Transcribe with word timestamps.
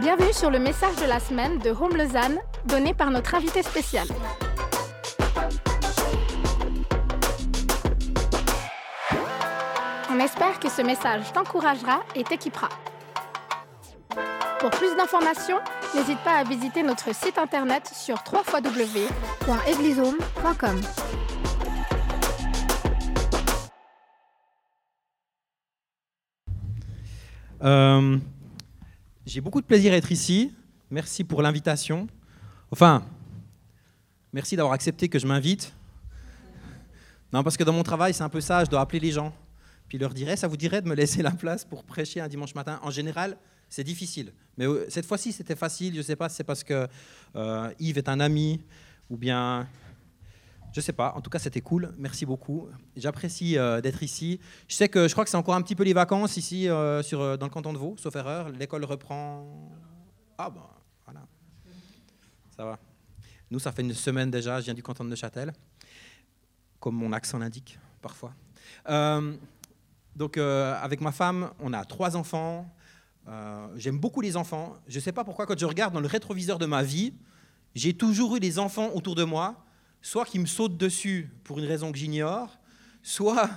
Bienvenue 0.00 0.32
sur 0.32 0.50
le 0.50 0.58
message 0.58 0.96
de 0.96 1.04
la 1.06 1.20
semaine 1.20 1.58
de 1.58 1.68
Home 1.70 1.96
Lausanne, 1.96 2.38
donné 2.64 2.94
par 2.94 3.10
notre 3.10 3.34
invité 3.34 3.62
spécial. 3.62 4.06
On 10.10 10.18
espère 10.18 10.58
que 10.60 10.70
ce 10.70 10.80
message 10.80 11.30
t'encouragera 11.34 12.00
et 12.14 12.24
t'équipera. 12.24 12.70
Pour 14.60 14.70
plus 14.70 14.96
d'informations, 14.96 15.58
n'hésite 15.94 16.20
pas 16.20 16.38
à 16.38 16.44
visiter 16.44 16.82
notre 16.82 17.14
site 17.14 17.36
internet 17.36 17.90
sur 17.92 18.16
www.eglisehome.com. 18.32 20.80
Euh, 27.62 28.18
J'ai 29.26 29.40
beaucoup 29.40 29.60
de 29.60 29.66
plaisir 29.66 29.92
à 29.92 29.96
être 29.96 30.12
ici. 30.12 30.52
Merci 30.88 31.24
pour 31.24 31.42
l'invitation. 31.42 32.06
Enfin, 32.70 33.04
merci 34.32 34.54
d'avoir 34.54 34.72
accepté 34.72 35.08
que 35.08 35.18
je 35.18 35.26
m'invite. 35.26 35.74
Non, 37.32 37.42
parce 37.42 37.56
que 37.56 37.64
dans 37.64 37.72
mon 37.72 37.82
travail, 37.82 38.14
c'est 38.14 38.22
un 38.22 38.28
peu 38.28 38.40
ça, 38.40 38.64
je 38.64 38.70
dois 38.70 38.80
appeler 38.80 39.00
les 39.00 39.10
gens. 39.10 39.34
Puis 39.88 39.98
leur 39.98 40.14
dirais, 40.14 40.36
ça 40.36 40.46
vous 40.46 40.56
dirait 40.56 40.80
de 40.80 40.88
me 40.88 40.94
laisser 40.94 41.22
la 41.22 41.32
place 41.32 41.64
pour 41.64 41.82
prêcher 41.82 42.20
un 42.20 42.28
dimanche 42.28 42.54
matin? 42.54 42.78
En 42.84 42.92
général, 42.92 43.36
c'est 43.68 43.82
difficile. 43.82 44.32
Mais 44.58 44.64
euh, 44.64 44.86
cette 44.88 45.06
fois-ci, 45.06 45.32
c'était 45.32 45.56
facile. 45.56 45.94
Je 45.94 45.98
ne 45.98 46.04
sais 46.04 46.14
pas 46.14 46.28
si 46.28 46.36
c'est 46.36 46.44
parce 46.44 46.62
que 46.62 46.86
euh, 47.34 47.72
Yves 47.80 47.98
est 47.98 48.08
un 48.08 48.20
ami 48.20 48.60
ou 49.10 49.16
bien 49.16 49.66
je 50.76 50.82
sais 50.82 50.92
pas. 50.92 51.14
En 51.16 51.22
tout 51.22 51.30
cas, 51.30 51.38
c'était 51.38 51.62
cool. 51.62 51.94
Merci 51.96 52.26
beaucoup. 52.26 52.68
J'apprécie 52.96 53.56
euh, 53.56 53.80
d'être 53.80 54.02
ici. 54.02 54.38
Je 54.68 54.74
sais 54.74 54.90
que 54.90 55.08
je 55.08 55.12
crois 55.12 55.24
que 55.24 55.30
c'est 55.30 55.38
encore 55.38 55.54
un 55.54 55.62
petit 55.62 55.74
peu 55.74 55.84
les 55.84 55.94
vacances 55.94 56.36
ici 56.36 56.68
euh, 56.68 57.02
sur, 57.02 57.22
euh, 57.22 57.38
dans 57.38 57.46
le 57.46 57.50
canton 57.50 57.72
de 57.72 57.78
Vaud, 57.78 57.96
sauf 57.96 58.14
erreur. 58.14 58.50
L'école 58.50 58.84
reprend. 58.84 59.72
Ah 60.36 60.50
ben 60.50 60.60
voilà. 61.06 61.22
Ça 62.54 62.66
va. 62.66 62.78
Nous, 63.50 63.58
ça 63.58 63.72
fait 63.72 63.80
une 63.80 63.94
semaine 63.94 64.30
déjà. 64.30 64.60
Je 64.60 64.66
viens 64.66 64.74
du 64.74 64.82
canton 64.82 65.02
de 65.02 65.08
Neuchâtel, 65.08 65.50
comme 66.78 66.96
mon 66.96 67.10
accent 67.14 67.38
l'indique 67.38 67.78
parfois. 68.02 68.34
Donc, 70.14 70.36
avec 70.36 71.00
ma 71.00 71.12
femme, 71.12 71.52
on 71.58 71.72
a 71.72 71.86
trois 71.86 72.16
enfants. 72.16 72.70
J'aime 73.76 73.98
beaucoup 73.98 74.20
les 74.20 74.36
enfants. 74.36 74.76
Je 74.88 74.96
ne 74.96 75.00
sais 75.00 75.12
pas 75.12 75.24
pourquoi, 75.24 75.46
quand 75.46 75.58
je 75.58 75.64
regarde 75.64 75.94
dans 75.94 76.00
le 76.00 76.06
rétroviseur 76.06 76.58
de 76.58 76.66
ma 76.66 76.82
vie, 76.82 77.14
j'ai 77.74 77.94
toujours 77.94 78.36
eu 78.36 78.40
des 78.40 78.58
enfants 78.58 78.90
autour 78.92 79.14
de 79.14 79.24
moi 79.24 79.65
soit 80.06 80.24
qui 80.24 80.38
me 80.38 80.46
sautent 80.46 80.76
dessus 80.76 81.28
pour 81.42 81.58
une 81.58 81.64
raison 81.64 81.90
que 81.90 81.98
j'ignore, 81.98 82.56
soit 83.02 83.50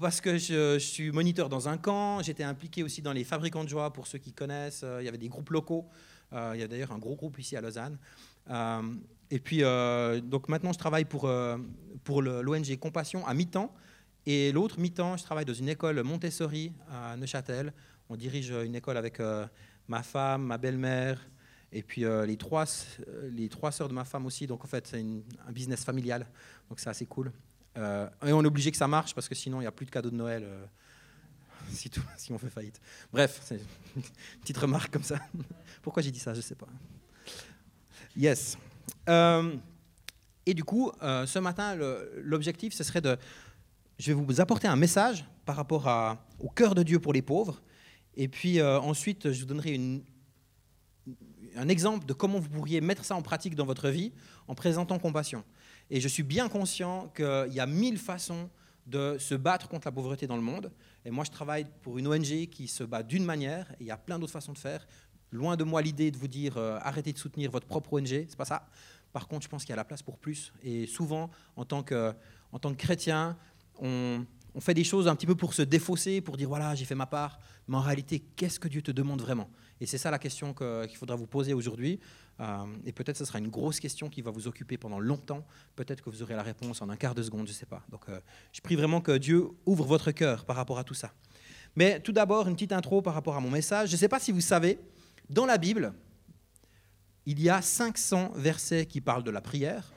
parce 0.00 0.22
que 0.22 0.38
je, 0.38 0.78
je 0.78 0.86
suis 0.94 1.12
moniteur 1.12 1.50
dans 1.50 1.68
un 1.68 1.76
camp, 1.76 2.22
j'étais 2.22 2.44
impliqué 2.44 2.82
aussi 2.82 3.02
dans 3.02 3.12
les 3.12 3.24
fabricants 3.24 3.62
de 3.62 3.68
joie, 3.68 3.92
pour 3.92 4.06
ceux 4.06 4.16
qui 4.16 4.32
connaissent, 4.32 4.84
euh, 4.84 5.02
il 5.02 5.04
y 5.04 5.08
avait 5.08 5.18
des 5.18 5.28
groupes 5.28 5.50
locaux, 5.50 5.86
Euh, 6.32 6.52
il 6.54 6.60
y 6.60 6.64
a 6.64 6.66
d'ailleurs 6.66 6.92
un 6.92 6.98
gros 6.98 7.14
groupe 7.14 7.38
ici 7.38 7.58
à 7.58 7.60
Lausanne. 7.60 7.98
Euh, 8.48 8.80
et 9.30 9.38
puis, 9.38 9.60
donc 10.30 10.48
maintenant, 10.48 10.72
je 10.72 10.78
travaille 10.78 11.04
pour, 11.04 11.30
pour 12.04 12.22
l'ONG 12.22 12.74
Compassion 12.78 13.26
à 13.26 13.34
mi-temps, 13.34 13.70
et 14.24 14.50
l'autre 14.50 14.80
mi-temps, 14.80 15.18
je 15.18 15.24
travaille 15.24 15.44
dans 15.44 15.52
une 15.52 15.68
école 15.68 16.02
Montessori 16.02 16.72
à 16.90 17.18
Neuchâtel. 17.18 17.74
On 18.08 18.16
dirige 18.16 18.50
une 18.50 18.74
école 18.74 18.96
avec 18.96 19.20
ma 19.88 20.02
femme, 20.02 20.44
ma 20.46 20.56
belle-mère, 20.56 21.18
et 21.72 21.82
puis 21.82 22.04
euh, 22.04 22.26
les, 22.26 22.36
trois, 22.36 22.66
euh, 23.08 23.30
les 23.32 23.48
trois 23.48 23.72
sœurs 23.72 23.88
de 23.88 23.94
ma 23.94 24.04
femme 24.04 24.26
aussi. 24.26 24.46
Donc 24.46 24.64
en 24.64 24.68
fait, 24.68 24.86
c'est 24.86 25.00
un 25.00 25.52
business 25.52 25.84
familial. 25.84 26.26
Donc 26.68 26.78
c'est 26.78 26.90
assez 26.90 27.06
cool. 27.06 27.32
Euh, 27.78 28.08
et 28.26 28.32
on 28.32 28.42
est 28.42 28.46
obligé 28.46 28.70
que 28.70 28.76
ça 28.76 28.86
marche 28.86 29.14
parce 29.14 29.28
que 29.28 29.34
sinon, 29.34 29.58
il 29.58 29.64
n'y 29.64 29.68
a 29.68 29.72
plus 29.72 29.86
de 29.86 29.90
cadeaux 29.90 30.10
de 30.10 30.16
Noël 30.16 30.46
si, 31.70 31.90
on 32.30 32.38
fait 32.38 32.50
faillite. 32.50 32.80
Bref, 33.10 33.40
c'est 33.42 33.60
une 33.96 34.02
petite 34.42 34.58
remarque 34.58 34.92
comme 34.92 35.02
ça. 35.02 35.18
Pourquoi 35.82 36.02
j'ai 36.02 36.10
dit 36.10 36.18
ça 36.18 36.34
Je 36.34 36.38
ne 36.38 36.42
sais 36.42 36.54
pas. 36.54 36.68
Yes. 38.14 38.58
Et 40.44 40.54
du 40.54 40.64
coup, 40.64 40.92
ce 41.00 41.38
matin, 41.38 41.74
l'objectif, 42.16 42.74
ce 42.74 42.84
serait 42.84 43.00
de... 43.00 43.16
Je 43.98 44.12
vais 44.12 44.20
vous 44.20 44.40
apporter 44.40 44.68
un 44.68 44.76
message 44.76 45.24
par 45.46 45.56
rapport 45.56 46.18
au 46.40 46.50
cœur 46.50 46.74
de 46.74 46.82
Dieu 46.82 46.98
pour 46.98 47.14
les 47.14 47.22
pauvres. 47.22 47.62
Et 48.16 48.28
puis 48.28 48.60
ensuite, 48.60 49.32
je 49.32 49.40
vous 49.40 49.46
donnerai 49.46 49.72
une, 49.72 50.02
un 51.56 51.68
exemple 51.68 52.06
de 52.06 52.12
comment 52.12 52.38
vous 52.38 52.48
pourriez 52.48 52.80
mettre 52.80 53.04
ça 53.04 53.14
en 53.14 53.22
pratique 53.22 53.54
dans 53.54 53.66
votre 53.66 53.88
vie 53.88 54.12
en 54.48 54.54
présentant 54.54 54.98
compassion. 54.98 55.44
Et 55.90 56.00
je 56.00 56.08
suis 56.08 56.22
bien 56.22 56.48
conscient 56.48 57.12
qu'il 57.14 57.52
y 57.52 57.60
a 57.60 57.66
mille 57.66 57.98
façons 57.98 58.48
de 58.86 59.16
se 59.18 59.34
battre 59.34 59.68
contre 59.68 59.86
la 59.86 59.92
pauvreté 59.92 60.26
dans 60.26 60.36
le 60.36 60.42
monde. 60.42 60.72
Et 61.04 61.10
moi, 61.10 61.24
je 61.24 61.30
travaille 61.30 61.66
pour 61.82 61.98
une 61.98 62.06
ONG 62.06 62.48
qui 62.50 62.68
se 62.68 62.84
bat 62.84 63.02
d'une 63.02 63.24
manière, 63.24 63.70
et 63.72 63.76
il 63.80 63.86
y 63.86 63.90
a 63.90 63.96
plein 63.96 64.18
d'autres 64.18 64.32
façons 64.32 64.52
de 64.52 64.58
faire. 64.58 64.86
Loin 65.30 65.56
de 65.56 65.64
moi 65.64 65.80
l'idée 65.80 66.10
de 66.10 66.18
vous 66.18 66.28
dire 66.28 66.56
euh, 66.56 66.78
arrêtez 66.82 67.12
de 67.12 67.18
soutenir 67.18 67.50
votre 67.50 67.66
propre 67.66 67.94
ONG, 67.94 68.06
c'est 68.06 68.36
pas 68.36 68.44
ça. 68.44 68.68
Par 69.12 69.28
contre, 69.28 69.44
je 69.44 69.48
pense 69.48 69.62
qu'il 69.62 69.70
y 69.70 69.72
a 69.72 69.76
la 69.76 69.84
place 69.84 70.02
pour 70.02 70.18
plus. 70.18 70.52
Et 70.62 70.86
souvent, 70.86 71.30
en 71.56 71.64
tant 71.64 71.82
que, 71.82 72.12
en 72.50 72.58
tant 72.58 72.70
que 72.70 72.76
chrétien, 72.76 73.36
on, 73.80 74.24
on 74.54 74.60
fait 74.60 74.74
des 74.74 74.84
choses 74.84 75.08
un 75.08 75.14
petit 75.14 75.26
peu 75.26 75.34
pour 75.34 75.54
se 75.54 75.62
défausser, 75.62 76.20
pour 76.20 76.36
dire 76.36 76.48
voilà, 76.48 76.74
j'ai 76.74 76.84
fait 76.84 76.94
ma 76.94 77.06
part. 77.06 77.38
Mais 77.68 77.76
en 77.76 77.80
réalité, 77.80 78.20
qu'est-ce 78.36 78.60
que 78.60 78.68
Dieu 78.68 78.82
te 78.82 78.90
demande 78.90 79.22
vraiment? 79.22 79.48
Et 79.82 79.86
c'est 79.86 79.98
ça 79.98 80.12
la 80.12 80.18
question 80.20 80.54
que- 80.54 80.86
qu'il 80.86 80.96
faudra 80.96 81.16
vous 81.16 81.26
poser 81.26 81.54
aujourd'hui. 81.54 81.98
Euh, 82.38 82.64
et 82.86 82.92
peut-être 82.92 83.16
ce 83.16 83.24
sera 83.24 83.40
une 83.40 83.48
grosse 83.48 83.80
question 83.80 84.08
qui 84.08 84.22
va 84.22 84.30
vous 84.30 84.46
occuper 84.46 84.76
pendant 84.78 85.00
longtemps. 85.00 85.44
Peut-être 85.74 86.04
que 86.04 86.08
vous 86.08 86.22
aurez 86.22 86.36
la 86.36 86.44
réponse 86.44 86.80
en 86.82 86.88
un 86.88 86.94
quart 86.96 87.16
de 87.16 87.22
seconde, 87.22 87.48
je 87.48 87.52
ne 87.52 87.56
sais 87.56 87.66
pas. 87.66 87.82
Donc, 87.90 88.02
euh, 88.08 88.20
je 88.52 88.60
prie 88.60 88.76
vraiment 88.76 89.00
que 89.00 89.18
Dieu 89.18 89.48
ouvre 89.66 89.84
votre 89.84 90.12
cœur 90.12 90.44
par 90.44 90.54
rapport 90.54 90.78
à 90.78 90.84
tout 90.84 90.94
ça. 90.94 91.12
Mais 91.74 91.98
tout 91.98 92.12
d'abord, 92.12 92.46
une 92.46 92.54
petite 92.54 92.70
intro 92.72 93.02
par 93.02 93.14
rapport 93.14 93.34
à 93.34 93.40
mon 93.40 93.50
message. 93.50 93.88
Je 93.88 93.94
ne 93.94 93.98
sais 93.98 94.08
pas 94.08 94.20
si 94.20 94.30
vous 94.30 94.40
savez, 94.40 94.78
dans 95.28 95.46
la 95.46 95.58
Bible, 95.58 95.92
il 97.26 97.40
y 97.42 97.48
a 97.50 97.60
500 97.60 98.32
versets 98.36 98.86
qui 98.86 99.00
parlent 99.00 99.24
de 99.24 99.30
la 99.32 99.40
prière. 99.40 99.92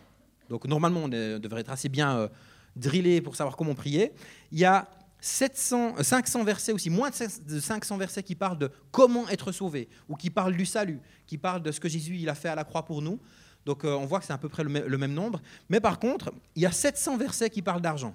Donc 0.50 0.66
normalement, 0.66 1.04
on 1.04 1.10
devrait 1.10 1.62
être 1.62 1.72
assez 1.72 1.90
bien 1.90 2.18
euh, 2.18 2.28
drillé 2.76 3.22
pour 3.22 3.36
savoir 3.36 3.56
comment 3.56 3.76
prier. 3.76 4.12
Il 4.52 4.58
y 4.60 4.66
a 4.66 4.90
700, 5.20 5.96
euh, 6.00 6.04
500 6.04 6.44
versets 6.44 6.72
aussi, 6.72 6.90
moins 6.90 7.10
de 7.10 7.16
500 7.16 7.42
de 7.48 7.60
500 7.60 7.98
versets 7.98 8.24
qui 8.24 8.36
parlent 8.36 8.58
de 8.58 8.72
comment 8.92 9.28
être 9.30 9.52
sauvé, 9.52 9.90
ou 10.08 10.16
qui 10.16 10.30
parlent 10.30 10.56
du 10.56 10.66
salut, 10.66 11.02
qui 11.26 11.38
parlent 11.38 11.64
de 11.64 11.72
ce 11.72 11.80
que 11.80 11.90
Jésus 11.90 12.18
il 12.18 12.30
a 12.30 12.36
fait 12.36 12.50
à 12.50 12.56
la 12.56 12.64
croix 12.64 12.86
pour 12.86 13.02
nous. 13.02 13.20
Donc 13.66 13.84
euh, 13.84 13.94
on 13.94 14.06
voit 14.06 14.20
que 14.20 14.26
c'est 14.26 14.34
à 14.34 14.38
peu 14.38 14.50
près 14.50 14.64
le 14.64 14.98
même 14.98 15.14
nombre. 15.14 15.42
Mais 15.70 15.80
par 15.80 16.00
contre, 16.00 16.32
il 16.56 16.62
y 16.62 16.66
a 16.66 16.72
700 16.72 17.18
versets 17.18 17.50
qui 17.50 17.62
parlent 17.62 17.82
d'argent. 17.82 18.14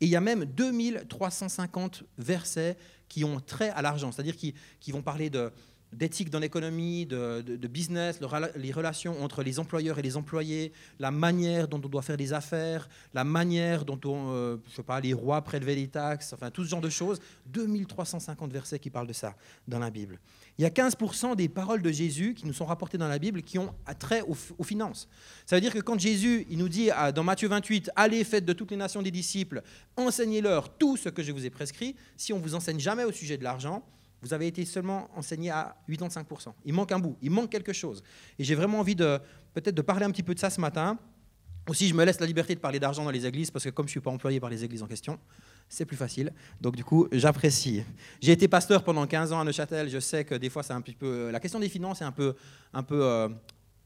Et 0.00 0.06
il 0.06 0.10
y 0.10 0.16
a 0.16 0.20
même 0.20 0.44
2350 0.44 2.04
versets 2.18 2.76
qui 3.08 3.24
ont 3.24 3.40
trait 3.40 3.70
à 3.70 3.82
l'argent, 3.82 4.10
c'est-à-dire 4.10 4.36
qui, 4.36 4.54
qui 4.80 4.92
vont 4.92 5.02
parler 5.02 5.30
de, 5.30 5.52
d'éthique 5.92 6.30
dans 6.30 6.38
l'économie, 6.38 7.06
de, 7.06 7.66
business, 7.68 8.18
les 8.56 8.72
relations 8.72 9.22
entre 9.22 9.42
les 9.42 9.58
employeurs 9.58 9.98
et 9.98 10.02
les 10.02 10.16
employés, 10.16 10.72
la 10.98 11.10
manière 11.10 11.68
dont 11.68 11.80
on 11.84 11.88
doit 11.88 12.02
faire 12.02 12.16
des 12.16 12.32
affaires, 12.32 12.88
la 13.12 13.24
manière 13.24 13.84
dont 13.84 14.00
on, 14.04 14.32
euh, 14.32 14.56
je 14.68 14.76
sais 14.76 14.82
pas, 14.82 15.00
les 15.00 15.12
rois 15.12 15.42
prélevaient 15.42 15.74
les 15.74 15.88
taxes, 15.88 16.32
enfin 16.32 16.50
tout 16.50 16.64
ce 16.64 16.70
genre 16.70 16.80
de 16.80 16.90
choses. 16.90 17.20
2350 17.46 18.52
versets 18.52 18.78
qui 18.78 18.90
parlent 18.90 19.06
de 19.06 19.12
ça 19.12 19.36
dans 19.68 19.78
la 19.78 19.90
Bible. 19.90 20.18
Il 20.58 20.62
y 20.62 20.64
a 20.64 20.70
15% 20.70 21.34
des 21.34 21.48
paroles 21.48 21.82
de 21.82 21.90
Jésus 21.90 22.34
qui 22.34 22.46
nous 22.46 22.52
sont 22.52 22.64
rapportées 22.64 22.98
dans 22.98 23.08
la 23.08 23.18
Bible 23.18 23.42
qui 23.42 23.58
ont 23.58 23.74
trait 23.98 24.22
aux, 24.22 24.64
finances. 24.64 25.08
Ça 25.46 25.56
veut 25.56 25.60
dire 25.60 25.72
que 25.72 25.80
quand 25.80 25.98
Jésus 25.98 26.46
il 26.48 26.58
nous 26.58 26.68
dit 26.68 26.90
dans 27.14 27.24
Matthieu 27.24 27.48
28, 27.48 27.90
allez, 27.96 28.22
faites 28.24 28.44
de 28.44 28.52
toutes 28.52 28.70
les 28.70 28.76
nations 28.76 29.02
des 29.02 29.10
disciples, 29.10 29.62
enseignez-leur 29.96 30.68
tout 30.76 30.96
ce 30.96 31.08
que 31.08 31.22
je 31.22 31.32
vous 31.32 31.44
ai 31.44 31.50
prescrit, 31.50 31.96
si 32.16 32.32
on 32.32 32.38
vous 32.38 32.54
enseigne 32.54 32.78
jamais 32.78 33.04
au 33.04 33.12
sujet 33.12 33.36
de 33.36 33.44
l'argent, 33.44 33.84
vous 34.24 34.32
avez 34.32 34.46
été 34.46 34.64
seulement 34.64 35.10
enseigné 35.14 35.50
à 35.50 35.76
85%. 35.88 36.54
Il 36.64 36.72
manque 36.72 36.92
un 36.92 36.98
bout, 36.98 37.16
il 37.20 37.30
manque 37.30 37.50
quelque 37.50 37.74
chose. 37.74 38.02
Et 38.38 38.44
j'ai 38.44 38.54
vraiment 38.54 38.80
envie 38.80 38.96
de 38.96 39.20
peut-être 39.52 39.74
de 39.74 39.82
parler 39.82 40.06
un 40.06 40.10
petit 40.10 40.22
peu 40.22 40.34
de 40.34 40.38
ça 40.38 40.48
ce 40.48 40.60
matin. 40.60 40.98
Aussi, 41.68 41.88
je 41.88 41.94
me 41.94 42.04
laisse 42.04 42.20
la 42.20 42.26
liberté 42.26 42.54
de 42.54 42.60
parler 42.60 42.80
d'argent 42.80 43.04
dans 43.04 43.10
les 43.10 43.26
églises 43.26 43.50
parce 43.50 43.64
que 43.64 43.70
comme 43.70 43.86
je 43.86 43.90
ne 43.90 43.92
suis 43.92 44.00
pas 44.00 44.10
employé 44.10 44.40
par 44.40 44.48
les 44.48 44.64
églises 44.64 44.82
en 44.82 44.86
question, 44.86 45.18
c'est 45.68 45.84
plus 45.84 45.96
facile. 45.96 46.32
Donc 46.60 46.74
du 46.74 46.84
coup, 46.84 47.06
j'apprécie. 47.12 47.82
J'ai 48.20 48.32
été 48.32 48.48
pasteur 48.48 48.82
pendant 48.82 49.06
15 49.06 49.32
ans 49.32 49.40
à 49.40 49.44
Neuchâtel. 49.44 49.90
Je 49.90 49.98
sais 49.98 50.24
que 50.24 50.34
des 50.34 50.48
fois, 50.48 50.62
c'est 50.62 50.72
un 50.72 50.80
petit 50.80 50.94
peu 50.94 51.30
la 51.30 51.40
question 51.40 51.60
des 51.60 51.68
finances 51.68 52.00
est 52.00 52.04
un 52.04 52.12
peu, 52.12 52.34
un 52.72 52.82
peu 52.82 53.04
euh, 53.04 53.28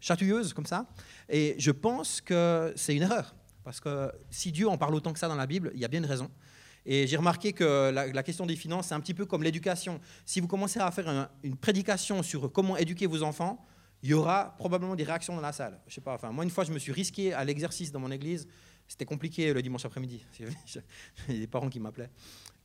chatouilleuse 0.01 0.53
comme 0.53 0.67
ça. 0.67 0.87
Et 1.29 1.57
je 1.59 1.73
pense 1.73 2.21
que 2.21 2.73
c'est 2.77 2.95
une 2.95 3.03
erreur 3.03 3.35
parce 3.65 3.81
que 3.81 4.11
si 4.31 4.53
Dieu 4.53 4.69
en 4.69 4.79
parle 4.79 4.95
autant 4.95 5.13
que 5.13 5.19
ça 5.19 5.29
dans 5.29 5.35
la 5.35 5.47
Bible, 5.47 5.73
il 5.75 5.81
y 5.81 5.85
a 5.85 5.89
bien 5.89 6.01
une 6.01 6.07
raison. 6.07 6.31
Et 6.91 7.07
j'ai 7.07 7.19
remarqué 7.19 7.53
que 7.53 7.91
la, 7.91 8.23
question 8.23 8.47
des 8.47 8.57
finances, 8.57 8.87
c'est 8.89 8.95
un 8.95 9.01
petit 9.01 9.13
peu 9.13 9.27
comme 9.27 9.43
l'éducation. 9.43 10.01
Si 10.25 10.41
vous 10.41 10.47
commencez 10.49 10.81
à 10.81 10.91
faire 10.91 11.07
un- 11.07 11.29
une 11.43 11.55
prédication 11.57 12.23
sur 12.23 12.51
comment 12.51 12.79
éduquer 12.79 13.07
vos 13.07 13.23
enfants, 13.23 13.63
il 14.03 14.09
y 14.09 14.15
aura 14.15 14.55
probablement 14.57 14.97
des 14.97 15.05
réactions 15.05 15.35
dans 15.37 15.43
la 15.43 15.53
salle. 15.53 15.79
Je 15.87 15.95
sais 15.95 16.01
pas. 16.01 16.15
Enfin, 16.15 16.33
moi, 16.33 16.45
une 16.45 16.51
fois, 16.51 16.65
je 16.65 16.73
me 16.73 16.79
suis 16.79 16.91
risqué 16.93 17.35
à 17.35 17.45
l'exercice 17.45 17.93
dans 17.93 18.01
mon 18.01 18.11
église. 18.11 18.49
C'était 18.87 19.05
compliqué 19.05 19.53
le 19.53 19.61
dimanche 19.61 19.85
après-midi. 19.85 20.25
J'avais 20.67 21.39
des 21.41 21.47
parents 21.47 21.69
qui 21.69 21.79
m'appelaient. 21.79 22.09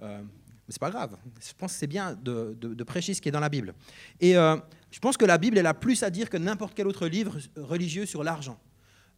Euh, 0.01 0.21
mais 0.21 0.69
c'est 0.69 0.79
pas 0.79 0.89
grave. 0.89 1.17
Je 1.45 1.51
pense 1.57 1.73
que 1.73 1.79
c'est 1.79 1.87
bien 1.87 2.13
de, 2.13 2.55
de- 2.57 2.83
prêcher 2.85 3.13
ce 3.13 3.19
qui 3.21 3.27
est 3.27 3.31
dans 3.33 3.41
la 3.41 3.49
Bible. 3.49 3.73
Et 4.21 4.37
euh, 4.37 4.55
je 4.89 4.99
pense 4.99 5.17
que 5.17 5.25
la 5.25 5.37
Bible, 5.37 5.57
elle 5.57 5.67
a 5.67 5.73
plus 5.73 6.01
à 6.01 6.09
dire 6.09 6.29
que 6.29 6.37
n'importe 6.37 6.75
quel 6.75 6.87
autre 6.87 7.07
livre 7.07 7.35
religieux 7.57 8.05
sur 8.05 8.23
l'argent. 8.23 8.57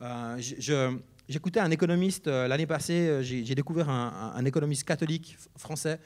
Euh, 0.02 0.38
je- 0.40 0.98
J'écoutais 1.28 1.60
un 1.60 1.72
économiste 1.72 2.28
euh, 2.28 2.48
l'année 2.48 2.68
passée, 2.68 3.08
euh, 3.08 3.22
j'ai 3.24 3.56
découvert 3.56 3.90
un, 3.90 4.46
économiste 4.46 4.84
catholique 4.84 5.38
français 5.58 6.00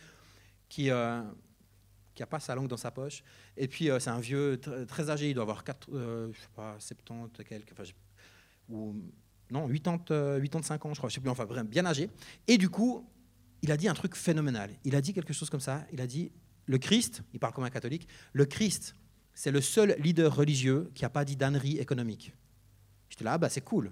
qui, 0.69 0.89
euh, 0.89 1.21
qui 2.15 2.21
n'a 2.21 2.27
pas 2.27 2.39
sa 2.39 2.55
langue 2.55 2.69
dans 2.69 2.77
sa 2.77 2.91
poche. 2.91 3.23
Et 3.57 3.67
puis, 3.67 3.89
c'est 3.99 4.09
un 4.09 4.19
vieux 4.19 4.59
très 4.87 5.09
âgé, 5.09 5.29
il 5.29 5.33
doit 5.33 5.43
avoir 5.43 5.63
4, 5.63 5.87
je 5.91 6.39
sais 6.39 6.47
pas, 6.55 6.75
70 6.79 7.43
quelques, 7.43 7.73
non, 9.51 9.67
80, 9.67 10.39
85 10.41 10.85
ans, 10.85 10.93
je 10.93 10.99
crois, 10.99 11.09
je 11.09 11.15
sais 11.15 11.21
plus, 11.21 11.29
enfin, 11.29 11.45
bien 11.63 11.85
âgé. 11.85 12.09
Et 12.47 12.57
du 12.57 12.69
coup, 12.69 13.05
il 13.61 13.71
a 13.71 13.77
dit 13.77 13.87
un 13.87 13.93
truc 13.93 14.15
phénoménal. 14.15 14.69
Il 14.83 14.95
a 14.95 15.01
dit 15.01 15.13
quelque 15.13 15.33
chose 15.33 15.49
comme 15.49 15.59
ça. 15.59 15.85
Il 15.91 15.99
a 16.01 16.07
dit 16.07 16.31
le 16.65 16.77
Christ, 16.77 17.23
il 17.33 17.39
parle 17.39 17.53
comme 17.53 17.63
un 17.63 17.71
catholique, 17.71 18.07
le 18.31 18.45
Christ, 18.45 18.95
c'est 19.33 19.51
le 19.51 19.59
seul 19.59 19.95
leader 19.99 20.35
religieux 20.35 20.91
qui 20.93 21.03
n'a 21.03 21.09
pas 21.09 21.25
dit 21.25 21.35
d'ânerie 21.35 21.79
économique. 21.79 22.33
J'étais 23.09 23.23
là, 23.23 23.33
ah 23.33 23.37
bah 23.39 23.49
c'est 23.49 23.61
cool. 23.61 23.91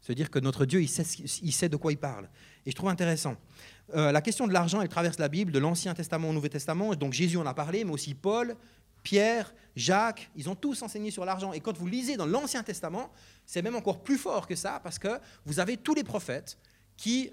Se 0.00 0.12
dire 0.12 0.30
que 0.30 0.38
notre 0.38 0.64
Dieu, 0.64 0.80
il 0.82 0.88
sait, 0.88 1.68
de 1.68 1.76
quoi 1.76 1.92
il 1.92 1.98
parle. 1.98 2.28
Et 2.64 2.70
je 2.70 2.76
trouve 2.76 2.88
intéressant. 2.88 3.36
Euh, 3.94 4.12
la 4.12 4.20
question 4.20 4.46
de 4.46 4.52
l'argent, 4.52 4.80
elle 4.80 4.88
traverse 4.88 5.18
la 5.18 5.28
Bible, 5.28 5.52
de 5.52 5.58
l'Ancien 5.58 5.94
Testament 5.94 6.30
au 6.30 6.32
Nouveau 6.32 6.48
Testament. 6.48 6.94
Donc 6.94 7.12
Jésus 7.12 7.36
en 7.36 7.46
a 7.46 7.54
parlé, 7.54 7.84
mais 7.84 7.92
aussi 7.92 8.14
Paul, 8.14 8.56
Pierre, 9.02 9.52
Jacques, 9.74 10.30
ils 10.36 10.48
ont 10.48 10.54
tous 10.54 10.82
enseigné 10.82 11.10
sur 11.10 11.24
l'argent. 11.24 11.52
Et 11.52 11.60
quand 11.60 11.76
vous 11.76 11.86
lisez 11.86 12.16
dans 12.16 12.26
l'Ancien 12.26 12.62
Testament, 12.62 13.10
c'est 13.46 13.62
même 13.62 13.76
encore 13.76 14.02
plus 14.02 14.18
fort 14.18 14.46
que 14.46 14.54
ça, 14.54 14.80
parce 14.82 14.98
que 14.98 15.18
vous 15.44 15.60
avez 15.60 15.76
tous 15.76 15.94
les 15.94 16.04
prophètes 16.04 16.58
qui 16.96 17.32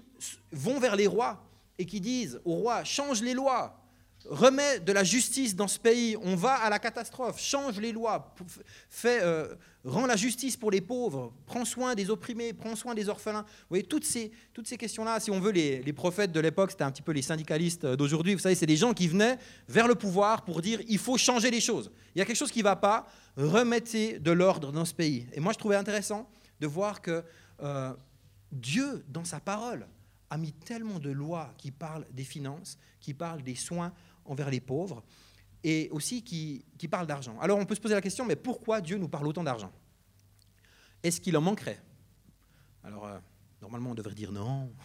vont 0.52 0.78
vers 0.78 0.96
les 0.96 1.06
rois 1.06 1.44
et 1.78 1.84
qui 1.84 2.00
disent 2.00 2.40
au 2.44 2.54
roi, 2.54 2.84
change 2.84 3.22
les 3.22 3.34
lois, 3.34 3.85
remets 4.28 4.80
de 4.80 4.92
la 4.92 5.04
justice 5.04 5.54
dans 5.54 5.68
ce 5.68 5.78
pays, 5.78 6.16
on 6.22 6.36
va 6.36 6.54
à 6.54 6.70
la 6.70 6.78
catastrophe, 6.78 7.40
change 7.40 7.78
les 7.78 7.92
lois, 7.92 8.34
fais, 8.90 9.20
euh, 9.22 9.54
rends 9.84 10.06
la 10.06 10.16
justice 10.16 10.56
pour 10.56 10.70
les 10.70 10.80
pauvres, 10.80 11.32
prends 11.46 11.64
soin 11.64 11.94
des 11.94 12.10
opprimés, 12.10 12.52
prends 12.52 12.76
soin 12.76 12.94
des 12.94 13.08
orphelins. 13.08 13.42
Vous 13.42 13.66
voyez, 13.70 13.84
toutes 13.84 14.04
ces, 14.04 14.32
toutes 14.52 14.66
ces 14.66 14.76
questions-là, 14.76 15.20
si 15.20 15.30
on 15.30 15.40
veut, 15.40 15.52
les, 15.52 15.92
prophètes 15.92 16.32
de 16.32 16.40
l'époque, 16.40 16.70
c'était 16.70 16.84
un 16.84 16.90
petit 16.90 17.02
peu 17.02 17.12
les 17.12 17.22
syndicalistes 17.22 17.86
d'aujourd'hui, 17.86 18.34
vous 18.34 18.40
savez, 18.40 18.54
c'est 18.54 18.66
des 18.66 18.76
gens 18.76 18.94
qui 18.94 19.08
venaient 19.08 19.38
vers 19.68 19.88
le 19.88 19.94
pouvoir 19.94 20.44
pour 20.44 20.60
dire, 20.60 20.80
il 20.88 20.98
faut 20.98 21.16
changer 21.16 21.50
les 21.50 21.60
choses. 21.60 21.90
Il 22.14 22.18
y 22.18 22.22
a 22.22 22.24
quelque 22.24 22.36
chose 22.36 22.52
qui 22.52 22.60
ne 22.60 22.64
va 22.64 22.76
pas, 22.76 23.06
remettez 23.36 24.18
de 24.18 24.30
l'ordre 24.30 24.72
dans 24.72 24.84
ce 24.84 24.94
pays. 24.94 25.26
Et 25.32 25.40
moi, 25.40 25.52
je 25.52 25.58
trouvais 25.58 25.76
intéressant 25.76 26.28
de 26.60 26.66
voir 26.66 27.00
que 27.00 27.22
euh, 27.62 27.92
Dieu, 28.52 29.04
dans 29.08 29.24
sa 29.24 29.40
parole, 29.40 29.86
a 30.30 30.38
mis 30.38 30.52
tellement 30.52 30.98
de 30.98 31.10
lois 31.10 31.52
qui 31.56 31.70
parlent 31.70 32.06
des 32.10 32.24
finances, 32.24 32.78
qui 33.00 33.14
parlent 33.14 33.42
des 33.42 33.54
soins 33.54 33.92
envers 34.28 34.50
les 34.50 34.60
pauvres, 34.60 35.02
et 35.64 35.88
aussi 35.90 36.22
qui, 36.22 36.64
qui 36.78 36.88
parlent 36.88 37.06
d'argent. 37.06 37.38
Alors 37.40 37.58
on 37.58 37.66
peut 37.66 37.74
se 37.74 37.80
poser 37.80 37.94
la 37.94 38.00
question, 38.00 38.24
mais 38.24 38.36
pourquoi 38.36 38.80
Dieu 38.80 38.98
nous 38.98 39.08
parle 39.08 39.26
autant 39.26 39.44
d'argent? 39.44 39.72
Est-ce 41.02 41.20
qu'il 41.20 41.36
en 41.36 41.40
manquerait? 41.40 41.80
Alors, 42.82 43.06
euh, 43.06 43.18
normalement, 43.60 43.90
on 43.90 43.94
devrait 43.94 44.14
dire 44.14 44.32
non. 44.32 44.72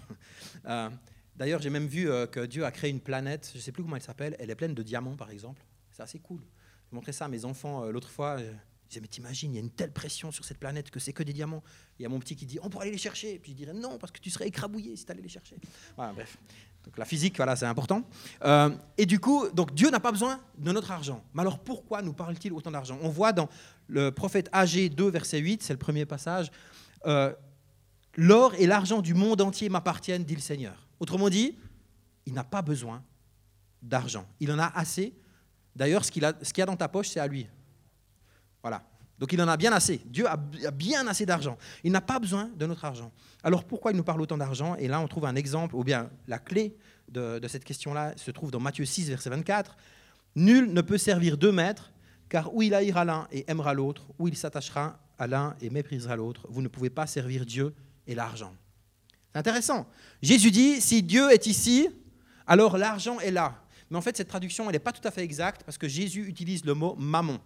Euh, 0.66 0.90
d'ailleurs, 1.36 1.60
j'ai 1.60 1.72
même 1.72 1.88
vu 1.88 2.08
euh, 2.08 2.28
que 2.28 2.46
Dieu 2.46 2.66
a 2.66 2.72
créé 2.72 2.92
une 2.92 3.00
planète, 3.00 3.50
je 3.52 3.58
ne 3.58 3.64
sais 3.64 3.72
plus 3.72 3.82
comment 3.82 3.96
elle 3.96 4.02
s'appelle, 4.04 4.36
elle 4.38 4.52
est 4.52 4.56
pleine 4.56 4.76
de 4.76 4.84
diamants, 4.84 5.16
par 5.16 5.32
exemple. 5.32 5.64
C'est 5.90 6.04
assez 6.04 6.20
cool. 6.20 6.42
J'ai 6.90 6.96
montré 6.96 7.12
ça 7.14 7.26
à 7.26 7.28
mes 7.28 7.46
enfants 7.46 7.86
l'autre 7.86 8.12
fois. 8.12 8.38
Je 8.38 8.44
disais, 8.88 9.02
mais 9.02 9.08
t'imagines, 9.08 9.52
il 9.52 9.56
y 9.56 9.58
a 9.58 9.62
une 9.62 9.72
telle 9.72 9.92
pression 9.92 10.32
sur 10.32 10.46
cette 10.46 10.60
planète 10.60 10.92
que 10.92 11.00
c'est 11.00 11.14
que 11.14 11.24
des 11.24 11.34
diamants. 11.34 11.64
Il 11.98 12.04
y 12.04 12.06
a 12.06 12.10
mon 12.10 12.20
petit 12.20 12.36
qui 12.36 12.46
dit, 12.46 12.60
on 12.62 12.70
pourrait 12.70 12.84
aller 12.84 12.92
les 12.92 13.00
chercher. 13.00 13.40
Puis 13.40 13.54
je 13.54 13.58
dirais, 13.58 13.74
non, 13.74 13.98
parce 13.98 14.12
que 14.12 14.20
tu 14.20 14.30
serais 14.30 14.48
écrabouillé 14.48 14.96
si 14.96 15.06
tu 15.06 15.12
allais 15.12 15.22
les 15.22 15.30
chercher. 15.30 15.58
Voilà, 15.96 16.14
bref. 16.14 16.38
Donc 16.86 16.98
la 16.98 17.06
physique, 17.06 17.38
voilà, 17.38 17.56
c'est 17.56 17.66
important. 17.66 18.04
Euh, 18.44 18.70
et 18.98 19.06
du 19.06 19.20
coup, 19.20 19.48
donc 19.54 19.74
Dieu 19.74 19.90
n'a 19.90 20.00
pas 20.00 20.12
besoin 20.12 20.40
de 20.58 20.72
notre 20.72 20.92
argent. 20.92 21.24
Mais 21.34 21.42
alors 21.42 21.60
pourquoi 21.60 22.02
nous 22.02 22.14
parle-t-il 22.14 22.54
autant 22.54 22.72
d'argent? 22.72 22.98
On 23.02 23.10
voit 23.10 23.34
dans 23.34 23.50
le 23.88 24.12
prophète 24.12 24.50
AG 24.52 24.90
2, 24.90 25.10
verset 25.10 25.40
8, 25.40 25.64
c'est 25.64 25.74
le 25.74 25.80
premier 25.80 26.06
passage, 26.06 26.52
euh, 27.06 27.34
L'or 28.18 28.54
et 28.56 28.68
l'argent 28.68 29.02
du 29.02 29.14
monde 29.14 29.42
entier 29.42 29.70
m'appartiennent, 29.70 30.24
dit 30.24 30.36
le 30.36 30.42
Seigneur. 30.42 30.88
Autrement 31.00 31.30
dit, 31.30 31.58
il 32.26 32.34
n'a 32.34 32.44
pas 32.44 32.62
besoin 32.62 33.04
d'argent. 33.82 34.26
Il 34.40 34.52
en 34.52 34.60
a 34.60 34.66
assez. 34.66 35.14
D'ailleurs, 35.76 36.04
ce 36.04 36.12
qu'il 36.12 36.26
a, 36.26 36.34
a 36.34 36.66
dans 36.66 36.76
ta 36.76 36.90
poche, 36.90 37.10
c'est 37.10 37.20
à 37.20 37.28
lui. 37.28 37.48
Voilà. 38.62 38.84
Donc 39.22 39.32
il 39.34 39.42
en 39.42 39.48
a 39.48 39.56
bien 39.56 39.72
assez. 39.72 40.02
Dieu 40.08 40.26
a 40.28 40.36
bien 40.36 41.06
assez 41.06 41.28
d'argent. 41.28 41.56
Il 41.84 41.92
n'a 41.92 42.02
pas 42.02 42.18
besoin 42.18 42.50
de 42.58 42.66
notre 42.66 42.84
argent. 42.86 43.12
Alors 43.44 43.66
pourquoi 43.66 43.92
il 43.92 43.98
nous 43.98 44.04
parle 44.04 44.20
autant 44.20 44.38
d'argent? 44.38 44.76
Et 44.78 44.88
là, 44.88 45.00
on 45.00 45.08
trouve 45.08 45.26
un 45.26 45.36
exemple, 45.36 45.76
ou 45.76 45.84
bien 45.84 46.10
la 46.28 46.40
clé 46.40 46.76
de, 47.08 47.40
cette 47.48 47.64
question-là 47.64 48.14
se 48.18 48.32
trouve 48.32 48.50
dans 48.50 48.60
Matthieu 48.60 48.84
6, 48.84 49.10
verset 49.10 49.30
24. 49.30 49.78
Nul 50.36 50.74
ne 50.74 50.82
peut 50.82 50.98
servir 50.98 51.38
deux 51.38 51.52
maîtres, 51.52 51.92
car 52.30 52.52
ou 52.56 52.64
il 52.64 52.74
haïra 52.74 53.06
l'un 53.06 53.28
et 53.32 53.46
aimera 53.48 53.76
l'autre, 53.76 54.08
ou 54.18 54.28
il 54.28 54.36
s'attachera 54.36 55.00
à 55.20 55.28
l'un 55.28 55.56
et 55.62 55.70
méprisera 55.70 56.16
l'autre. 56.16 56.48
Vous 56.50 56.64
ne 56.64 56.68
pouvez 56.68 56.90
pas 56.90 57.06
servir 57.06 57.46
Dieu 57.46 57.76
et 58.08 58.16
l'argent. 58.16 58.56
C'est 59.32 59.38
intéressant. 59.38 59.88
Jésus 60.24 60.50
dit, 60.50 60.82
si 60.82 61.04
Dieu 61.04 61.30
est 61.32 61.46
ici, 61.46 61.90
alors 62.48 62.76
l'argent 62.76 63.20
est 63.20 63.30
là. 63.30 63.62
Mais 63.92 63.98
en 63.98 64.02
fait, 64.02 64.18
cette 64.18 64.30
traduction, 64.30 64.66
elle 64.66 64.72
n'est 64.72 64.80
pas 64.80 64.94
tout 64.94 65.08
à 65.08 65.12
fait 65.12 65.22
exacte, 65.22 65.62
parce 65.64 65.78
que 65.78 65.88
Jésus 65.88 66.26
utilise 66.26 66.66
le 66.66 66.74
mot 66.74 66.96
mammon. 66.96 67.40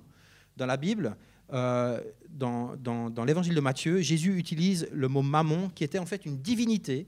Dans 0.55 0.67
la 0.67 0.77
Bible, 0.77 1.17
euh, 1.53 2.01
dans, 2.29 2.75
l'évangile 3.25 3.55
de 3.55 3.61
Matthieu, 3.61 4.01
Jésus 4.01 4.37
utilise 4.37 4.87
le 4.91 5.07
mot 5.07 5.21
mammon, 5.21 5.69
qui 5.69 5.83
était 5.83 5.99
en 5.99 6.05
fait 6.05 6.25
une 6.25 6.37
divinité 6.37 7.07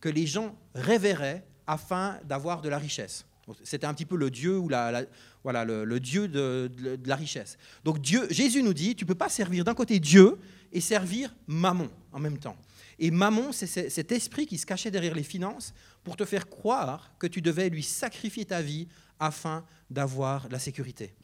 que 0.00 0.08
les 0.08 0.26
gens 0.26 0.56
révéraient 0.74 1.44
afin 1.66 2.18
d'avoir 2.24 2.60
de 2.60 2.68
la 2.68 2.78
richesse. 2.78 3.24
C'était 3.62 3.86
un 3.86 3.94
petit 3.94 4.04
peu 4.04 4.16
le 4.16 4.30
dieu 4.30 4.58
ou 4.58 4.68
la, 4.68 5.04
voilà 5.42 5.64
le, 5.64 6.00
dieu 6.00 6.28
de, 6.28 6.70
la 7.06 7.16
richesse. 7.16 7.56
Donc 7.82 8.00
Dieu, 8.00 8.26
Jésus 8.30 8.62
nous 8.62 8.74
dit, 8.74 8.94
tu 8.94 9.06
peux 9.06 9.14
pas 9.14 9.30
servir 9.30 9.64
d'un 9.64 9.74
côté 9.74 9.98
Dieu 10.00 10.38
et 10.70 10.80
servir 10.80 11.34
mammon 11.46 11.88
en 12.12 12.20
même 12.20 12.38
temps. 12.38 12.56
Et 12.98 13.10
mammon, 13.10 13.52
c'est 13.52 13.88
cet 13.88 14.12
esprit 14.12 14.46
qui 14.46 14.58
se 14.58 14.66
cachait 14.66 14.90
derrière 14.90 15.14
les 15.14 15.22
finances 15.22 15.72
pour 16.04 16.16
te 16.16 16.24
faire 16.24 16.48
croire 16.48 17.12
que 17.18 17.26
tu 17.26 17.40
devais 17.40 17.70
lui 17.70 17.82
sacrifier 17.82 18.44
ta 18.44 18.60
vie 18.60 18.88
afin 19.18 19.64
d'avoir 19.88 20.48
la 20.50 20.58
sécurité. 20.58 21.14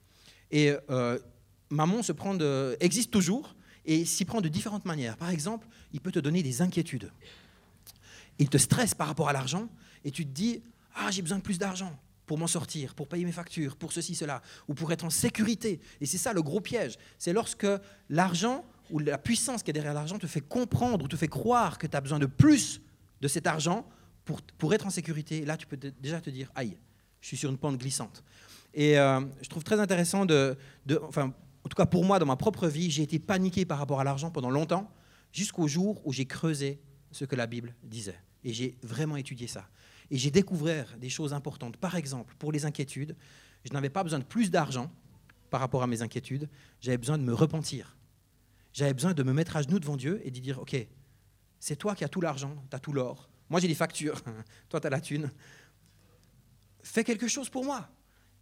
Et 0.50 0.72
euh, 0.90 1.18
Mammon 1.70 2.02
se 2.02 2.12
prend 2.12 2.34
de, 2.34 2.76
existe 2.81 3.11
toujours 3.11 3.55
et 3.84 4.05
s'y 4.05 4.25
prend 4.25 4.40
de 4.40 4.49
différentes 4.49 4.84
manières. 4.84 5.16
Par 5.16 5.31
exemple, 5.31 5.66
il 5.93 6.00
peut 6.00 6.12
te 6.12 6.19
donner 6.19 6.43
des 6.43 6.62
inquiétudes. 6.62 7.11
Il 8.38 8.49
te 8.49 8.58
stresse 8.58 8.94
par 8.94 9.06
rapport 9.06 9.28
à 9.28 9.32
l'argent 9.32 9.69
et 10.05 10.11
tu 10.11 10.25
te 10.25 10.31
dis 10.31 10.62
Ah, 10.94 11.11
j'ai 11.11 11.22
besoin 11.22 11.38
de 11.38 11.43
plus 11.43 11.58
d'argent 11.58 11.96
pour 12.26 12.38
m'en 12.38 12.46
sortir, 12.46 12.94
pour 12.94 13.06
payer 13.08 13.25
mes 13.25 13.32
factures, 13.32 13.76
pour 13.76 13.93
ceci, 13.93 14.14
cela, 14.14 14.43
ou 14.66 14.75
pour 14.75 14.90
être 14.93 15.05
en 15.05 15.11
sécurité. 15.11 15.81
Et 16.00 16.06
c'est 16.06 16.19
ça 16.19 16.32
le 16.32 16.43
gros 16.43 16.61
piège. 16.61 16.96
C'est 17.19 17.32
lorsque 17.32 17.66
l'argent 18.08 18.64
ou 18.90 18.99
la 18.99 19.19
puissance 19.19 19.62
qui 19.62 19.70
est 19.70 19.75
derrière 19.75 19.94
l'argent 19.94 20.19
te 20.19 20.26
fait 20.26 20.40
comprendre 20.40 21.05
ou 21.05 21.08
te 21.08 21.16
fait 21.16 21.28
croire 21.28 21.78
que 21.78 21.87
tu 21.87 21.96
as 21.96 22.00
besoin 22.00 22.19
de 22.19 22.26
plus 22.26 22.81
de 23.20 23.28
cet 23.28 23.46
argent 23.46 23.87
pour, 24.25 24.40
pour 24.58 24.72
être 24.75 24.87
en 24.87 24.90
sécurité. 24.90 25.44
Là, 25.44 25.56
tu 25.56 25.66
peux 25.66 25.76
déjà 25.76 26.20
te 26.20 26.31
dire 26.31 26.50
Aïe, 26.55 26.76
je 27.20 27.28
suis 27.28 27.37
sur 27.37 27.50
une 27.50 27.58
pente 27.58 27.78
glissante. 27.78 28.22
Et 28.72 28.99
euh, 28.99 29.20
je 29.40 29.49
trouve 29.49 29.62
très 29.62 29.78
intéressant 29.78 30.26
de, 30.26 30.56
de, 30.87 31.00
enfin, 31.06 31.32
en 31.64 31.69
tout 31.69 31.76
cas 31.76 31.87
pour 31.87 32.05
moi, 32.05 32.18
dans 32.18 32.26
ma 32.26 32.37
propre 32.37 32.68
vie, 32.68 32.90
j'ai 32.90 33.02
été 33.02 33.18
paniqué 33.18 33.64
par 33.64 33.78
rapport 33.78 34.00
à 34.00 34.04
l'argent 34.04 34.30
pendant 34.30 34.50
longtemps, 34.50 34.90
jusqu'au 35.33 35.66
jour 35.66 36.06
où 36.06 36.12
j'ai 36.12 36.26
creusé 36.26 36.80
ce 37.11 37.25
que 37.25 37.35
la 37.35 37.47
Bible 37.47 37.75
disait. 37.83 38.21
Et 38.44 38.52
j'ai 38.52 38.76
vraiment 38.83 39.16
étudié 39.16 39.47
ça. 39.47 39.68
Et 40.11 40.18
j'ai 40.18 40.30
découvert 40.30 40.97
des 40.99 41.09
choses 41.09 41.33
importantes. 41.33 41.78
Par 41.78 41.97
exemple, 41.97 42.35
pour 42.38 42.52
les 42.52 42.66
inquiétudes, 42.66 43.16
je 43.64 43.73
n'avais 43.73 43.88
pas 43.88 44.02
besoin 44.02 44.18
de 44.18 44.25
plus 44.25 44.50
d'argent 44.50 44.90
par 45.50 45.61
rapport 45.61 45.83
à 45.83 45.87
mes 45.87 46.02
inquiétudes, 46.02 46.49
j'avais 46.80 46.99
besoin 46.99 47.16
de 47.16 47.23
me 47.23 47.33
repentir. 47.33 47.97
J'avais 48.73 48.92
besoin 48.92 49.14
de 49.14 49.23
me 49.23 49.33
mettre 49.33 49.56
à 49.56 49.62
genoux 49.62 49.78
devant 49.78 49.97
Dieu 49.97 50.21
et 50.25 50.33
de 50.33 50.40
dire, 50.40 50.59
OK, 50.59 50.76
c'est 51.61 51.76
toi 51.76 51.94
qui 51.94 52.04
as 52.04 52.09
tout 52.09 52.21
l'argent, 52.21 52.56
tu 52.68 52.76
as 52.76 52.80
tout 52.80 52.92
l'or. 52.92 53.30
Moi, 53.49 53.61
j'ai 53.61 53.68
des 53.68 53.75
factures, 53.76 54.21
toi, 54.68 54.80
tu 54.80 54.87
as 54.87 54.90
la 54.90 55.00
thune. 55.00 55.30
Fais 56.83 57.04
quelque 57.04 57.28
chose 57.28 57.49
pour 57.49 57.64
moi. 57.64 57.88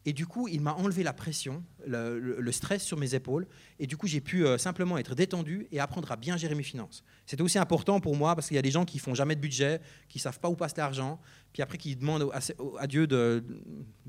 Et 0.05 0.13
du 0.13 0.27
coup, 0.27 0.49
il 0.49 0.61
m'a 0.61 0.75
enlevé 0.75 1.05
la 1.05 1.13
pression, 1.13 1.63
le, 1.87 2.51
stress 2.51 2.83
sur 2.83 2.99
mes 2.99 3.15
épaules. 3.15 3.47
Et 3.79 3.87
du 3.87 3.97
coup, 3.97 4.07
j'ai 4.07 4.21
pu 4.21 4.45
euh, 4.45 4.59
simplement 4.59 4.99
être 4.99 5.15
détendu 5.15 5.69
et 5.71 5.79
apprendre 5.79 6.11
à 6.11 6.17
bien 6.17 6.37
gérer 6.37 6.57
mes 6.57 6.65
finances. 6.65 7.05
C'était 7.25 7.43
aussi 7.43 7.59
important 7.59 8.01
pour 8.01 8.17
moi 8.17 8.35
parce 8.35 8.49
qu'il 8.49 8.57
y 8.57 8.59
a 8.59 8.63
des 8.63 8.71
gens 8.71 8.85
qui 8.85 8.99
font 8.99 9.15
jamais 9.15 9.37
de 9.37 9.41
budget, 9.41 9.81
qui 10.09 10.19
savent 10.19 10.41
pas 10.41 10.49
où 10.49 10.57
passe 10.57 10.77
l'argent, 10.77 11.21
puis 11.53 11.63
après 11.63 11.79
qui 11.79 11.95
demandent 11.95 12.31
à, 12.79 12.87
Dieu 12.89 13.07
de, 13.07 13.45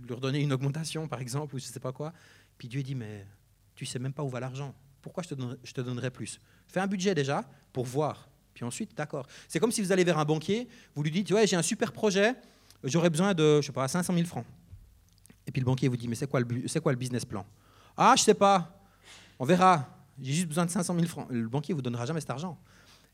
leur 0.07 0.19
donner 0.19 0.39
une 0.39 0.51
augmentation, 0.51 1.07
par 1.07 1.21
exemple, 1.21 1.55
ou 1.55 1.59
je 1.59 1.65
sais 1.65 1.79
pas 1.79 1.91
quoi. 1.91 2.11
Puis 2.57 2.67
Dieu 2.67 2.81
dit 2.81 2.95
mais 2.95 3.27
tu 3.75 3.85
sais 3.85 3.99
même 3.99 4.13
pas 4.13 4.23
où 4.23 4.29
va 4.29 4.39
l'argent. 4.39 4.73
Pourquoi 5.01 5.21
je 5.21 5.29
te, 5.73 5.81
donnerai, 5.81 6.09
plus? 6.09 6.39
Fais 6.67 6.79
un 6.79 6.87
budget 6.87 7.13
déjà 7.13 7.43
pour 7.71 7.85
voir. 7.85 8.29
Puis 8.53 8.63
ensuite, 8.63 8.95
d'accord. 8.95 9.27
C'est 9.47 9.59
comme 9.59 9.71
si 9.71 9.81
vous 9.81 9.91
allez 9.91 10.03
vers 10.03 10.17
un 10.17 10.25
banquier, 10.25 10.67
vous 10.95 11.03
lui 11.03 11.11
dites 11.11 11.29
ouais 11.31 11.45
j'ai 11.45 11.55
un 11.55 11.61
super 11.61 11.91
projet, 11.91 12.33
j'aurais 12.83 13.09
besoin 13.09 13.33
de 13.33 13.61
je 13.61 13.67
sais 13.67 13.73
pas 13.73 13.87
500 13.87 14.13
000 14.13 14.25
francs. 14.25 14.45
Et 15.47 15.51
puis 15.51 15.59
le 15.59 15.65
banquier 15.65 15.87
vous 15.87 15.97
dit, 15.97 16.07
mais 16.07 16.15
c'est 16.15 16.27
quoi, 16.27 16.39
le, 16.39 16.79
quoi 16.79 16.91
le 16.91 16.97
business 16.97 17.25
plan? 17.25 17.45
Ah, 17.97 18.13
je 18.17 18.23
sais 18.23 18.33
pas, 18.33 18.81
on 19.39 19.45
verra, 19.45 19.87
j'ai 20.21 20.33
juste 20.33 20.47
besoin 20.47 20.65
de 20.65 20.71
500 20.71 20.95
000 20.95 21.07
francs. 21.07 21.27
Le 21.29 21.47
banquier 21.47 21.73
vous 21.73 21.81
donnera 21.81 22.05
jamais 22.05 22.21
cet 22.21 22.29
argent. 22.29 22.57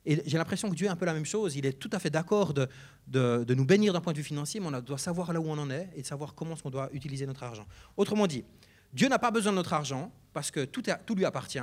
Et 0.05 0.21
j'ai 0.25 0.37
l'impression 0.37 0.69
que 0.69 0.75
Dieu 0.75 0.87
est 0.87 0.89
un 0.89 0.95
peu 0.95 1.05
la 1.05 1.13
même 1.13 1.25
chose. 1.25 1.55
Il 1.55 1.65
est 1.65 1.73
tout 1.73 1.89
à 1.91 1.99
fait 1.99 2.09
d'accord 2.09 2.53
de, 2.53 2.67
de, 3.07 3.53
nous 3.53 3.65
bénir 3.65 3.93
d'un 3.93 4.01
point 4.01 4.13
de 4.13 4.17
vue 4.17 4.23
financier, 4.23 4.59
mais 4.59 4.67
on 4.67 4.81
doit 4.81 4.97
savoir 4.97 5.33
là 5.33 5.41
où 5.41 5.49
on 5.49 5.57
en 5.57 5.69
est 5.69 5.89
et 5.95 6.01
de 6.01 6.07
savoir 6.07 6.33
comment 6.35 6.55
on 6.63 6.69
doit 6.69 6.89
utiliser 6.93 7.25
notre 7.25 7.43
argent. 7.43 7.65
Autrement 7.97 8.27
dit, 8.27 8.45
Dieu 8.93 9.07
n'a 9.09 9.19
pas 9.19 9.31
besoin 9.31 9.51
de 9.51 9.57
notre 9.57 9.73
argent 9.73 10.11
parce 10.33 10.51
que 10.51 10.65
tout, 10.65 10.83
tout 11.05 11.15
lui 11.15 11.25
appartient. 11.25 11.59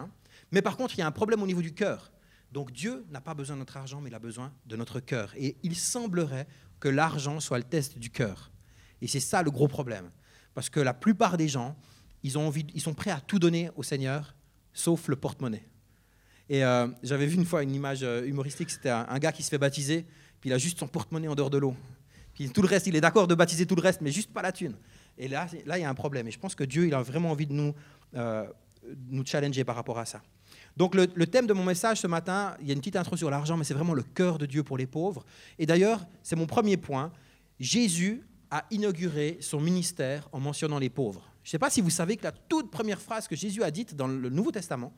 Mais 0.52 0.62
par 0.62 0.76
contre, 0.76 0.94
il 0.94 0.98
y 0.98 1.02
a 1.02 1.06
un 1.06 1.12
problème 1.12 1.42
au 1.42 1.46
niveau 1.46 1.62
du 1.62 1.72
cœur. 1.72 2.12
Donc 2.52 2.72
Dieu 2.72 3.04
n'a 3.10 3.20
pas 3.20 3.34
besoin 3.34 3.56
de 3.56 3.60
notre 3.60 3.76
argent, 3.76 4.00
mais 4.00 4.10
il 4.10 4.14
a 4.14 4.18
besoin 4.18 4.52
de 4.66 4.76
notre 4.76 5.00
cœur. 5.00 5.32
Et 5.36 5.56
il 5.62 5.74
semblerait 5.74 6.46
que 6.78 6.88
l'argent 6.88 7.40
soit 7.40 7.58
le 7.58 7.64
test 7.64 7.98
du 7.98 8.10
cœur. 8.10 8.50
Et 9.00 9.08
c'est 9.08 9.20
ça 9.20 9.42
le 9.42 9.50
gros 9.50 9.68
problème. 9.68 10.10
Parce 10.56 10.70
que 10.70 10.80
la 10.80 10.94
plupart 10.94 11.36
des 11.36 11.48
gens, 11.48 11.76
ils, 12.22 12.38
ont 12.38 12.46
envie, 12.46 12.64
ils 12.72 12.80
sont 12.80 12.94
prêts 12.94 13.10
à 13.10 13.20
tout 13.20 13.38
donner 13.38 13.68
au 13.76 13.82
Seigneur, 13.82 14.34
sauf 14.72 15.06
le 15.06 15.14
porte-monnaie. 15.14 15.62
Et 16.48 16.64
euh, 16.64 16.88
j'avais 17.02 17.26
vu 17.26 17.36
une 17.36 17.44
fois 17.44 17.62
une 17.62 17.74
image 17.74 18.02
euh, 18.02 18.24
humoristique, 18.26 18.70
c'était 18.70 18.88
un, 18.88 19.18
gars 19.18 19.32
qui 19.32 19.42
se 19.42 19.50
fait 19.50 19.58
baptiser, 19.58 20.06
puis 20.40 20.48
il 20.48 20.54
a 20.54 20.58
juste 20.58 20.78
son 20.78 20.88
porte-monnaie 20.88 21.28
en 21.28 21.34
dehors 21.34 21.50
de 21.50 21.58
l'eau. 21.58 21.76
Puis 22.32 22.48
tout 22.48 22.62
le 22.62 22.68
reste, 22.68 22.86
il 22.86 22.96
est 22.96 23.02
d'accord 23.02 23.28
de 23.28 23.34
baptiser 23.34 23.66
tout 23.66 23.74
le 23.74 23.82
reste, 23.82 24.00
mais 24.00 24.10
juste 24.10 24.32
pas 24.32 24.40
la 24.40 24.50
thune. 24.50 24.74
Et 25.18 25.28
là, 25.28 25.46
là, 25.66 25.76
il 25.76 25.82
y 25.82 25.84
a 25.84 25.90
un 25.90 25.94
problème. 25.94 26.26
Et 26.26 26.30
je 26.30 26.38
pense 26.38 26.54
que 26.54 26.64
Dieu, 26.64 26.86
il 26.86 26.94
a 26.94 27.02
vraiment 27.02 27.32
envie 27.32 27.46
de 27.46 27.52
nous, 27.52 27.74
euh, 28.14 28.46
nous 29.10 29.26
challenger 29.26 29.62
par 29.62 29.76
rapport 29.76 29.98
à 29.98 30.06
ça. 30.06 30.22
Donc 30.78 30.94
le, 30.94 31.06
le, 31.14 31.26
thème 31.26 31.46
de 31.46 31.52
mon 31.52 31.64
message 31.64 32.00
ce 32.00 32.06
matin, 32.06 32.56
il 32.62 32.66
y 32.66 32.70
a 32.70 32.72
une 32.72 32.80
petite 32.80 32.96
intro 32.96 33.14
sur 33.18 33.28
l'argent, 33.28 33.58
mais 33.58 33.64
c'est 33.64 33.74
vraiment 33.74 33.92
le 33.92 34.04
cœur 34.04 34.38
de 34.38 34.46
Dieu 34.46 34.62
pour 34.62 34.78
les 34.78 34.86
pauvres. 34.86 35.26
Et 35.58 35.66
d'ailleurs, 35.66 36.06
c'est 36.22 36.36
mon 36.36 36.46
premier 36.46 36.78
point. 36.78 37.12
Jésus 37.60 38.22
a 38.50 38.64
inauguré 38.70 39.38
son 39.40 39.60
ministère 39.60 40.28
en 40.32 40.40
mentionnant 40.40 40.78
les 40.78 40.90
pauvres. 40.90 41.30
Je 41.42 41.48
ne 41.48 41.52
sais 41.52 41.58
pas 41.58 41.70
si 41.70 41.80
vous 41.80 41.90
savez 41.90 42.16
que 42.16 42.24
la 42.24 42.32
toute 42.32 42.70
première 42.70 43.00
phrase 43.00 43.28
que 43.28 43.36
Jésus 43.36 43.62
a 43.62 43.70
dite 43.70 43.94
dans 43.94 44.08
le 44.08 44.30
Nouveau 44.30 44.50
Testament, 44.50 44.92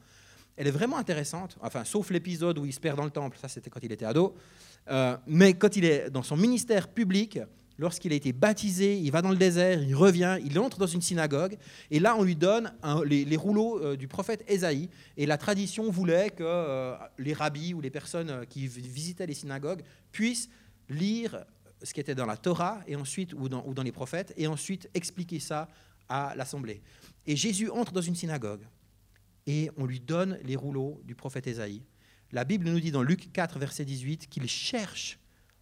elle 0.58 0.66
est 0.66 0.72
vraiment 0.72 0.98
intéressante, 0.98 1.56
enfin, 1.60 1.84
sauf 1.84 2.10
l'épisode 2.10 2.58
où 2.58 2.66
il 2.66 2.72
se 2.72 2.80
perd 2.80 2.96
dans 2.96 3.04
le 3.04 3.10
temple, 3.10 3.38
ça 3.40 3.46
c'était 3.46 3.70
quand 3.70 3.80
il 3.82 3.92
était 3.92 4.04
ado, 4.04 4.34
euh, 4.90 5.16
mais 5.26 5.54
quand 5.54 5.76
il 5.76 5.84
est 5.84 6.10
dans 6.10 6.24
son 6.24 6.36
ministère 6.36 6.88
public, 6.88 7.38
lorsqu'il 7.78 8.12
a 8.12 8.16
été 8.16 8.32
baptisé, 8.32 8.98
il 8.98 9.12
va 9.12 9.22
dans 9.22 9.30
le 9.30 9.36
désert, 9.36 9.80
il 9.80 9.94
revient, 9.94 10.38
il 10.44 10.58
entre 10.58 10.78
dans 10.78 10.88
une 10.88 11.00
synagogue, 11.00 11.56
et 11.92 12.00
là 12.00 12.16
on 12.16 12.24
lui 12.24 12.34
donne 12.34 12.72
les, 13.04 13.36
rouleaux 13.36 13.80
euh, 13.80 13.96
du 13.96 14.08
prophète 14.08 14.44
Ésaïe, 14.48 14.90
et 15.16 15.26
la 15.26 15.38
tradition 15.38 15.92
voulait 15.92 16.30
que 16.30 16.42
euh, 16.44 16.96
les 17.18 17.34
rabbis 17.34 17.72
ou 17.72 17.80
les 17.80 17.90
personnes 17.90 18.44
qui 18.48 18.66
visitaient 18.66 19.26
les 19.26 19.34
synagogues 19.34 19.82
puissent 20.10 20.50
lire 20.88 21.44
ce 21.82 21.92
qui 21.92 22.00
était 22.00 22.14
dans 22.14 22.26
la 22.26 22.36
Torah 22.36 22.80
et 22.86 22.96
ensuite 22.96 23.32
ou 23.34 23.48
dans, 23.48 23.64
ou 23.66 23.74
dans 23.74 23.82
les 23.82 23.92
prophètes, 23.92 24.32
et 24.36 24.46
ensuite 24.46 24.88
expliquer 24.94 25.40
ça 25.40 25.68
à 26.08 26.34
l'assemblée. 26.36 26.82
Et 27.26 27.36
Jésus 27.36 27.70
entre 27.70 27.92
dans 27.92 28.00
une 28.00 28.16
synagogue 28.16 28.62
et 29.46 29.70
on 29.76 29.86
lui 29.86 30.00
donne 30.00 30.38
les 30.44 30.56
rouleaux 30.56 31.00
du 31.04 31.14
prophète 31.14 31.46
Ésaïe. 31.46 31.82
La 32.32 32.44
Bible 32.44 32.68
nous 32.68 32.80
dit 32.80 32.90
dans 32.90 33.02
Luc 33.02 33.32
4, 33.32 33.58
verset 33.58 33.84
18, 33.84 34.28
qu'il 34.28 34.46
cherche 34.48 35.18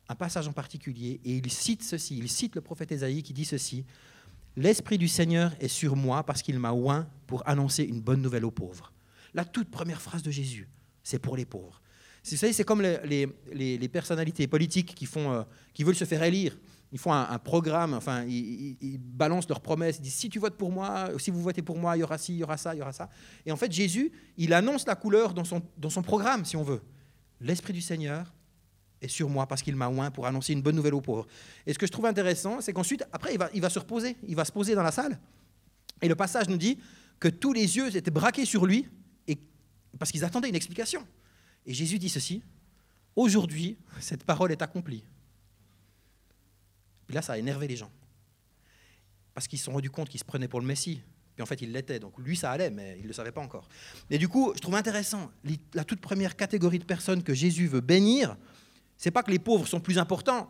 un 0.08 0.14
passage 0.14 0.49
en 0.49 0.52
particulier 0.52 1.20
et 1.25 1.37
il 1.37 1.50
cite 1.50 1.82
ceci, 1.82 2.18
il 2.18 2.28
cite 2.28 2.56
le 2.56 2.61
prophète 2.61 2.92
Ésaïe 2.92 3.23
qui 3.23 3.32
dit 3.32 3.44
ceci, 3.44 3.85
L'Esprit 4.56 4.96
du 4.96 5.06
Seigneur 5.06 5.54
est 5.61 5.68
sur 5.68 5.96
moi 5.96 6.25
parce 6.25 6.40
qu'il 6.40 6.58
m'a 6.58 6.73
oint 6.73 7.06
pour 7.26 7.46
annoncer 7.46 7.85
une 7.85 8.00
bonne 8.00 8.23
nouvelle 8.23 8.44
aux 8.44 8.50
pauvres. 8.50 8.90
La 9.35 9.44
toute 9.44 9.70
première 9.70 10.00
phrase 10.00 10.23
de 10.23 10.30
Jésus, 10.30 10.68
c'est 11.02 11.18
pour 11.18 11.37
les 11.37 11.44
pauvres. 11.44 11.82
Vous 12.28 12.37
savez, 12.37 12.52
c'est 12.52 12.64
comme 12.64 12.83
les, 12.83 13.88
personnalités 13.88 14.47
politiques 14.47 14.95
qui, 14.95 15.06
font, 15.06 15.33
euh, 15.33 15.42
qui 15.73 15.85
veulent 15.85 15.95
se 15.95 16.04
faire 16.04 16.23
élire 16.23 16.56
ils 16.92 16.99
font 16.99 17.12
un, 17.12 17.38
programme, 17.38 17.95
enfin, 17.95 18.25
ils, 18.25 18.99
balancent 18.99 19.49
leurs 19.49 19.61
promesses, 19.61 19.99
ils 19.99 20.02
disent 20.02 20.14
si 20.14 20.28
tu 20.28 20.38
votes 20.38 20.56
pour 20.56 20.71
moi, 20.71 21.11
si 21.18 21.30
vous 21.30 21.42
votez 21.42 21.62
pour 21.62 21.76
moi, 21.76 21.97
il 21.97 22.00
y 22.00 22.02
aura 22.02 22.16
ci, 22.16 22.35
il 22.35 22.38
y 22.38 22.45
aura 22.45 22.56
ça, 22.56 22.75
il 22.75 22.78
y 22.78 22.80
aura 22.80 22.92
ça. 22.92 23.11
Et 23.45 23.50
en 23.50 23.56
fait, 23.56 23.71
Jésus, 23.73 24.12
il 24.37 24.54
annonce 24.54 24.87
la 24.87 24.95
couleur 24.95 25.35
dans 25.35 25.45
son, 25.45 25.62
dans 25.76 25.90
son 25.90 26.02
programme, 26.02 26.45
si 26.45 26.56
on 26.56 26.62
veut. 26.62 26.80
L'Esprit 27.40 27.73
du 27.73 27.80
Seigneur 27.80 28.33
est 29.02 29.09
sur 29.09 29.28
moi 29.28 29.47
parce 29.47 29.62
qu'il 29.62 29.76
m'a 29.76 29.88
oint 29.88 30.11
pour 30.11 30.26
annoncer 30.26 30.52
une 30.52 30.62
bonne 30.62 30.76
nouvelle 30.76 30.95
aux 30.95 31.00
pauvres. 31.00 31.26
Et 31.66 31.75
ce 31.75 31.78
que 31.78 31.87
je 31.87 31.92
trouve 31.92 32.06
intéressant, 32.06 32.61
c'est 32.61 32.73
qu'ensuite, 32.73 33.04
après, 33.12 33.35
il 33.35 33.38
va, 33.38 33.50
il 33.52 33.61
va 33.61 33.68
se 33.68 33.78
reposer, 33.78 34.16
il 34.26 34.37
va 34.37 34.45
se 34.45 34.52
poser 34.52 34.75
dans 34.75 34.83
la 34.83 34.92
salle. 34.92 35.18
Et 36.00 36.09
le 36.09 36.14
passage 36.14 36.49
nous 36.49 36.56
dit 36.56 36.78
que 37.18 37.28
tous 37.28 37.52
les 37.52 37.76
yeux 37.76 37.95
étaient 37.95 38.11
braqués 38.11 38.45
sur 38.45 38.64
lui 38.64 38.88
et, 39.26 39.37
parce 39.99 40.12
qu'ils 40.12 40.25
attendaient 40.25 40.49
une 40.49 40.54
explication. 40.54 41.04
Et 41.66 41.75
Jésus 41.75 41.99
dit 41.99 42.08
ceci, 42.08 42.42
aujourd'hui, 43.14 43.76
cette 44.00 44.25
parole 44.25 44.52
est 44.52 44.62
accomplie. 44.62 45.04
Puis 47.06 47.14
là, 47.14 47.23
ça 47.23 47.35
a 47.35 47.38
énervé 47.38 47.68
les 47.68 47.76
gens. 47.76 47.90
Parce 49.35 49.46
qu'ils 49.46 49.58
se 49.58 49.66
sont 49.66 49.73
rendus 49.73 49.90
compte 49.90 50.08
qu'ils 50.08 50.20
se 50.20 50.25
prenaient 50.25 50.49
pour 50.49 50.61
le 50.61 50.66
Messie. 50.66 51.02
Puis 51.35 51.42
en 51.42 51.46
fait, 51.46 51.61
il 51.61 51.73
l'était. 51.73 51.99
Donc 51.99 52.18
lui, 52.18 52.37
ça 52.37 52.50
allait, 52.50 52.70
mais 52.70 52.96
il 52.99 53.02
ne 53.02 53.08
le 53.08 53.12
savait 53.12 53.32
pas 53.32 53.42
encore. 53.42 53.68
Et 54.08 54.18
du 54.18 54.28
coup, 54.28 54.52
je 54.54 54.61
trouve 54.61 54.75
intéressant, 54.75 55.30
la 55.75 55.85
toute 55.85 56.00
première 56.00 56.37
catégorie 56.37 56.78
de 56.78 56.85
personnes 56.85 57.23
que 57.23 57.35
Jésus 57.35 57.66
veut 57.66 57.82
bénir, 57.82 58.37
c'est 58.96 59.11
pas 59.11 59.23
que 59.23 59.30
les 59.30 59.38
pauvres 59.38 59.66
sont 59.66 59.80
plus 59.80 59.99
importants, 59.99 60.49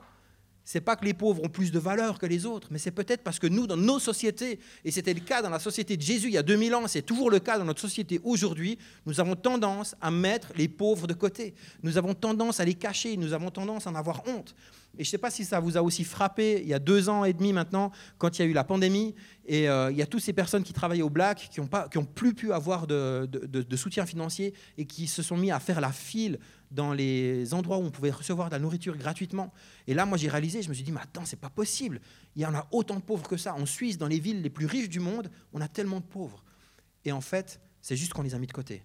c'est 0.66 0.80
pas 0.80 0.96
que 0.96 1.04
les 1.04 1.14
pauvres 1.14 1.44
ont 1.44 1.48
plus 1.48 1.70
de 1.70 1.78
valeur 1.78 2.18
que 2.18 2.26
les 2.26 2.44
autres, 2.44 2.66
mais 2.72 2.78
c'est 2.78 2.90
peut-être 2.90 3.22
parce 3.22 3.38
que 3.38 3.46
nous, 3.46 3.68
dans 3.68 3.76
nos 3.76 4.00
sociétés, 4.00 4.58
et 4.84 4.90
c'était 4.90 5.14
le 5.14 5.20
cas 5.20 5.40
dans 5.40 5.48
la 5.48 5.60
société 5.60 5.96
de 5.96 6.02
Jésus 6.02 6.26
il 6.26 6.34
y 6.34 6.38
a 6.38 6.42
2000 6.42 6.74
ans, 6.74 6.88
c'est 6.88 7.02
toujours 7.02 7.30
le 7.30 7.38
cas 7.38 7.56
dans 7.56 7.64
notre 7.64 7.80
société 7.80 8.20
aujourd'hui, 8.24 8.76
nous 9.06 9.20
avons 9.20 9.36
tendance 9.36 9.94
à 10.00 10.10
mettre 10.10 10.48
les 10.56 10.66
pauvres 10.66 11.06
de 11.06 11.14
côté. 11.14 11.54
Nous 11.84 11.98
avons 11.98 12.14
tendance 12.14 12.58
à 12.58 12.64
les 12.64 12.74
cacher, 12.74 13.16
nous 13.16 13.32
avons 13.32 13.50
tendance 13.50 13.86
à 13.86 13.90
en 13.90 13.94
avoir 13.94 14.24
honte. 14.26 14.56
Et 14.98 15.04
je 15.04 15.08
ne 15.08 15.10
sais 15.10 15.18
pas 15.18 15.30
si 15.30 15.44
ça 15.44 15.60
vous 15.60 15.76
a 15.76 15.82
aussi 15.82 16.04
frappé 16.04 16.60
il 16.62 16.68
y 16.68 16.74
a 16.74 16.78
deux 16.78 17.08
ans 17.08 17.24
et 17.24 17.32
demi 17.32 17.52
maintenant, 17.52 17.92
quand 18.18 18.38
il 18.38 18.42
y 18.42 18.44
a 18.44 18.48
eu 18.48 18.52
la 18.52 18.64
pandémie, 18.64 19.14
et 19.46 19.68
euh, 19.68 19.90
il 19.90 19.96
y 19.96 20.02
a 20.02 20.06
toutes 20.06 20.22
ces 20.22 20.32
personnes 20.32 20.62
qui 20.62 20.72
travaillaient 20.72 21.02
au 21.02 21.10
Black, 21.10 21.48
qui 21.52 21.60
n'ont 21.60 21.68
ont 21.96 22.04
plus 22.04 22.34
pu 22.34 22.52
avoir 22.52 22.86
de, 22.86 23.28
soutien 23.76 24.06
financier 24.06 24.54
et 24.78 24.86
qui 24.86 25.06
se 25.06 25.22
sont 25.22 25.36
mis 25.36 25.50
à 25.50 25.60
faire 25.60 25.80
la 25.80 25.92
file 25.92 26.38
dans 26.70 26.92
les 26.92 27.54
endroits 27.54 27.78
où 27.78 27.82
on 27.82 27.90
pouvait 27.90 28.10
recevoir 28.10 28.48
de 28.48 28.54
la 28.54 28.58
nourriture 28.58 28.96
gratuitement. 28.96 29.52
Et 29.86 29.94
là, 29.94 30.06
moi, 30.06 30.18
j'ai 30.18 30.28
réalisé, 30.28 30.62
je 30.62 30.68
me 30.68 30.74
suis 30.74 30.84
dit, 30.84 30.92
mais 30.92 31.00
attends, 31.00 31.24
c'est 31.24 31.40
pas 31.40 31.50
possible. 31.50 32.00
Il 32.34 32.42
y 32.42 32.46
en 32.46 32.54
a 32.54 32.66
autant 32.72 32.96
de 32.96 33.02
pauvres 33.02 33.28
que 33.28 33.36
ça. 33.36 33.54
En 33.54 33.66
Suisse, 33.66 33.98
dans 33.98 34.08
les 34.08 34.18
villes 34.18 34.42
les 34.42 34.50
plus 34.50 34.66
riches 34.66 34.88
du 34.88 35.00
monde, 35.00 35.30
on 35.52 35.60
a 35.60 35.68
tellement 35.68 36.00
de 36.00 36.04
pauvres. 36.04 36.44
Et 37.04 37.12
en 37.12 37.20
fait, 37.20 37.60
c'est 37.80 37.96
juste 37.96 38.12
qu'on 38.12 38.22
les 38.22 38.34
a 38.34 38.38
mis 38.38 38.46
de 38.46 38.52
côté. 38.52 38.82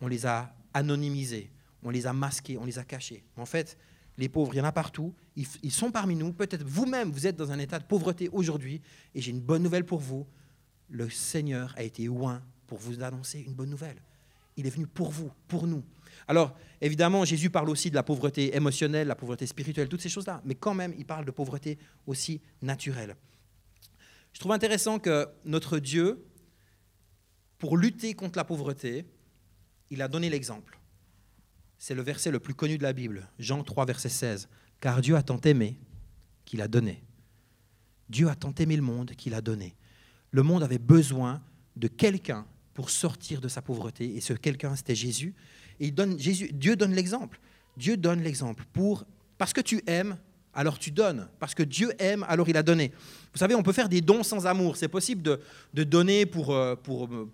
On 0.00 0.06
les 0.06 0.26
a 0.26 0.54
anonymisés, 0.72 1.50
on 1.82 1.90
les 1.90 2.06
a 2.06 2.12
masqués, 2.12 2.56
on 2.56 2.64
les 2.64 2.78
a 2.78 2.84
cachés. 2.84 3.24
En 3.36 3.46
fait, 3.46 3.76
les 4.16 4.28
pauvres, 4.28 4.54
il 4.54 4.58
y 4.58 4.60
en 4.60 4.64
a 4.64 4.72
partout. 4.72 5.12
Ils, 5.34 5.46
ils 5.62 5.72
sont 5.72 5.90
parmi 5.90 6.14
nous. 6.14 6.32
Peut-être 6.32 6.64
vous-même, 6.64 7.10
vous 7.10 7.26
êtes 7.26 7.36
dans 7.36 7.50
un 7.50 7.58
état 7.58 7.78
de 7.78 7.84
pauvreté 7.84 8.28
aujourd'hui. 8.30 8.80
Et 9.14 9.20
j'ai 9.20 9.32
une 9.32 9.40
bonne 9.40 9.62
nouvelle 9.62 9.84
pour 9.84 9.98
vous. 9.98 10.26
Le 10.88 11.10
Seigneur 11.10 11.74
a 11.76 11.82
été 11.82 12.04
loin 12.04 12.42
pour 12.66 12.78
vous 12.78 13.02
annoncer 13.02 13.40
une 13.40 13.54
bonne 13.54 13.70
nouvelle. 13.70 14.00
Il 14.56 14.66
est 14.66 14.70
venu 14.70 14.86
pour 14.86 15.10
vous, 15.10 15.30
pour 15.48 15.66
nous. 15.66 15.82
Alors, 16.28 16.56
évidemment, 16.80 17.24
Jésus 17.24 17.50
parle 17.50 17.70
aussi 17.70 17.90
de 17.90 17.94
la 17.94 18.02
pauvreté 18.02 18.56
émotionnelle, 18.56 19.08
la 19.08 19.14
pauvreté 19.14 19.46
spirituelle, 19.46 19.88
toutes 19.88 20.02
ces 20.02 20.08
choses-là, 20.08 20.40
mais 20.44 20.54
quand 20.54 20.74
même, 20.74 20.94
il 20.98 21.06
parle 21.06 21.24
de 21.24 21.30
pauvreté 21.30 21.78
aussi 22.06 22.40
naturelle. 22.62 23.16
Je 24.32 24.40
trouve 24.40 24.52
intéressant 24.52 24.98
que 24.98 25.28
notre 25.44 25.78
Dieu, 25.78 26.24
pour 27.58 27.76
lutter 27.76 28.14
contre 28.14 28.38
la 28.38 28.44
pauvreté, 28.44 29.06
il 29.90 30.02
a 30.02 30.08
donné 30.08 30.28
l'exemple. 30.28 30.78
C'est 31.78 31.94
le 31.94 32.02
verset 32.02 32.30
le 32.30 32.40
plus 32.40 32.54
connu 32.54 32.78
de 32.78 32.82
la 32.82 32.92
Bible, 32.92 33.28
Jean 33.38 33.62
3, 33.62 33.84
verset 33.86 34.08
16. 34.08 34.48
Car 34.80 35.00
Dieu 35.00 35.16
a 35.16 35.22
tant 35.22 35.40
aimé 35.40 35.78
qu'il 36.44 36.62
a 36.62 36.68
donné. 36.68 37.02
Dieu 38.08 38.28
a 38.28 38.34
tant 38.34 38.54
aimé 38.54 38.76
le 38.76 38.82
monde 38.82 39.12
qu'il 39.12 39.34
a 39.34 39.40
donné. 39.40 39.76
Le 40.30 40.42
monde 40.42 40.62
avait 40.62 40.78
besoin 40.78 41.42
de 41.76 41.88
quelqu'un 41.88 42.46
pour 42.74 42.90
sortir 42.90 43.40
de 43.40 43.48
sa 43.48 43.62
pauvreté, 43.62 44.16
et 44.16 44.20
ce 44.20 44.32
quelqu'un, 44.32 44.74
c'était 44.74 44.94
Jésus. 44.96 45.34
Dieu 45.80 46.76
donne 46.76 46.92
l'exemple. 46.94 47.40
Dieu 47.76 47.96
donne 47.96 48.22
l'exemple 48.22 48.64
pour 48.72 49.04
parce 49.38 49.52
que 49.52 49.60
tu 49.60 49.82
aimes, 49.86 50.16
alors 50.52 50.78
tu 50.78 50.90
donnes. 50.90 51.28
Parce 51.38 51.54
que 51.54 51.62
Dieu 51.62 51.92
aime, 51.98 52.24
alors 52.28 52.48
il 52.48 52.56
a 52.56 52.62
donné. 52.62 52.92
Vous 53.32 53.38
savez, 53.38 53.54
on 53.54 53.62
peut 53.62 53.72
faire 53.72 53.88
des 53.88 54.00
dons 54.00 54.22
sans 54.22 54.46
amour. 54.46 54.76
C'est 54.76 54.88
possible 54.88 55.22
de, 55.22 55.40
de, 55.74 55.84
donner 55.84 56.26
pour, 56.26 56.54
euh, 56.54 56.76
pour, 56.76 57.06
euh, 57.06 57.30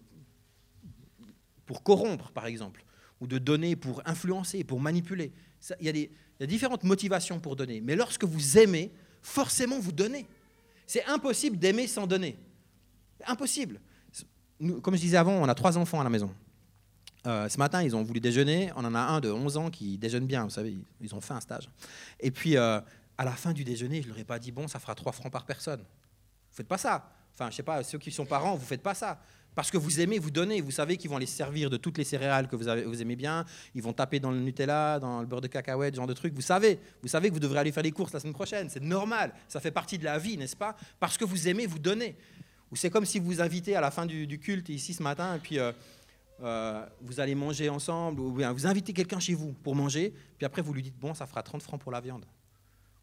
pour 1.67 1.83
corrompre, 1.83 2.31
par 2.31 2.47
exemple, 2.47 2.85
ou 3.21 3.27
de 3.27 3.39
donner 3.39 3.77
pour 3.77 4.03
influencer, 4.07 4.65
pour 4.65 4.81
manipuler. 4.81 5.33
Il 5.81 5.87
y, 5.87 5.89
a 5.91 5.93
des, 5.93 6.11
il 6.39 6.43
y 6.43 6.45
a 6.45 6.47
différentes 6.47 6.85
motivations 6.85 7.39
pour 7.39 7.55
donner. 7.55 7.81
Mais 7.83 7.97
lorsque 7.97 8.25
vous 8.25 8.59
aimez, 8.59 8.91
forcément 9.21 9.79
vous 9.79 9.93
donnez. 9.93 10.27
C'est 10.87 11.05
impossible 11.05 11.59
d'aimer 11.59 11.87
sans 11.87 12.07
donner. 12.07 12.37
Impossible. 13.27 13.79
comme 14.83 14.97
je 14.97 15.01
disais 15.01 15.19
avant, 15.19 15.35
on 15.35 15.49
a 15.49 15.55
trois 15.55 15.77
enfants 15.77 16.01
à 16.01 16.05
la 16.05 16.11
maison. 16.11 16.35
Euh, 17.27 17.49
ce 17.49 17.59
matin, 17.59 17.83
ils 17.83 17.95
ont 17.95 18.03
voulu 18.03 18.21
déjeuner. 18.21 18.71
On 18.77 18.85
en 18.85 18.95
a 18.95 19.01
un 19.01 19.21
de 19.21 19.31
11 19.31 19.57
ans 19.57 19.71
qui 19.71 19.99
déjeune 19.99 20.27
bien, 20.27 20.45
vous 20.45 20.51
savez, 20.51 20.77
ils 21.01 21.15
ont 21.15 21.21
fait 21.21 21.35
un 21.35 21.41
stage. 21.41 21.69
Et 22.19 22.31
puis, 22.31 22.57
euh, 22.57 22.81
à 23.19 23.25
la 23.25 23.33
fin 23.33 23.53
du 23.53 23.65
déjeuner, 23.65 24.03
je 24.03 24.09
leur 24.09 24.19
ai 24.19 24.25
pas 24.25 24.39
dit, 24.39 24.53
bon, 24.53 24.69
ça 24.69 24.79
fera 24.79 24.95
3 24.95 25.13
francs 25.13 25.33
par 25.33 25.45
personne. 25.45 25.81
Vous 25.81 26.57
faites 26.57 26.69
pas 26.69 26.79
ça. 26.79 27.13
Enfin, 27.35 27.51
je 27.51 27.57
sais 27.57 27.63
pas, 27.63 27.83
ceux 27.83 27.99
qui 27.99 28.11
sont 28.11 28.27
parents, 28.27 28.55
vous 28.55 28.67
faites 28.67 28.83
pas 28.83 28.95
ça. 28.95 29.21
Parce 29.55 29.71
que 29.71 29.77
vous 29.77 30.01
aimez, 30.01 30.19
vous 30.19 30.31
donnez. 30.31 30.61
Vous 30.61 30.71
savez 30.71 30.97
qu'ils 30.97 31.11
vont 31.11 31.19
les 31.19 31.27
servir 31.27 31.71
de 31.71 31.77
toutes 31.77 31.99
les 31.99 32.05
céréales 32.05 32.47
que 32.49 32.57
vous, 32.57 32.69
aimez 33.03 33.17
bien. 33.17 33.45
Ils 33.75 33.83
vont 33.83 33.93
taper 33.93 34.21
dans 34.21 34.31
le 34.31 34.39
Nutella, 34.39 35.01
dans 35.01 35.21
le 35.21 35.27
beurre 35.27 35.41
de 35.41 35.49
cacahuète, 35.49 35.95
ce 35.95 35.97
genre 35.97 36.07
de 36.07 36.13
trucs. 36.13 36.35
Vous 36.35 36.41
savez, 36.41 36.79
vous 37.03 37.09
savez 37.09 37.29
que 37.29 37.35
vous 37.35 37.41
devrez 37.41 37.59
aller 37.59 37.73
faire 37.73 37.83
les 37.83 37.91
courses 37.91 38.13
la 38.13 38.21
semaine 38.21 38.35
prochaine. 38.35 38.71
C'est 38.71 38.83
normal. 38.83 39.33
Ça 39.49 39.61
fait 39.61 39.73
partie 39.73 39.99
de 39.99 40.05
la 40.05 40.19
vie, 40.19 40.37
n'est-ce 40.37 40.57
pas? 40.57 40.77
Parce 41.01 41.19
que 41.19 41.25
vous 41.25 41.49
aimez, 41.49 41.67
vous 41.67 41.81
donnez. 41.81 42.17
Ou 42.71 42.77
c'est 42.77 42.91
comme 42.91 43.05
si 43.05 43.19
vous 43.19 43.41
invitez 43.41 43.75
à 43.75 43.81
la 43.81 43.91
fin 43.91 44.07
du, 44.07 44.39
culte 44.39 44.69
ici 44.69 44.95
ce 44.95 45.03
matin, 45.03 45.35
et 45.35 45.41
puis 45.41 45.59
euh, 45.59 45.73
euh, 46.43 46.87
vous 47.01 47.21
allez 47.21 47.35
manger 47.35 47.69
ensemble, 47.69 48.21
ou 48.21 48.33
bien 48.33 48.53
vous 48.53 48.67
invitez 48.67 48.93
quelqu'un 48.93 49.21
chez 49.21 49.35
vous 49.35 49.53
pour 49.53 49.75
manger, 49.75 50.15
puis 50.39 50.47
après 50.47 50.63
vous 50.63 50.73
lui 50.73 50.83
dites, 50.83 50.99
bon, 50.99 51.15
ça 51.15 51.27
fera 51.27 51.43
30 51.43 51.63
francs 51.63 51.81
pour 51.81 51.93
la 51.93 52.01
viande. 52.01 52.25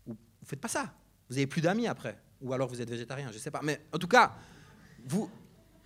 Ou, 0.08 0.12
vous 0.14 0.48
faites 0.48 0.62
pas 0.62 0.68
ça. 0.68 0.94
Vous 1.30 1.36
n'avez 1.36 1.48
plus 1.48 1.62
d'amis 1.62 1.88
après. 1.88 2.18
Ou 2.42 2.54
alors 2.54 2.68
vous 2.68 2.82
êtes 2.82 2.90
végétarien, 2.90 3.28
je 3.30 3.36
ne 3.36 3.40
sais 3.40 3.52
pas. 3.52 3.62
Mais 3.64 3.82
en 3.94 3.98
tout 3.98 4.08
cas, 4.08 4.34
vous 5.06 5.30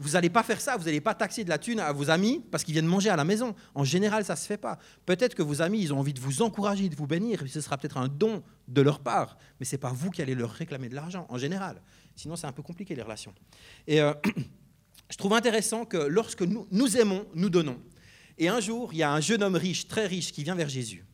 vous 0.01 0.09
n'allez 0.09 0.31
pas 0.31 0.41
faire 0.41 0.59
ça, 0.59 0.77
vous 0.77 0.85
n'allez 0.85 0.99
pas 0.99 1.13
taxer 1.13 1.43
de 1.43 1.49
la 1.49 1.59
thune 1.59 1.79
à 1.79 1.91
vos 1.91 2.09
amis 2.09 2.43
parce 2.49 2.63
qu'ils 2.63 2.73
viennent 2.73 2.87
manger 2.87 3.09
à 3.09 3.15
la 3.15 3.23
maison. 3.23 3.53
En 3.75 3.83
général, 3.83 4.25
ça 4.25 4.33
ne 4.33 4.37
se 4.37 4.47
fait 4.47 4.57
pas. 4.57 4.79
Peut-être 5.05 5.35
que 5.35 5.43
vos 5.43 5.61
amis, 5.61 5.79
ils 5.79 5.93
ont 5.93 5.99
envie 5.99 6.13
de 6.13 6.19
vous 6.19 6.41
encourager, 6.41 6.89
de 6.89 6.95
vous 6.95 7.05
bénir, 7.05 7.43
ce 7.47 7.61
sera 7.61 7.77
peut-être 7.77 7.97
un 7.97 8.07
don 8.07 8.41
de 8.67 8.81
leur 8.81 8.99
part, 8.99 9.37
mais 9.59 9.65
ce 9.65 9.75
n'est 9.75 9.79
pas 9.79 9.91
vous 9.91 10.09
qui 10.09 10.23
allez 10.23 10.33
leur 10.33 10.49
réclamer 10.49 10.89
de 10.89 10.95
l'argent, 10.95 11.27
en 11.29 11.37
général. 11.37 11.81
Sinon, 12.15 12.35
c'est 12.35 12.47
un 12.47 12.51
peu 12.51 12.63
compliqué 12.63 12.95
les 12.95 13.03
relations. 13.03 13.33
Et 13.85 14.01
euh, 14.01 14.13
je 15.11 15.17
trouve 15.17 15.33
intéressant 15.33 15.83
que 15.85 15.97
lorsque 15.97 16.41
nous, 16.41 16.97
aimons, 16.97 17.27
nous 17.35 17.49
donnons. 17.49 17.79
Et 18.37 18.47
un 18.47 18.61
jour, 18.61 18.93
il 18.93 18.99
y 18.99 19.03
a 19.03 19.11
un 19.11 19.19
jeune 19.19 19.43
homme 19.43 19.55
riche, 19.57 19.87
très 19.87 20.07
riche, 20.07 20.31
qui 20.31 20.43
vient 20.43 20.55
vers 20.55 20.69
Jésus 20.69 21.05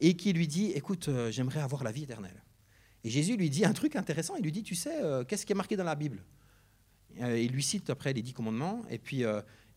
et 0.00 0.14
qui 0.14 0.32
lui 0.32 0.48
dit 0.48 0.72
Écoute, 0.72 1.08
euh, 1.08 1.30
j'aimerais 1.30 1.60
avoir 1.60 1.84
la 1.84 1.92
vie 1.92 2.02
éternelle. 2.02 2.42
Et 3.04 3.08
Jésus 3.08 3.36
lui 3.36 3.48
dit 3.48 3.64
un 3.64 3.72
truc 3.72 3.94
intéressant 3.94 4.34
il 4.36 4.42
lui 4.42 4.50
dit 4.50 4.64
Tu 4.64 4.74
sais, 4.74 5.00
euh, 5.00 5.24
qu'est-ce 5.24 5.46
qui 5.46 5.52
est 5.52 5.56
marqué 5.56 5.76
dans 5.76 5.84
la 5.84 5.94
Bible? 5.94 6.24
Il 7.18 7.50
lui 7.50 7.62
cite 7.62 7.88
après 7.88 8.12
les 8.12 8.20
dix 8.20 8.34
commandements. 8.34 8.82
Et 8.90 8.98
puis, 8.98 9.24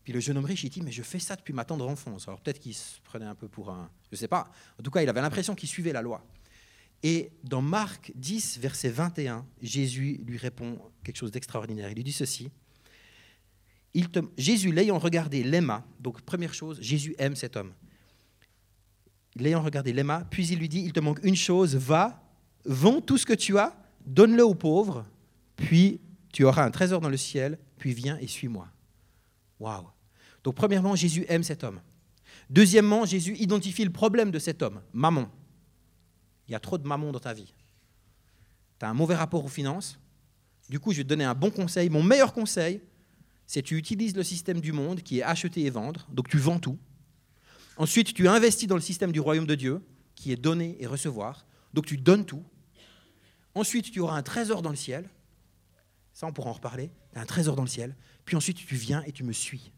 puis 0.02 0.12
le 0.12 0.20
jeune 0.20 0.36
homme 0.36 0.44
riche, 0.44 0.64
il 0.64 0.68
dit 0.68 0.82
Mais 0.82 0.92
je 0.92 1.02
fais 1.02 1.20
ça 1.20 1.36
depuis 1.36 1.54
ma 1.54 1.64
tendre 1.64 1.88
enfance. 1.88 2.28
Alors 2.28 2.40
peut-être 2.40 2.58
qu'il 2.58 2.74
se 2.74 3.00
prenait 3.02 3.24
un 3.24 3.36
peu 3.36 3.48
pour 3.48 3.70
un. 3.70 3.88
Je 4.10 4.16
ne 4.16 4.18
sais 4.18 4.28
pas. 4.28 4.50
En 4.78 4.82
tout 4.82 4.90
cas, 4.90 5.00
il 5.00 5.08
avait 5.08 5.22
l'impression 5.22 5.54
qu'il 5.54 5.68
suivait 5.68 5.92
la 5.92 6.02
loi. 6.02 6.22
Et 7.02 7.30
dans 7.44 7.62
Marc 7.62 8.12
10, 8.16 8.58
verset 8.58 8.90
21, 8.90 9.46
Jésus 9.62 10.20
lui 10.26 10.36
répond 10.36 10.78
quelque 11.02 11.16
chose 11.16 11.30
d'extraordinaire. 11.30 11.88
Il 11.88 11.94
lui 11.94 12.04
dit 12.04 12.12
ceci. 12.12 12.50
Jésus, 14.36 14.72
l'ayant 14.72 14.98
regardé, 14.98 15.42
l'aima. 15.42 15.84
Donc, 15.98 16.20
première 16.22 16.54
chose, 16.54 16.80
Jésus 16.80 17.14
aime 17.18 17.34
cet 17.34 17.56
homme. 17.56 17.72
L'ayant 19.36 19.62
regardé, 19.62 19.92
l'aima. 19.92 20.24
Puis 20.30 20.46
il 20.48 20.58
lui 20.58 20.68
dit 20.68 20.80
Il 20.80 20.92
te 20.92 21.00
manque 21.00 21.20
une 21.22 21.36
chose, 21.36 21.76
va, 21.76 22.22
vends 22.64 23.00
tout 23.00 23.18
ce 23.18 23.26
que 23.26 23.32
tu 23.32 23.58
as, 23.58 23.76
donne-le 24.06 24.44
aux 24.44 24.54
pauvres, 24.54 25.04
puis 25.56 26.00
tu 26.32 26.44
auras 26.44 26.64
un 26.64 26.70
trésor 26.70 27.00
dans 27.00 27.08
le 27.08 27.16
ciel, 27.16 27.58
puis 27.78 27.92
viens 27.92 28.16
et 28.18 28.26
suis-moi. 28.26 28.68
Waouh 29.58 29.88
Donc, 30.44 30.54
premièrement, 30.54 30.94
Jésus 30.94 31.24
aime 31.28 31.42
cet 31.42 31.64
homme. 31.64 31.80
Deuxièmement, 32.48 33.04
Jésus 33.04 33.36
identifie 33.38 33.84
le 33.84 33.92
problème 33.92 34.30
de 34.30 34.38
cet 34.38 34.62
homme, 34.62 34.80
maman. 34.92 35.28
Il 36.48 36.52
y 36.52 36.54
a 36.54 36.60
trop 36.60 36.78
de 36.78 36.86
maman 36.86 37.12
dans 37.12 37.20
ta 37.20 37.32
vie. 37.32 37.52
Tu 38.78 38.86
as 38.86 38.88
un 38.88 38.94
mauvais 38.94 39.14
rapport 39.14 39.44
aux 39.44 39.48
finances. 39.48 39.98
Du 40.68 40.80
coup, 40.80 40.92
je 40.92 40.98
vais 40.98 41.04
te 41.04 41.08
donner 41.08 41.24
un 41.24 41.34
bon 41.34 41.50
conseil. 41.50 41.90
Mon 41.90 42.02
meilleur 42.02 42.32
conseil, 42.32 42.80
c'est 43.50 43.62
tu 43.62 43.76
utilises 43.76 44.14
le 44.14 44.22
système 44.22 44.60
du 44.60 44.70
monde 44.70 45.02
qui 45.02 45.18
est 45.18 45.22
acheter 45.24 45.64
et 45.64 45.70
vendre, 45.70 46.06
donc 46.12 46.28
tu 46.28 46.38
vends 46.38 46.60
tout. 46.60 46.78
Ensuite, 47.78 48.14
tu 48.14 48.28
investis 48.28 48.68
dans 48.68 48.76
le 48.76 48.80
système 48.80 49.10
du 49.10 49.18
royaume 49.18 49.48
de 49.48 49.56
Dieu, 49.56 49.82
qui 50.14 50.30
est 50.30 50.36
donner 50.36 50.76
et 50.78 50.86
recevoir, 50.86 51.44
donc 51.74 51.84
tu 51.84 51.96
donnes 51.96 52.24
tout. 52.24 52.44
Ensuite, 53.56 53.90
tu 53.90 53.98
auras 53.98 54.16
un 54.16 54.22
trésor 54.22 54.62
dans 54.62 54.70
le 54.70 54.76
ciel. 54.76 55.10
Ça, 56.12 56.28
on 56.28 56.32
pourra 56.32 56.50
en 56.50 56.52
reparler. 56.52 56.92
un 57.16 57.26
trésor 57.26 57.56
dans 57.56 57.64
le 57.64 57.68
ciel. 57.68 57.96
Puis 58.24 58.36
ensuite, 58.36 58.56
tu 58.56 58.76
viens 58.76 59.02
et 59.02 59.10
tu 59.10 59.24
me 59.24 59.32
suis. 59.32 59.72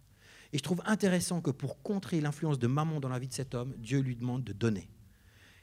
Et 0.53 0.59
je 0.59 0.63
trouve 0.63 0.83
intéressant 0.85 1.41
que 1.41 1.51
pour 1.51 1.81
contrer 1.83 2.21
l'influence 2.21 2.59
de 2.59 2.67
maman 2.67 3.01
dans 3.01 3.09
la 3.09 3.19
vie 3.19 3.29
de 3.29 3.33
cet 3.33 3.55
homme, 3.55 3.73
Dieu 3.79 4.01
lui 4.01 4.17
demande 4.17 4.45
de 4.45 4.53
donner. 4.53 4.91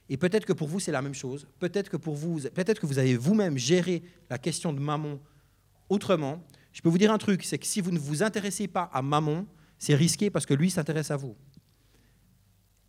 Et 0.09 0.17
peut-être 0.17 0.47
que 0.47 0.53
pour 0.53 0.67
vous, 0.67 0.79
c'est 0.79 0.91
la 0.91 1.03
même 1.03 1.13
chose. 1.13 1.47
Peut-être 1.59 1.91
que 1.91 1.97
pour 1.97 2.15
vous, 2.15 2.39
peut-être 2.55 2.81
que 2.81 2.87
vous 2.87 2.97
avez 2.97 3.15
vous-même 3.15 3.59
géré 3.59 4.01
la 4.31 4.39
question 4.39 4.73
de 4.73 4.79
maman 4.79 5.19
autrement. 5.89 6.43
Je 6.71 6.81
peux 6.81 6.89
vous 6.89 6.97
dire 6.97 7.11
un 7.11 7.17
truc, 7.17 7.43
c'est 7.43 7.57
que 7.57 7.65
si 7.65 7.81
vous 7.81 7.91
ne 7.91 7.99
vous 7.99 8.23
intéressez 8.23 8.67
pas 8.67 8.89
à 8.93 9.01
maman, 9.01 9.45
c'est 9.77 9.95
risqué 9.95 10.29
parce 10.29 10.45
que 10.45 10.53
lui 10.53 10.69
s'intéresse 10.69 11.11
à 11.11 11.17
vous. 11.17 11.35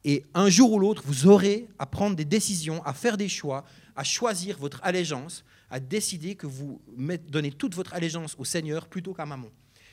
Et 0.04 0.24
un 0.34 0.48
jour 0.48 0.72
ou 0.72 0.78
l'autre, 0.78 1.02
vous 1.04 1.26
aurez 1.26 1.68
à 1.78 1.86
prendre 1.86 2.16
des 2.16 2.24
décisions, 2.24 2.82
à 2.84 2.94
faire 2.94 3.16
des 3.16 3.28
choix, 3.28 3.64
à 3.96 4.04
choisir 4.04 4.56
votre 4.58 4.80
allégeance, 4.82 5.44
à 5.68 5.78
décider 5.78 6.34
que 6.34 6.46
vous 6.46 6.80
donnez 7.28 7.52
toute 7.52 7.74
votre 7.74 7.94
allégeance 7.94 8.34
au 8.38 8.44
Seigneur 8.44 8.88
plutôt 8.88 9.12
qu'à 9.12 9.26
maman. 9.26 9.48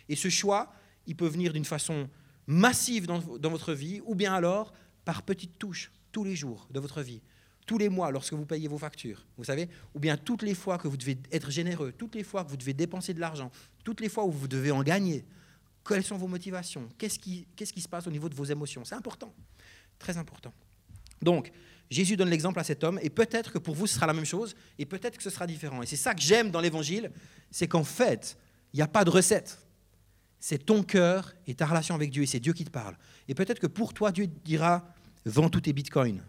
Et 0.08 0.16
ce 0.16 0.30
choix, 0.30 0.72
il 1.06 1.16
peut 1.16 1.28
venir 1.28 1.52
d'une 1.52 1.66
façon 1.66 2.10
massive 2.48 3.06
dans, 3.06 3.20
dans, 3.20 3.50
votre 3.50 3.74
vie, 3.74 4.02
ou 4.06 4.16
bien 4.16 4.34
alors 4.34 4.74
par 5.04 5.24
petites 5.24 5.60
touches, 5.60 5.92
tous 6.12 6.24
les 6.24 6.36
jours 6.36 6.68
de 6.72 6.80
votre 6.80 7.02
vie, 7.02 7.22
tous 7.68 7.78
les 7.78 7.90
mois 7.90 8.10
lorsque 8.10 8.34
vous 8.34 8.46
payez 8.46 8.68
vos 8.68 8.80
factures, 8.80 9.24
vous 9.38 9.44
savez, 9.44 9.70
ou 9.94 10.00
bien 10.00 10.18
toutes 10.18 10.42
les 10.42 10.56
fois 10.56 10.80
que 10.80 10.88
vous 10.88 10.98
devez 10.98 11.20
être 11.32 11.52
généreux, 11.52 11.92
toutes 11.92 12.16
les 12.16 12.24
fois 12.24 12.44
que 12.44 12.50
vous 12.50 12.58
devez 12.58 12.74
dépenser 12.74 13.14
de 13.14 13.20
l'argent, 13.20 13.52
toutes 13.84 14.02
les 14.02 14.10
fois 14.10 14.26
où 14.26 14.32
vous 14.32 14.48
devez 14.48 14.72
en 14.72 14.82
gagner. 14.82 15.24
Quelles 15.88 16.04
sont 16.04 16.18
vos 16.18 16.28
motivations 16.28 16.90
Qu'est-ce 16.98 17.20
qui, 17.20 17.48
qu'est-ce 17.56 17.72
qui 17.72 17.82
se 17.82 17.88
passe 17.88 18.08
au 18.08 18.12
niveau 18.12 18.28
de 18.28 18.36
vos 18.36 18.46
émotions? 18.46 18.84
C'est 18.84 18.96
important, 18.96 19.32
très 20.00 20.18
important. 20.18 20.52
Donc, 21.22 21.52
Jésus 21.90 22.18
donne 22.18 22.30
l'exemple 22.30 22.60
à 22.60 22.64
cet 22.64 22.84
homme, 22.84 23.00
et 23.04 23.10
peut-être 23.10 23.52
que 23.52 23.60
pour 23.60 23.76
vous, 23.76 23.86
ce 23.86 23.96
sera 23.96 24.08
la 24.08 24.14
même 24.14 24.26
chose, 24.26 24.56
et 24.80 24.86
peut-être 24.86 25.18
que 25.18 25.24
ce 25.24 25.30
sera 25.30 25.46
différent. 25.46 25.84
Et 25.84 25.86
c'est 25.86 25.96
ça 25.96 26.16
que 26.16 26.22
j'aime 26.22 26.50
dans 26.50 26.62
l'Évangile, 26.62 27.12
c'est 27.52 27.68
qu'en 27.68 27.84
fait, 27.84 28.38
il 28.74 28.78
n'y 28.78 28.84
a 28.84 28.88
pas 28.88 29.06
de 29.06 29.10
recette 29.10 29.60
c'est 30.40 30.66
ton 30.66 30.84
cœur 30.84 31.34
et 31.46 31.56
ta 31.56 31.66
relation 31.66 31.96
avec 31.96 32.12
Dieu, 32.12 32.24
et 32.24 32.26
c'est 32.26 32.40
Dieu 32.40 32.54
qui 32.54 32.66
te 32.66 32.70
parle. 32.70 32.96
Et 33.28 33.34
peut-être 33.34 33.60
que 33.60 33.68
pour 33.68 33.94
toi, 33.94 34.12
Dieu 34.12 34.28
dira, 34.28 34.86
vends 35.26 35.50
tous 35.50 35.62
tes 35.62 35.74
bitcoins. 35.74 36.24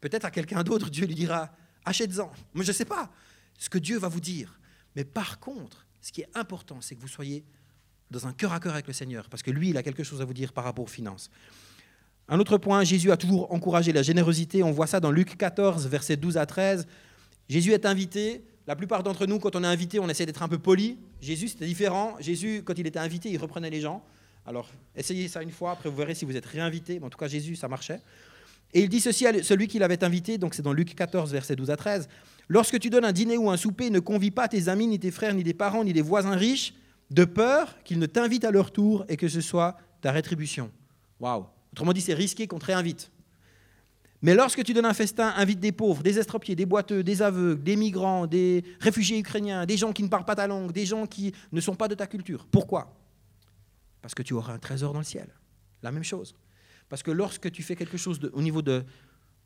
Peut-être 0.00 0.24
à 0.24 0.30
quelqu'un 0.30 0.62
d'autre, 0.62 0.90
Dieu 0.90 1.06
lui 1.06 1.14
dira, 1.14 1.50
achète-en. 1.84 2.30
Moi, 2.54 2.64
je 2.64 2.70
ne 2.70 2.72
sais 2.72 2.84
pas 2.84 3.10
ce 3.58 3.68
que 3.68 3.78
Dieu 3.78 3.98
va 3.98 4.08
vous 4.08 4.20
dire. 4.20 4.58
Mais 4.96 5.04
par 5.04 5.38
contre, 5.38 5.86
ce 6.00 6.12
qui 6.12 6.22
est 6.22 6.28
important, 6.34 6.80
c'est 6.80 6.94
que 6.94 7.00
vous 7.00 7.08
soyez 7.08 7.44
dans 8.10 8.26
un 8.26 8.32
cœur 8.32 8.52
à 8.52 8.60
cœur 8.60 8.72
avec 8.72 8.86
le 8.86 8.92
Seigneur, 8.92 9.28
parce 9.28 9.42
que 9.42 9.50
lui, 9.50 9.70
il 9.70 9.76
a 9.76 9.82
quelque 9.82 10.02
chose 10.02 10.20
à 10.20 10.24
vous 10.24 10.34
dire 10.34 10.52
par 10.52 10.64
rapport 10.64 10.84
aux 10.84 10.88
finances. 10.88 11.30
Un 12.28 12.38
autre 12.38 12.58
point, 12.58 12.82
Jésus 12.84 13.10
a 13.12 13.16
toujours 13.16 13.52
encouragé 13.52 13.92
la 13.92 14.02
générosité. 14.02 14.62
On 14.62 14.72
voit 14.72 14.86
ça 14.86 15.00
dans 15.00 15.10
Luc 15.10 15.36
14, 15.36 15.86
versets 15.86 16.16
12 16.16 16.36
à 16.36 16.46
13. 16.46 16.86
Jésus 17.48 17.72
est 17.72 17.86
invité 17.86 18.44
la 18.70 18.76
plupart 18.76 19.02
d'entre 19.02 19.26
nous, 19.26 19.40
quand 19.40 19.56
on 19.56 19.64
est 19.64 19.66
invité, 19.66 19.98
on 19.98 20.08
essaie 20.08 20.26
d'être 20.26 20.44
un 20.44 20.48
peu 20.48 20.58
poli. 20.58 20.96
Jésus, 21.20 21.48
c'était 21.48 21.66
différent. 21.66 22.14
Jésus, 22.20 22.62
quand 22.64 22.78
il 22.78 22.86
était 22.86 23.00
invité, 23.00 23.28
il 23.28 23.36
reprenait 23.36 23.68
les 23.68 23.80
gens. 23.80 24.04
Alors, 24.46 24.70
essayez 24.94 25.26
ça 25.26 25.42
une 25.42 25.50
fois, 25.50 25.72
après 25.72 25.88
vous 25.88 25.96
verrez 25.96 26.14
si 26.14 26.24
vous 26.24 26.36
êtes 26.36 26.46
réinvité. 26.46 27.00
Mais 27.00 27.06
en 27.06 27.10
tout 27.10 27.18
cas, 27.18 27.26
Jésus, 27.26 27.56
ça 27.56 27.66
marchait. 27.66 28.00
Et 28.72 28.82
il 28.82 28.88
dit 28.88 29.00
ceci 29.00 29.26
à 29.26 29.42
celui 29.42 29.66
qui 29.66 29.78
l'avait 29.78 30.02
invité, 30.04 30.38
donc 30.38 30.54
c'est 30.54 30.62
dans 30.62 30.72
Luc 30.72 30.94
14, 30.94 31.32
versets 31.32 31.56
12 31.56 31.70
à 31.70 31.76
13. 31.76 32.08
Lorsque 32.48 32.78
tu 32.78 32.90
donnes 32.90 33.04
un 33.04 33.12
dîner 33.12 33.36
ou 33.36 33.50
un 33.50 33.56
souper, 33.56 33.90
ne 33.90 34.00
convie 34.00 34.30
pas 34.30 34.48
tes 34.48 34.68
amis, 34.68 34.86
ni 34.86 34.98
tes 34.98 35.10
frères, 35.10 35.34
ni 35.34 35.44
tes 35.44 35.54
parents, 35.54 35.84
ni 35.84 35.92
des 35.92 36.02
voisins 36.02 36.36
riches, 36.36 36.74
de 37.10 37.24
peur 37.24 37.76
qu'ils 37.84 37.98
ne 37.98 38.06
t'invitent 38.06 38.44
à 38.44 38.50
leur 38.50 38.72
tour 38.72 39.04
et 39.08 39.16
que 39.16 39.28
ce 39.28 39.40
soit 39.40 39.76
ta 40.00 40.12
rétribution. 40.12 40.70
Waouh 41.18 41.46
Autrement 41.72 41.92
dit, 41.92 42.00
c'est 42.00 42.14
risqué 42.14 42.46
qu'on 42.46 42.58
te 42.58 42.66
réinvite. 42.66 43.10
Mais 44.22 44.34
lorsque 44.34 44.62
tu 44.64 44.74
donnes 44.74 44.86
un 44.86 44.94
festin, 44.94 45.32
invite 45.36 45.60
des 45.60 45.72
pauvres, 45.72 46.02
des 46.02 46.18
estropiés, 46.18 46.54
des 46.54 46.66
boiteux, 46.66 47.02
des 47.02 47.22
aveugles, 47.22 47.62
des 47.62 47.76
migrants, 47.76 48.26
des 48.26 48.64
réfugiés 48.80 49.18
ukrainiens, 49.18 49.64
des 49.64 49.76
gens 49.76 49.92
qui 49.92 50.02
ne 50.02 50.08
parlent 50.08 50.26
pas 50.26 50.34
ta 50.34 50.46
langue, 50.46 50.72
des 50.72 50.84
gens 50.84 51.06
qui 51.06 51.32
ne 51.52 51.60
sont 51.60 51.74
pas 51.74 51.88
de 51.88 51.94
ta 51.94 52.06
culture. 52.06 52.46
Pourquoi? 52.50 52.94
Parce 54.02 54.14
que 54.14 54.22
tu 54.22 54.34
auras 54.34 54.52
un 54.52 54.58
trésor 54.58 54.92
dans 54.92 54.98
le 54.98 55.04
ciel. 55.04 55.28
La 55.82 55.90
même 55.90 56.04
chose. 56.04 56.34
Parce 56.90 57.02
que 57.02 57.10
lorsque 57.10 57.50
tu 57.50 57.62
fais 57.62 57.76
quelque 57.76 57.96
chose 57.96 58.20
au 58.34 58.42
niveau 58.42 58.60
de, 58.60 58.84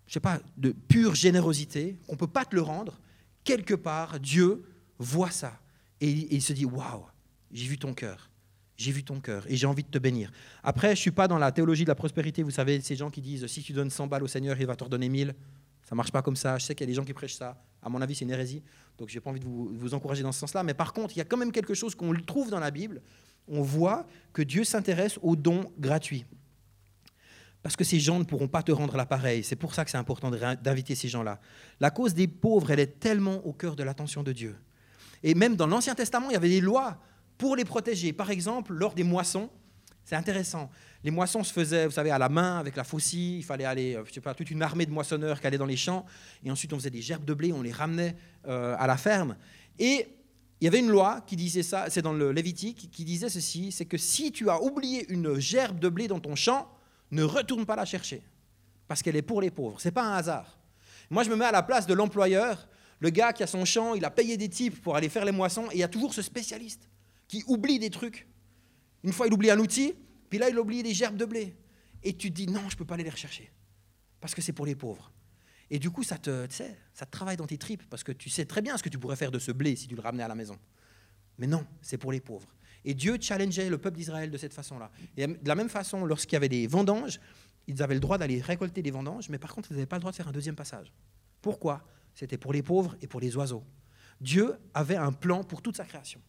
je 0.08 0.14
sais 0.14 0.20
pas, 0.20 0.40
de 0.56 0.72
pure 0.72 1.14
générosité, 1.14 1.96
on 2.08 2.14
ne 2.14 2.18
peut 2.18 2.26
pas 2.26 2.44
te 2.44 2.56
le 2.56 2.62
rendre, 2.62 2.98
quelque 3.44 3.74
part, 3.74 4.18
Dieu 4.18 4.64
voit 4.98 5.30
ça. 5.30 5.60
Et, 6.00 6.10
il 6.34 6.42
se 6.42 6.52
dit, 6.52 6.64
waouh, 6.64 7.04
j'ai 7.52 7.68
vu 7.68 7.78
ton 7.78 7.94
cœur 7.94 8.30
j'ai 8.76 8.90
vu 8.90 9.04
ton 9.04 9.20
cœur 9.20 9.44
et 9.48 9.56
j'ai 9.56 9.66
envie 9.66 9.84
de 9.84 9.88
te 9.88 9.98
bénir. 9.98 10.32
Après, 10.62 10.88
je 10.88 10.92
ne 10.92 10.96
suis 10.96 11.10
pas 11.12 11.28
dans 11.28 11.38
la 11.38 11.52
théologie 11.52 11.84
de 11.84 11.88
la 11.88 11.94
prospérité. 11.94 12.42
Vous 12.42 12.50
savez, 12.50 12.80
ces 12.80 12.96
gens 12.96 13.08
qui 13.10 13.20
disent 13.20 13.46
si 13.46 13.62
tu 13.62 13.72
donnes 13.72 13.90
100 13.90 14.08
balles 14.08 14.24
au 14.24 14.26
Seigneur, 14.26 14.58
il 14.58 14.66
va 14.66 14.74
te 14.74 14.82
redonner 14.82 15.08
1000. 15.08 15.34
Ça 15.82 15.94
ne 15.94 15.96
marche 15.96 16.10
pas 16.10 16.22
comme 16.22 16.36
ça. 16.36 16.58
Je 16.58 16.64
sais 16.64 16.74
qu'il 16.74 16.84
y 16.84 16.88
a 16.88 16.90
des 16.90 16.94
gens 16.94 17.04
qui 17.04 17.12
prêchent 17.12 17.36
ça. 17.36 17.62
À 17.82 17.88
mon 17.88 18.00
avis, 18.00 18.14
c'est 18.14 18.24
une 18.24 18.30
hérésie. 18.30 18.62
Donc, 18.98 19.10
je 19.10 19.14
n'ai 19.14 19.20
pas 19.20 19.30
envie 19.30 19.40
de 19.40 19.46
vous, 19.46 19.94
encourager 19.94 20.22
dans 20.22 20.32
ce 20.32 20.40
sens-là. 20.40 20.62
Mais 20.62 20.74
par 20.74 20.92
contre, 20.92 21.14
il 21.14 21.18
y 21.18 21.20
a 21.20 21.24
quand 21.24 21.36
même 21.36 21.52
quelque 21.52 21.74
chose 21.74 21.94
qu'on 21.94 22.12
trouve 22.14 22.50
dans 22.50 22.58
la 22.58 22.70
Bible. 22.70 23.02
On 23.46 23.62
voit 23.62 24.06
que 24.32 24.42
Dieu 24.42 24.64
s'intéresse 24.64 25.18
aux 25.22 25.36
dons 25.36 25.70
gratuits. 25.78 26.24
Parce 27.64 27.76
que 27.76 27.84
ces 27.84 27.98
gens 27.98 28.18
ne 28.18 28.24
pourront 28.24 28.46
pas 28.46 28.62
te 28.62 28.72
rendre 28.72 28.94
l'appareil. 28.94 29.42
C'est 29.42 29.56
pour 29.56 29.74
ça 29.74 29.86
que 29.86 29.90
c'est 29.90 29.96
important 29.96 30.30
d'inviter 30.30 30.94
ces 30.94 31.08
gens-là. 31.08 31.40
La 31.80 31.90
cause 31.90 32.12
des 32.12 32.28
pauvres, 32.28 32.70
elle 32.70 32.78
est 32.78 33.00
tellement 33.00 33.36
au 33.46 33.54
cœur 33.54 33.74
de 33.74 33.82
l'attention 33.82 34.22
de 34.22 34.32
Dieu. 34.32 34.54
Et 35.22 35.34
même 35.34 35.56
dans 35.56 35.66
l'Ancien 35.66 35.94
Testament, 35.94 36.28
il 36.28 36.34
y 36.34 36.36
avait 36.36 36.50
des 36.50 36.60
lois 36.60 36.98
pour 37.38 37.56
les 37.56 37.64
protéger. 37.64 38.12
Par 38.12 38.30
exemple, 38.30 38.74
lors 38.74 38.92
des 38.92 39.02
moissons, 39.02 39.48
c'est 40.04 40.14
intéressant. 40.14 40.70
Les 41.02 41.10
moissons 41.10 41.42
se 41.42 41.54
faisaient, 41.54 41.86
vous 41.86 41.92
savez, 41.92 42.10
à 42.10 42.18
la 42.18 42.28
main, 42.28 42.58
avec 42.58 42.76
la 42.76 42.84
faucille. 42.84 43.38
Il 43.38 43.44
fallait 43.44 43.64
aller, 43.64 43.96
euh, 43.96 44.04
je 44.06 44.12
sais 44.12 44.20
pas, 44.20 44.34
toute 44.34 44.50
une 44.50 44.60
armée 44.60 44.84
de 44.84 44.92
moissonneurs 44.92 45.40
qui 45.40 45.46
allaient 45.46 45.56
dans 45.56 45.64
les 45.64 45.78
champs. 45.78 46.04
Et 46.44 46.50
ensuite, 46.50 46.74
on 46.74 46.76
faisait 46.76 46.90
des 46.90 47.00
gerbes 47.00 47.24
de 47.24 47.32
blé, 47.32 47.50
on 47.50 47.62
les 47.62 47.72
ramenait 47.72 48.14
euh, 48.46 48.76
à 48.78 48.86
la 48.86 48.98
ferme. 48.98 49.38
Et 49.78 50.06
il 50.60 50.64
y 50.66 50.68
avait 50.68 50.80
une 50.80 50.90
loi 50.90 51.22
qui 51.26 51.36
disait 51.36 51.62
ça, 51.62 51.86
c'est 51.88 52.02
dans 52.02 52.12
le 52.12 52.30
Lévitique, 52.30 52.90
qui 52.92 53.04
disait 53.06 53.30
ceci, 53.30 53.72
c'est 53.72 53.86
que 53.86 53.96
si 53.96 54.32
tu 54.32 54.50
as 54.50 54.62
oublié 54.62 55.10
une 55.10 55.40
gerbe 55.40 55.78
de 55.78 55.88
blé 55.88 56.08
dans 56.08 56.20
ton 56.20 56.36
champ, 56.36 56.68
ne 57.10 57.22
retourne 57.22 57.66
pas 57.66 57.76
la 57.76 57.84
chercher, 57.84 58.22
parce 58.88 59.02
qu'elle 59.02 59.16
est 59.16 59.22
pour 59.22 59.40
les 59.40 59.50
pauvres. 59.50 59.80
C'est 59.80 59.92
pas 59.92 60.04
un 60.04 60.16
hasard. 60.16 60.58
Moi, 61.10 61.22
je 61.22 61.30
me 61.30 61.36
mets 61.36 61.44
à 61.44 61.52
la 61.52 61.62
place 61.62 61.86
de 61.86 61.94
l'employeur, 61.94 62.68
le 63.00 63.10
gars 63.10 63.32
qui 63.32 63.42
a 63.42 63.46
son 63.46 63.64
champ, 63.64 63.94
il 63.94 64.04
a 64.04 64.10
payé 64.10 64.36
des 64.36 64.48
types 64.48 64.80
pour 64.80 64.96
aller 64.96 65.08
faire 65.08 65.24
les 65.24 65.32
moissons, 65.32 65.66
et 65.70 65.74
il 65.74 65.78
y 65.78 65.82
a 65.82 65.88
toujours 65.88 66.14
ce 66.14 66.22
spécialiste 66.22 66.88
qui 67.28 67.44
oublie 67.46 67.78
des 67.78 67.90
trucs. 67.90 68.26
Une 69.02 69.12
fois, 69.12 69.26
il 69.26 69.32
oublie 69.32 69.50
un 69.50 69.58
outil, 69.58 69.94
puis 70.30 70.38
là, 70.38 70.48
il 70.48 70.58
oublie 70.58 70.82
des 70.82 70.94
gerbes 70.94 71.16
de 71.16 71.24
blé. 71.24 71.54
Et 72.02 72.16
tu 72.16 72.30
te 72.30 72.36
dis, 72.36 72.46
non, 72.46 72.68
je 72.68 72.74
ne 72.74 72.78
peux 72.78 72.84
pas 72.84 72.94
aller 72.94 73.04
les 73.04 73.10
rechercher, 73.10 73.50
parce 74.20 74.34
que 74.34 74.42
c'est 74.42 74.52
pour 74.52 74.66
les 74.66 74.74
pauvres. 74.74 75.12
Et 75.70 75.78
du 75.78 75.90
coup, 75.90 76.02
ça 76.02 76.18
te, 76.18 76.46
ça 76.50 77.06
te 77.06 77.10
travaille 77.10 77.36
dans 77.36 77.46
tes 77.46 77.58
tripes, 77.58 77.82
parce 77.88 78.04
que 78.04 78.12
tu 78.12 78.30
sais 78.30 78.44
très 78.44 78.62
bien 78.62 78.76
ce 78.76 78.82
que 78.82 78.88
tu 78.88 78.98
pourrais 78.98 79.16
faire 79.16 79.30
de 79.30 79.38
ce 79.38 79.52
blé 79.52 79.76
si 79.76 79.88
tu 79.88 79.94
le 79.94 80.02
ramenais 80.02 80.22
à 80.22 80.28
la 80.28 80.34
maison. 80.34 80.58
Mais 81.38 81.46
non, 81.46 81.66
c'est 81.82 81.98
pour 81.98 82.12
les 82.12 82.20
pauvres. 82.20 82.48
Et 82.84 82.94
Dieu 82.94 83.16
challengeait 83.20 83.68
le 83.68 83.78
peuple 83.78 83.96
d'Israël 83.96 84.30
de 84.30 84.36
cette 84.36 84.54
façon-là. 84.54 84.90
Et 85.16 85.26
de 85.26 85.48
la 85.48 85.54
même 85.54 85.68
façon, 85.68 86.04
lorsqu'il 86.04 86.34
y 86.34 86.36
avait 86.36 86.48
des 86.48 86.66
vendanges, 86.66 87.20
ils 87.66 87.82
avaient 87.82 87.94
le 87.94 88.00
droit 88.00 88.18
d'aller 88.18 88.40
récolter 88.40 88.82
des 88.82 88.90
vendanges, 88.90 89.28
mais 89.28 89.38
par 89.38 89.54
contre, 89.54 89.70
ils 89.70 89.74
n'avaient 89.74 89.86
pas 89.86 89.96
le 89.96 90.00
droit 90.00 90.12
de 90.12 90.16
faire 90.16 90.28
un 90.28 90.32
deuxième 90.32 90.56
passage. 90.56 90.92
Pourquoi? 91.40 91.82
C'était 92.14 92.38
pour 92.38 92.52
les 92.52 92.62
pauvres 92.62 92.96
et 93.00 93.06
pour 93.06 93.20
les 93.20 93.36
oiseaux. 93.36 93.64
Dieu 94.20 94.54
avait 94.74 94.96
un 94.96 95.12
plan 95.12 95.44
pour 95.44 95.62
toute 95.62 95.76
sa 95.76 95.84
création. 95.84 96.20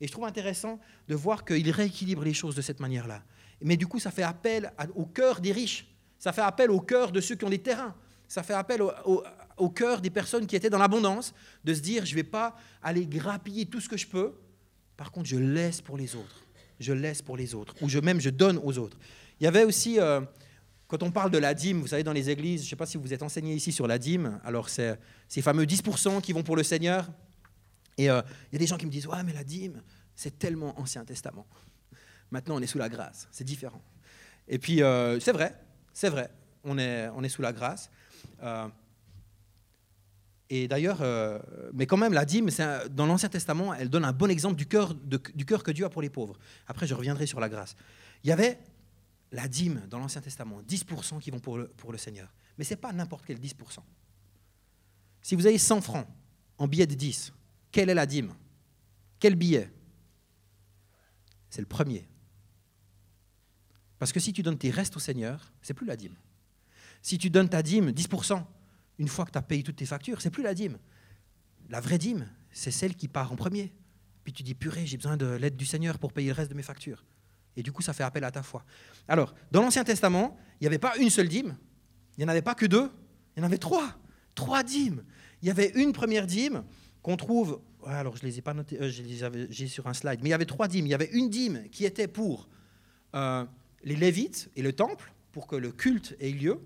Et 0.00 0.06
je 0.06 0.12
trouve 0.12 0.24
intéressant 0.24 0.80
de 1.08 1.14
voir 1.14 1.44
qu'il 1.44 1.70
rééquilibre 1.70 2.22
les 2.22 2.34
choses 2.34 2.54
de 2.54 2.62
cette 2.62 2.80
manière-là. 2.80 3.22
Mais 3.60 3.76
du 3.76 3.86
coup, 3.86 3.98
ça 3.98 4.10
fait 4.10 4.22
appel 4.22 4.72
au 4.94 5.06
cœur 5.06 5.40
des 5.40 5.52
riches. 5.52 5.86
Ça 6.18 6.32
fait 6.32 6.42
appel 6.42 6.70
au 6.70 6.80
cœur 6.80 7.12
de 7.12 7.20
ceux 7.20 7.34
qui 7.34 7.44
ont 7.44 7.50
des 7.50 7.62
terrains. 7.62 7.94
Ça 8.28 8.42
fait 8.42 8.54
appel 8.54 8.82
au, 8.82 9.70
cœur 9.70 10.00
des 10.00 10.10
personnes 10.10 10.46
qui 10.46 10.56
étaient 10.56 10.70
dans 10.70 10.78
l'abondance, 10.78 11.34
de 11.62 11.74
se 11.74 11.80
dire, 11.80 12.04
je 12.04 12.12
ne 12.12 12.16
vais 12.16 12.24
pas 12.24 12.56
aller 12.82 13.06
grappiller 13.06 13.66
tout 13.66 13.80
ce 13.80 13.88
que 13.88 13.96
je 13.96 14.06
peux. 14.06 14.34
Par 14.96 15.10
contre, 15.10 15.28
je 15.28 15.36
laisse 15.36 15.80
pour 15.80 15.96
les 15.96 16.14
autres. 16.14 16.44
Je 16.80 16.92
laisse 16.92 17.22
pour 17.22 17.36
les 17.36 17.54
autres. 17.54 17.74
Ou 17.80 17.88
je, 17.88 17.98
même, 17.98 18.20
je 18.20 18.30
donne 18.30 18.58
aux 18.62 18.78
autres. 18.78 18.98
Il 19.40 19.44
y 19.44 19.46
avait 19.46 19.64
aussi... 19.64 19.98
Euh, 19.98 20.20
quand 20.86 21.02
on 21.02 21.10
parle 21.10 21.30
de 21.30 21.38
la 21.38 21.54
dîme, 21.54 21.80
vous 21.80 21.86
savez, 21.88 22.04
dans 22.04 22.12
les 22.12 22.30
églises, 22.30 22.60
je 22.60 22.66
ne 22.66 22.70
sais 22.70 22.76
pas 22.76 22.86
si 22.86 22.98
vous 22.98 23.12
êtes 23.12 23.22
enseigné 23.22 23.54
ici 23.54 23.72
sur 23.72 23.86
la 23.86 23.98
dîme, 23.98 24.38
alors 24.44 24.68
c'est 24.68 24.98
ces 25.28 25.40
fameux 25.40 25.64
10% 25.64 26.20
qui 26.20 26.32
vont 26.32 26.42
pour 26.42 26.56
le 26.56 26.62
Seigneur. 26.62 27.08
Et 27.96 28.10
euh, 28.10 28.20
il 28.50 28.54
y 28.54 28.56
a 28.56 28.58
des 28.58 28.66
gens 28.66 28.76
qui 28.76 28.86
me 28.86 28.90
disent, 28.90 29.06
ouais, 29.06 29.22
mais 29.24 29.32
la 29.32 29.44
dîme, 29.44 29.82
c'est 30.14 30.38
tellement 30.38 30.78
Ancien 30.78 31.04
Testament. 31.04 31.46
Maintenant, 32.30 32.56
on 32.56 32.60
est 32.60 32.66
sous 32.66 32.78
la 32.78 32.88
grâce, 32.88 33.28
c'est 33.32 33.44
différent. 33.44 33.82
Et 34.46 34.58
puis, 34.58 34.82
euh, 34.82 35.18
c'est 35.20 35.32
vrai, 35.32 35.58
c'est 35.92 36.10
vrai, 36.10 36.30
on 36.64 36.78
est, 36.78 37.08
on 37.16 37.24
est 37.24 37.28
sous 37.28 37.42
la 37.42 37.52
grâce. 37.52 37.90
Euh, 40.52 40.54
et 40.56 40.68
d'ailleurs, 40.68 41.02
mais 41.72 41.86
quand 41.86 41.96
même, 41.96 42.12
la 42.12 42.24
dîme, 42.24 42.48
dans 42.90 43.06
l'Ancien 43.06 43.28
Testament, 43.28 43.74
elle 43.74 43.88
donne 43.88 44.04
un 44.04 44.12
bon 44.12 44.30
exemple 44.30 44.56
du 44.56 44.66
cœur, 44.66 44.94
que 44.94 45.70
Dieu 45.70 45.84
a 45.84 45.90
pour 45.90 46.02
les 46.02 46.10
pauvres. 46.10 46.38
Après, 46.66 46.86
je 46.86 46.94
reviendrai 46.94 47.26
sur 47.26 47.40
la 47.40 47.48
grâce. 47.48 47.76
Il 48.22 48.28
y 48.28 48.32
avait 48.32 48.58
la 49.32 49.48
dîme 49.48 49.82
dans 49.90 49.98
l'Ancien 49.98 50.20
Testament, 50.20 50.62
10% 50.62 51.20
qui 51.20 51.30
vont 51.30 51.40
pour 51.40 51.58
le, 51.58 51.98
Seigneur. 51.98 52.32
Mais 52.56 52.64
ce 52.64 52.70
n'est 52.70 52.80
pas 52.80 52.92
n'importe 52.92 53.24
quel 53.26 53.38
10%. 53.38 53.54
Si 55.22 55.34
vous 55.34 55.46
avez 55.46 55.58
100 55.58 55.80
francs 55.80 56.06
en 56.58 56.68
billet 56.68 56.86
de 56.86 56.94
10, 56.94 57.32
quelle 57.72 57.90
est 57.90 57.94
la 57.94 58.06
dîme? 58.06 58.32
Quel 59.18 59.34
billet? 59.34 59.70
C'est 61.50 61.62
le 61.62 61.66
premier. 61.66 62.06
Parce 63.98 64.12
que 64.12 64.20
si 64.20 64.32
tu 64.32 64.42
donnes 64.42 64.58
tes 64.58 64.70
restes 64.70 64.96
au 64.96 65.00
Seigneur, 65.00 65.52
c'est 65.62 65.74
plus 65.74 65.86
la 65.86 65.96
dîme. 65.96 66.14
Si 67.00 67.18
tu 67.18 67.30
donnes 67.30 67.48
ta 67.48 67.62
dîme, 67.62 67.90
10%, 67.90 68.44
une 68.98 69.08
fois 69.08 69.24
que 69.24 69.30
tu 69.30 69.38
as 69.38 69.42
payé 69.42 69.62
toutes 69.62 69.76
tes 69.76 69.86
factures, 69.86 70.20
c'est 70.20 70.30
plus 70.30 70.42
la 70.42 70.54
dîme. 70.54 70.78
La 71.68 71.80
vraie 71.80 71.98
dîme, 71.98 72.28
c'est 72.50 72.70
celle 72.70 72.94
qui 72.94 73.08
part 73.08 73.32
en 73.32 73.36
premier. 73.36 73.72
Puis 74.22 74.32
tu 74.32 74.42
dis, 74.42 74.54
purée, 74.54 74.86
j'ai 74.86 74.96
besoin 74.96 75.16
de 75.16 75.26
l'aide 75.26 75.56
du 75.56 75.66
Seigneur 75.66 75.98
pour 75.98 76.12
payer 76.12 76.28
le 76.28 76.34
reste 76.34 76.50
de 76.50 76.56
mes 76.56 76.62
factures. 76.62 77.04
Et 77.56 77.62
du 77.62 77.72
coup, 77.72 77.82
ça 77.82 77.92
fait 77.92 78.02
appel 78.02 78.24
à 78.24 78.30
ta 78.30 78.42
foi. 78.42 78.64
Alors, 79.06 79.34
dans 79.50 79.62
l'Ancien 79.62 79.84
Testament, 79.84 80.36
il 80.60 80.64
n'y 80.64 80.66
avait 80.66 80.78
pas 80.78 80.96
une 80.96 81.10
seule 81.10 81.28
dîme, 81.28 81.56
il 82.16 82.20
n'y 82.20 82.24
en 82.24 82.28
avait 82.28 82.42
pas 82.42 82.54
que 82.54 82.66
deux, 82.66 82.90
il 83.36 83.40
y 83.40 83.42
en 83.42 83.46
avait 83.46 83.58
trois. 83.58 83.96
Trois 84.34 84.62
dîmes. 84.62 85.04
Il 85.42 85.48
y 85.48 85.50
avait 85.50 85.70
une 85.74 85.92
première 85.92 86.26
dîme 86.26 86.64
qu'on 87.02 87.16
trouve, 87.16 87.60
alors 87.86 88.16
je 88.16 88.22
les 88.22 88.38
ai 88.38 88.42
pas 88.42 88.54
notées, 88.54 88.80
euh, 88.80 88.88
j'ai 89.50 89.68
sur 89.68 89.86
un 89.86 89.94
slide, 89.94 90.20
mais 90.22 90.30
il 90.30 90.32
y 90.32 90.34
avait 90.34 90.46
trois 90.46 90.68
dîmes. 90.68 90.86
Il 90.86 90.90
y 90.90 90.94
avait 90.94 91.10
une 91.12 91.28
dîme 91.28 91.68
qui 91.70 91.84
était 91.84 92.08
pour 92.08 92.48
euh, 93.14 93.44
les 93.84 93.96
Lévites 93.96 94.50
et 94.56 94.62
le 94.62 94.72
temple, 94.72 95.12
pour 95.32 95.46
que 95.46 95.56
le 95.56 95.70
culte 95.70 96.16
ait 96.18 96.30
lieu. 96.30 96.60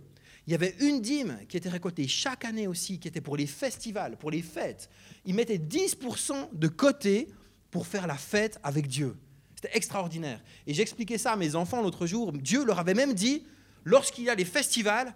Il 0.48 0.52
y 0.52 0.54
avait 0.54 0.74
une 0.80 1.02
dîme 1.02 1.40
qui 1.46 1.58
était 1.58 1.68
récoltée 1.68 2.08
chaque 2.08 2.46
année 2.46 2.66
aussi, 2.66 2.98
qui 2.98 3.06
était 3.06 3.20
pour 3.20 3.36
les 3.36 3.46
festivals, 3.46 4.16
pour 4.16 4.30
les 4.30 4.40
fêtes. 4.40 4.88
Ils 5.26 5.34
mettaient 5.34 5.58
10% 5.58 6.54
de 6.54 6.68
côté 6.68 7.28
pour 7.70 7.86
faire 7.86 8.06
la 8.06 8.16
fête 8.16 8.58
avec 8.62 8.86
Dieu. 8.86 9.14
C'était 9.56 9.76
extraordinaire. 9.76 10.42
Et 10.66 10.72
j'expliquais 10.72 11.18
ça 11.18 11.32
à 11.32 11.36
mes 11.36 11.54
enfants 11.54 11.82
l'autre 11.82 12.06
jour. 12.06 12.32
Dieu 12.32 12.64
leur 12.64 12.78
avait 12.78 12.94
même 12.94 13.12
dit, 13.12 13.44
lorsqu'il 13.84 14.24
y 14.24 14.30
a 14.30 14.34
les 14.34 14.46
festivals, 14.46 15.14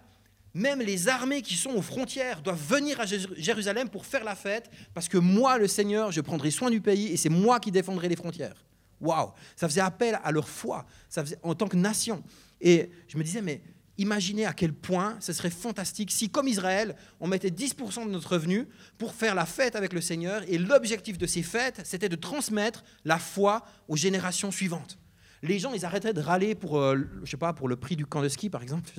même 0.53 0.81
les 0.81 1.07
armées 1.07 1.41
qui 1.41 1.55
sont 1.55 1.71
aux 1.71 1.81
frontières 1.81 2.43
doivent 2.43 2.63
venir 2.69 3.01
à 3.01 3.05
Jérusalem 3.07 3.89
pour 3.89 4.05
faire 4.05 4.23
la 4.23 4.35
fête, 4.35 4.69
parce 4.93 5.09
que 5.09 5.17
moi, 5.17 5.57
le 5.57 5.67
Seigneur, 5.67 6.11
je 6.11 6.21
prendrai 6.21 6.51
soin 6.51 6.69
du 6.69 6.79
pays 6.79 7.07
et 7.07 7.17
c'est 7.17 7.29
moi 7.29 7.59
qui 7.59 7.71
défendrai 7.71 8.07
les 8.07 8.15
frontières. 8.15 8.63
Waouh 9.01 9.31
Ça 9.55 9.67
faisait 9.67 9.81
appel 9.81 10.19
à 10.23 10.31
leur 10.31 10.47
foi, 10.47 10.85
ça 11.09 11.23
faisait, 11.23 11.39
en 11.41 11.55
tant 11.55 11.67
que 11.67 11.75
nation. 11.75 12.21
Et 12.61 12.91
je 13.07 13.17
me 13.17 13.23
disais, 13.23 13.41
mais 13.41 13.63
Imaginez 13.99 14.45
à 14.45 14.53
quel 14.53 14.73
point 14.73 15.17
ce 15.19 15.33
serait 15.33 15.51
fantastique 15.51 16.11
si, 16.11 16.29
comme 16.29 16.47
Israël, 16.47 16.95
on 17.19 17.27
mettait 17.27 17.49
10% 17.49 18.05
de 18.05 18.11
notre 18.11 18.33
revenu 18.33 18.67
pour 18.97 19.13
faire 19.13 19.35
la 19.35 19.45
fête 19.45 19.75
avec 19.75 19.93
le 19.93 20.01
Seigneur. 20.01 20.41
Et 20.47 20.57
l'objectif 20.57 21.17
de 21.19 21.27
ces 21.27 21.43
fêtes, 21.43 21.81
c'était 21.83 22.09
de 22.09 22.15
transmettre 22.15 22.83
la 23.05 23.19
foi 23.19 23.63
aux 23.87 23.95
générations 23.95 24.51
suivantes. 24.51 24.97
Les 25.43 25.59
gens, 25.59 25.73
ils 25.73 25.85
arrêteraient 25.85 26.13
de 26.13 26.21
râler 26.21 26.55
pour, 26.55 26.79
euh, 26.79 26.97
je 27.23 27.29
sais 27.29 27.37
pas, 27.37 27.53
pour 27.53 27.67
le 27.67 27.75
prix 27.75 27.95
du 27.95 28.05
camp 28.05 28.21
de 28.23 28.29
ski, 28.29 28.49
par 28.49 28.63
exemple. 28.63 28.89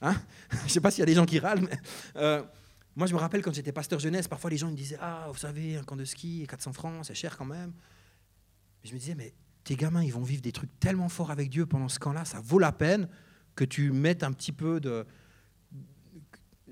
Hein 0.00 0.14
je 0.66 0.72
sais 0.72 0.80
pas 0.80 0.90
s'il 0.90 1.00
y 1.00 1.02
a 1.02 1.06
des 1.06 1.14
gens 1.14 1.26
qui 1.26 1.40
râlent, 1.40 1.60
mais 1.60 1.78
euh, 2.16 2.42
moi, 2.96 3.06
je 3.06 3.12
me 3.12 3.18
rappelle 3.18 3.42
quand 3.42 3.52
j'étais 3.52 3.72
pasteur 3.72 3.98
jeunesse, 3.98 4.28
parfois 4.28 4.48
les 4.48 4.56
gens 4.56 4.70
me 4.70 4.76
disaient 4.76 4.98
Ah, 5.00 5.26
vous 5.30 5.38
savez, 5.38 5.76
un 5.76 5.82
camp 5.82 5.96
de 5.96 6.04
ski, 6.04 6.46
400 6.48 6.72
francs, 6.72 7.04
c'est 7.04 7.14
cher 7.14 7.36
quand 7.36 7.44
même. 7.44 7.72
je 8.82 8.94
me 8.94 8.98
disais 8.98 9.14
Mais 9.14 9.34
tes 9.64 9.76
gamins, 9.76 10.02
ils 10.02 10.12
vont 10.12 10.22
vivre 10.22 10.40
des 10.40 10.52
trucs 10.52 10.70
tellement 10.80 11.08
forts 11.08 11.30
avec 11.30 11.50
Dieu 11.50 11.66
pendant 11.66 11.88
ce 11.88 11.98
camp-là, 11.98 12.24
ça 12.24 12.40
vaut 12.40 12.58
la 12.58 12.72
peine 12.72 13.08
que 13.58 13.64
tu 13.64 13.90
mettes 13.90 14.22
un 14.22 14.32
petit 14.32 14.52
peu 14.52 14.78
de... 14.78 15.04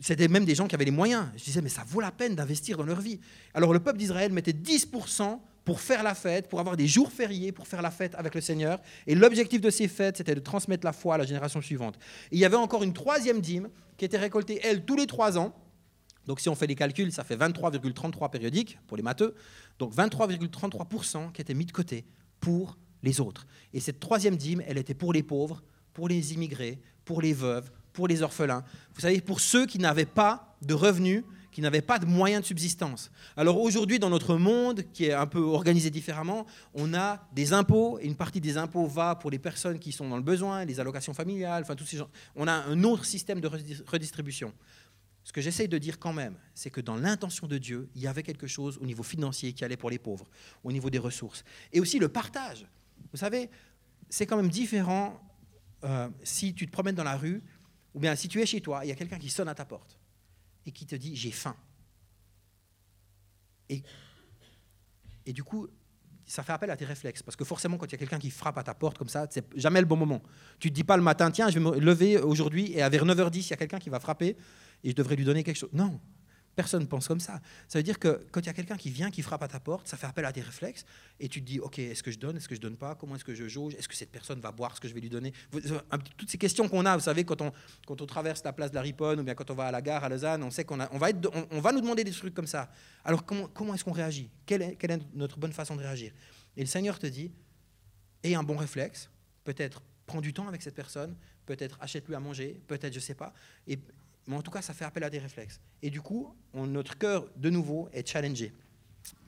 C'était 0.01 0.29
même 0.29 0.44
des 0.44 0.55
gens 0.55 0.68
qui 0.68 0.75
avaient 0.77 0.85
les 0.85 0.90
moyens. 0.92 1.27
Je 1.37 1.42
disais, 1.42 1.61
mais 1.61 1.68
ça 1.68 1.83
vaut 1.85 2.01
la 2.01 2.12
peine 2.12 2.37
d'investir 2.37 2.77
dans 2.77 2.85
leur 2.85 3.01
vie. 3.01 3.18
Alors 3.55 3.72
le 3.72 3.81
peuple 3.81 3.99
d'Israël 3.99 4.33
mettait 4.33 4.53
10% 4.53 5.40
pour 5.64 5.81
faire 5.81 6.05
la 6.05 6.14
fête, 6.14 6.49
pour 6.49 6.61
avoir 6.61 6.77
des 6.77 6.87
jours 6.87 7.11
fériés, 7.11 7.51
pour 7.51 7.66
faire 7.66 7.83
la 7.83 7.90
fête 7.90 8.14
avec 8.14 8.37
le 8.37 8.40
Seigneur. 8.40 8.81
Et 9.09 9.16
l'objectif 9.16 9.61
de 9.61 9.70
ces 9.70 9.88
fêtes, 9.88 10.18
c'était 10.18 10.37
de 10.37 10.40
transmettre 10.40 10.85
la 10.85 10.92
foi 10.92 11.16
à 11.16 11.18
la 11.18 11.25
génération 11.25 11.61
suivante. 11.61 11.99
Il 12.31 12.38
y 12.38 12.44
avait 12.44 12.57
encore 12.57 12.85
une 12.85 12.92
troisième 12.92 13.40
dîme 13.40 13.68
qui 13.96 14.05
était 14.05 14.18
récoltée, 14.18 14.61
elle, 14.62 14.85
tous 14.85 14.96
les 14.96 15.09
trois 15.09 15.38
ans. 15.38 15.57
Donc 16.27 16.38
si 16.38 16.49
on 16.49 16.55
fait 16.55 16.68
les 16.68 16.77
calculs, 16.77 17.11
ça 17.11 17.25
fait 17.25 17.37
23,33 17.37 18.31
périodiques 18.31 18.79
pour 18.87 18.96
les 18.96 19.03
matheux. 19.03 19.35
Donc 19.81 19.92
23,33% 19.92 21.33
qui 21.33 21.40
étaient 21.40 21.55
mis 21.55 21.66
de 21.66 21.72
côté 21.72 22.05
pour 22.38 22.79
les 23.03 23.20
autres. 23.20 23.46
Et 23.72 23.81
cette 23.81 23.99
troisième 23.99 24.37
dîme, 24.37 24.62
elle 24.68 24.79
était 24.79 24.94
pour 24.94 25.12
les 25.12 25.25
pauvres, 25.25 25.62
pour 25.97 26.09
les 26.09 26.35
immigrés, 26.35 26.79
pour 27.07 27.23
les 27.23 27.33
veuves, 27.33 27.71
pour 27.95 28.07
les 28.07 28.21
orphelins. 28.21 28.63
Vous 28.95 29.01
savez, 29.01 29.23
pour 29.23 29.41
ceux 29.41 29.65
qui 29.65 29.79
n'avaient 29.79 30.05
pas 30.05 30.55
de 30.61 30.75
revenus, 30.75 31.25
qui 31.51 31.63
n'avaient 31.63 31.81
pas 31.81 31.99
de 31.99 32.05
moyens 32.05 32.43
de 32.43 32.47
subsistance. 32.47 33.11
Alors 33.35 33.59
aujourd'hui, 33.59 33.99
dans 33.99 34.11
notre 34.11 34.37
monde, 34.37 34.83
qui 34.93 35.07
est 35.07 35.15
un 35.15 35.27
peu 35.27 35.41
organisé 35.41 35.89
différemment, 35.89 36.45
on 36.75 36.93
a 36.93 37.27
des 37.33 37.55
impôts, 37.55 37.99
et 37.99 38.05
une 38.05 38.15
partie 38.15 38.43
des 38.43 38.59
impôts 38.59 38.87
va 38.87 39.15
pour 39.15 39.31
les 39.31 39.39
personnes 39.39 39.79
qui 39.79 39.91
sont 39.91 40.07
dans 40.07 40.19
le 40.19 40.23
besoin, 40.23 40.67
les 40.67 40.81
allocations 40.81 41.15
familiales, 41.15 41.63
enfin 41.63 41.77
tous 41.77 41.87
ces 41.87 41.97
gens. 41.97 42.11
On 42.35 42.47
a 42.47 42.53
un 42.53 42.85
autre 42.85 43.07
système 43.07 43.41
de 43.41 43.49
redistribution. 43.87 44.53
Ce 45.25 45.33
que 45.33 45.41
j'essaye 45.41 45.67
de 45.67 45.79
dire 45.79 45.99
quand 45.99 46.13
même, 46.13 46.37
c'est 46.53 46.69
que 46.69 46.83
dans 46.83 46.97
l'intention 46.97 47.47
de 47.47 47.57
Dieu, 47.57 47.89
il 47.95 48.03
y 48.03 48.07
avait 48.07 48.23
quelque 48.23 48.47
chose 48.47 48.77
au 48.83 48.85
niveau 48.85 49.03
financier 49.03 49.55
qui 49.55 49.65
allait 49.65 49.79
pour 49.79 49.89
les 49.89 49.99
pauvres, 49.99 50.27
au 50.63 50.73
niveau 50.73 50.91
des 50.91 50.99
ressources. 50.99 51.43
Et 51.73 51.81
aussi 51.81 51.99
le 51.99 52.09
partage. 52.09 52.67
Vous 53.13 53.19
savez, 53.19 53.49
c'est 54.11 54.27
quand 54.27 54.37
même 54.37 54.51
différent 54.51 55.19
euh, 55.87 56.09
si 56.22 56.55
tu 56.55 56.66
te 56.66 56.72
promènes 56.72 56.94
dans 56.94 57.05
la 57.05 57.16
rue, 57.16 57.42
ou 57.94 58.01
bien 58.01 58.14
si 58.14 58.29
tu 58.29 58.40
es 58.40 58.46
chez 58.46 58.61
toi, 58.61 58.85
il 58.85 58.88
y 58.88 58.92
a 58.92 58.94
quelqu'un 58.94 59.18
qui 59.18 59.31
sonne 59.31 59.49
à 59.49 59.55
ta 59.55 59.64
porte 59.64 59.99
et 60.66 60.72
qui 60.72 60.85
te 60.87 60.96
dit 60.96 61.16
j'ai 61.16 61.31
faim. 61.31 61.57
Et, 63.68 63.83
et 65.25 65.33
du 65.33 65.42
coup, 65.42 65.68
ça 66.27 66.42
fait 66.42 66.53
appel 66.53 66.70
à 66.70 66.77
tes 66.77 66.85
réflexes. 66.85 67.22
Parce 67.22 67.37
que 67.37 67.44
forcément, 67.44 67.77
quand 67.79 67.87
il 67.87 67.92
y 67.92 67.94
a 67.94 67.99
quelqu'un 67.99 68.18
qui 68.18 68.31
frappe 68.31 68.59
à 68.59 68.62
ta 68.62 68.75
porte 68.75 68.99
comme 68.99 69.09
ça, 69.09 69.27
c'est 69.31 69.46
jamais 69.57 69.81
le 69.81 69.87
bon 69.87 69.96
moment. 69.96 70.22
Tu 70.59 70.68
ne 70.68 70.70
te 70.70 70.75
dis 70.75 70.85
pas 70.85 70.96
le 70.96 71.03
matin, 71.03 71.31
tiens, 71.31 71.49
je 71.49 71.59
vais 71.59 71.64
me 71.64 71.79
lever 71.79 72.18
aujourd'hui 72.18 72.72
et 72.72 72.83
à 72.83 72.88
vers 72.88 73.05
9h10, 73.05 73.38
il 73.38 73.51
y 73.51 73.53
a 73.53 73.57
quelqu'un 73.57 73.79
qui 73.79 73.90
va 73.90 74.01
frapper 74.01 74.37
et 74.83 74.90
je 74.90 74.94
devrais 74.94 75.16
lui 75.16 75.25
donner 75.25 75.44
quelque 75.44 75.57
chose. 75.57 75.70
Non, 75.72 76.01
Personne 76.57 76.83
ne 76.83 76.87
pense 76.87 77.07
comme 77.07 77.21
ça. 77.21 77.38
Ça 77.69 77.79
veut 77.79 77.83
dire 77.83 77.99
que 77.99 78.27
quand 78.33 78.40
il 78.40 78.47
y 78.47 78.49
a 78.49 78.55
quelqu'un 78.55 78.79
qui 78.79 78.88
vient, 78.88 79.11
qui 79.11 79.21
frappe 79.21 79.42
à 79.42 79.49
ta 79.49 79.61
porte, 79.61 79.87
ça 79.87 79.99
fait 79.99 80.07
appel 80.07 80.25
à 80.25 80.33
tes 80.33 80.40
réflexes, 80.40 80.87
et 81.21 81.29
tu 81.29 81.42
te 81.42 81.47
dis, 81.47 81.61
OK, 81.61 81.79
est-ce 81.79 82.03
que 82.03 82.11
je 82.11 82.19
donne, 82.19 82.38
est-ce 82.38 82.49
que 82.49 82.55
je 82.55 82.61
donne 82.62 82.79
pas, 82.79 82.95
comment 82.95 83.14
est-ce 83.14 83.25
que 83.25 83.35
je 83.35 83.47
jauge, 83.47 83.75
est-ce 83.75 83.87
que 83.87 83.95
cette 83.95 84.11
personne 84.11 84.40
va 84.40 84.53
boire 84.53 84.75
ce 84.75 84.81
que 84.81 84.88
je 84.88 84.95
vais 84.95 85.01
lui 85.01 85.11
donner? 85.11 85.35
Toutes 86.16 86.31
ces 86.31 86.38
questions 86.38 86.66
qu'on 86.66 86.87
a, 86.87 86.97
vous 86.97 87.03
savez, 87.03 87.25
quand 87.25 87.42
on, 87.42 87.53
traverse 88.07 88.42
la 88.42 88.55
place 88.55 88.71
de 88.71 88.77
la 88.77 88.81
Riponne, 88.81 89.21
ou 89.21 89.23
bien 89.23 89.35
quand 89.35 89.51
on 89.51 89.55
va 89.55 89.66
à 89.66 89.71
la 89.71 89.83
gare 89.83 90.03
à 90.03 90.09
Lausanne, 90.09 90.42
on 90.42 90.51
sait 90.51 90.64
qu'on 90.64 90.79
on 90.81 90.99
va, 90.99 91.12
nous 91.73 91.81
demander 91.83 92.05
des 92.05 92.11
trucs 92.11 92.33
comme 92.35 92.47
ça. 92.47 92.71
Alors 93.05 93.27
comment, 93.27 93.75
est-ce 93.75 93.85
qu'on 93.85 93.92
réagit? 93.92 94.31
Quelle 94.47 94.62
est, 94.62 94.77
quelle 94.77 94.92
est 94.92 95.01
notre 95.12 95.38
bonne 95.38 95.53
façon 95.53 95.77
de 95.77 95.83
réagir? 95.83 96.12
Et 96.57 96.61
le 96.61 96.66
Seigneur 96.66 96.99
te 96.99 97.07
dit, 97.07 97.33
aie 98.23 98.35
un 98.35 98.42
bon 98.42 98.57
réflexe, 98.57 99.11
peut-être 99.45 99.83
prends 100.07 100.23
du 100.23 100.33
temps 100.33 100.49
avec 100.49 100.62
cette 100.62 100.75
personne, 100.75 101.14
peut-être 101.45 101.77
achète-lui 101.81 102.14
à 102.14 102.21
manger, 102.21 102.61
peut-être 102.66 102.95
je 102.95 103.01
sais 103.01 103.14
pas, 103.14 103.35
mais 104.27 104.37
en 104.37 104.43
tout 104.43 104.51
cas, 104.51 104.62
ça 104.62 104.75
fait 104.75 104.85
appel 104.85 105.05
à 105.05 105.11
des 105.11 105.19
réflexes. 105.19 105.61
Et 105.83 105.91
du 105.91 106.01
coup, 106.01 106.35
notre 106.55 106.99
cœur, 106.99 107.27
de 107.37 107.51
nouveau, 107.51 107.89
est 107.93 108.09
challengé. 108.09 108.53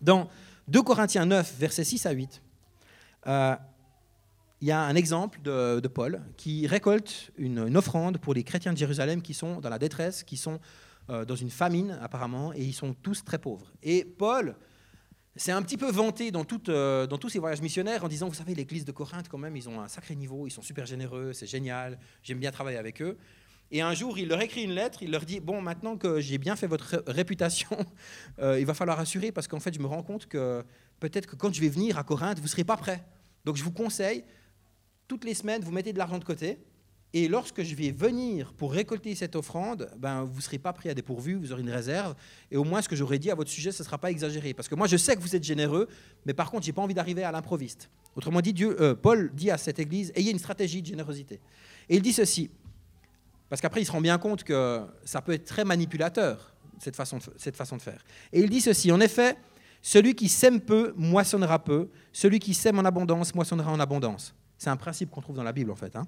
Dans 0.00 0.28
2 0.68 0.82
Corinthiens 0.82 1.26
9, 1.26 1.54
versets 1.58 1.84
6 1.84 2.06
à 2.06 2.10
8, 2.10 2.42
euh, 3.26 3.56
il 4.60 4.68
y 4.68 4.72
a 4.72 4.80
un 4.80 4.94
exemple 4.96 5.40
de, 5.42 5.86
Paul 5.86 6.20
qui 6.36 6.66
récolte 6.66 7.30
une, 7.36 7.76
offrande 7.76 8.18
pour 8.18 8.34
les 8.34 8.42
chrétiens 8.42 8.72
de 8.72 8.78
Jérusalem 8.78 9.22
qui 9.22 9.34
sont 9.34 9.60
dans 9.60 9.68
la 9.68 9.78
détresse, 9.78 10.24
qui 10.24 10.36
sont 10.36 10.58
euh, 11.10 11.24
dans 11.24 11.36
une 11.36 11.50
famine 11.50 11.96
apparemment, 12.02 12.52
et 12.52 12.62
ils 12.62 12.72
sont 12.72 12.92
tous 12.92 13.24
très 13.24 13.38
pauvres. 13.38 13.72
Et 13.82 14.04
Paul 14.04 14.56
s'est 15.36 15.52
un 15.52 15.62
petit 15.62 15.76
peu 15.76 15.90
vanté 15.90 16.32
dans, 16.32 16.44
euh, 16.68 17.06
dans 17.06 17.18
tous 17.18 17.28
ses 17.28 17.38
voyages 17.38 17.62
missionnaires 17.62 18.04
en 18.04 18.08
disant, 18.08 18.26
vous 18.26 18.34
savez, 18.34 18.54
l'église 18.54 18.84
de 18.84 18.90
Corinthe, 18.90 19.28
quand 19.28 19.38
même, 19.38 19.56
ils 19.56 19.68
ont 19.68 19.80
un 19.80 19.86
sacré 19.86 20.16
niveau, 20.16 20.48
ils 20.48 20.50
sont 20.50 20.62
super 20.62 20.84
généreux, 20.86 21.32
c'est 21.32 21.46
génial, 21.46 21.98
j'aime 22.24 22.40
bien 22.40 22.50
travailler 22.50 22.78
avec 22.78 23.00
eux. 23.00 23.16
Et 23.70 23.82
un 23.82 23.92
jour, 23.92 24.18
il 24.18 24.28
leur 24.28 24.40
écrit 24.40 24.62
une 24.62 24.72
lettre, 24.72 25.02
il 25.02 25.10
leur 25.10 25.24
dit, 25.24 25.40
bon, 25.40 25.60
maintenant 25.60 25.96
que 25.96 26.20
j'ai 26.20 26.38
bien 26.38 26.56
fait 26.56 26.66
votre 26.66 27.02
réputation, 27.06 27.68
euh, 28.38 28.58
il 28.58 28.66
va 28.66 28.74
falloir 28.74 28.98
assurer 28.98 29.30
parce 29.30 29.46
qu'en 29.46 29.60
fait, 29.60 29.74
je 29.74 29.80
me 29.80 29.86
rends 29.86 30.02
compte 30.02 30.26
que 30.26 30.64
peut-être 31.00 31.26
que 31.26 31.36
quand 31.36 31.52
je 31.52 31.60
vais 31.60 31.68
venir 31.68 31.98
à 31.98 32.04
Corinthe, 32.04 32.38
vous 32.38 32.44
ne 32.44 32.48
serez 32.48 32.64
pas 32.64 32.76
prêts. 32.76 33.04
Donc 33.44 33.56
je 33.56 33.64
vous 33.64 33.72
conseille, 33.72 34.24
toutes 35.06 35.24
les 35.24 35.34
semaines, 35.34 35.62
vous 35.62 35.72
mettez 35.72 35.92
de 35.92 35.98
l'argent 35.98 36.18
de 36.18 36.24
côté, 36.24 36.58
et 37.14 37.26
lorsque 37.26 37.62
je 37.62 37.74
vais 37.74 37.90
venir 37.90 38.52
pour 38.52 38.72
récolter 38.72 39.14
cette 39.14 39.34
offrande, 39.34 39.90
ben, 39.96 40.24
vous 40.24 40.36
ne 40.36 40.42
serez 40.42 40.58
pas 40.58 40.74
pris 40.74 40.90
à 40.90 40.94
dépourvu, 40.94 41.34
vous 41.36 41.52
aurez 41.52 41.62
une 41.62 41.70
réserve. 41.70 42.14
Et 42.50 42.58
au 42.58 42.64
moins, 42.64 42.82
ce 42.82 42.88
que 42.88 42.96
j'aurais 42.96 43.18
dit 43.18 43.30
à 43.30 43.34
votre 43.34 43.50
sujet, 43.50 43.72
ce 43.72 43.82
ne 43.82 43.86
sera 43.86 43.96
pas 43.96 44.10
exagéré. 44.10 44.52
Parce 44.52 44.68
que 44.68 44.74
moi, 44.74 44.86
je 44.86 44.98
sais 44.98 45.16
que 45.16 45.20
vous 45.22 45.34
êtes 45.34 45.42
généreux, 45.42 45.88
mais 46.26 46.34
par 46.34 46.50
contre, 46.50 46.64
je 46.64 46.68
n'ai 46.68 46.74
pas 46.74 46.82
envie 46.82 46.92
d'arriver 46.92 47.24
à 47.24 47.32
l'improviste. 47.32 47.88
Autrement 48.14 48.42
dit, 48.42 48.52
Dieu, 48.52 48.76
euh, 48.82 48.94
Paul 48.94 49.30
dit 49.32 49.50
à 49.50 49.56
cette 49.56 49.78
église, 49.78 50.12
ayez 50.16 50.32
une 50.32 50.38
stratégie 50.38 50.82
de 50.82 50.86
générosité. 50.86 51.40
Et 51.88 51.96
il 51.96 52.02
dit 52.02 52.12
ceci, 52.12 52.50
parce 53.48 53.60
qu'après, 53.60 53.82
il 53.82 53.84
se 53.84 53.92
rend 53.92 54.00
bien 54.00 54.18
compte 54.18 54.44
que 54.44 54.80
ça 55.04 55.22
peut 55.22 55.32
être 55.32 55.44
très 55.44 55.64
manipulateur, 55.64 56.54
cette 56.78 56.96
façon 56.96 57.18
de, 57.18 57.82
faire. 57.82 58.04
Et 58.32 58.40
il 58.40 58.50
dit 58.50 58.60
ceci, 58.60 58.92
en 58.92 59.00
effet, 59.00 59.36
celui 59.82 60.14
qui 60.14 60.28
sème 60.28 60.60
peu, 60.60 60.92
moissonnera 60.96 61.62
peu, 61.62 61.88
celui 62.12 62.38
qui 62.38 62.54
sème 62.54 62.78
en 62.78 62.84
abondance, 62.84 63.34
moissonnera 63.34 63.70
en 63.70 63.80
abondance. 63.80 64.34
C'est 64.58 64.70
un 64.70 64.76
principe 64.76 65.10
qu'on 65.10 65.20
trouve 65.20 65.36
dans 65.36 65.42
la 65.42 65.52
Bible, 65.52 65.70
en 65.70 65.76
fait. 65.76 65.94
Hein 65.96 66.06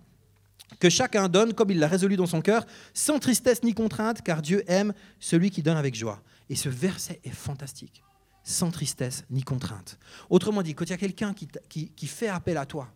que 0.78 0.88
chacun 0.88 1.28
donne 1.28 1.54
comme 1.54 1.70
il 1.70 1.78
l'a 1.78 1.88
résolu 1.88 2.16
dans 2.16 2.26
son 2.26 2.40
cœur, 2.40 2.64
sans 2.94 3.18
tristesse 3.18 3.62
ni 3.62 3.74
contrainte, 3.74 4.22
car 4.22 4.42
Dieu 4.42 4.62
aime 4.70 4.92
celui 5.18 5.50
qui 5.50 5.62
donne 5.62 5.76
avec 5.76 5.94
joie. 5.94 6.22
Et 6.48 6.56
ce 6.56 6.68
verset 6.68 7.20
est 7.24 7.30
fantastique, 7.34 8.02
sans 8.44 8.70
tristesse 8.70 9.24
ni 9.30 9.42
contrainte. 9.42 9.98
Autrement 10.28 10.62
dit, 10.62 10.74
quand 10.74 10.84
il 10.84 10.90
y 10.90 10.94
a 10.94 10.98
quelqu'un 10.98 11.34
qui, 11.34 12.06
fait 12.06 12.28
appel 12.28 12.56
à 12.56 12.66
toi 12.66 12.88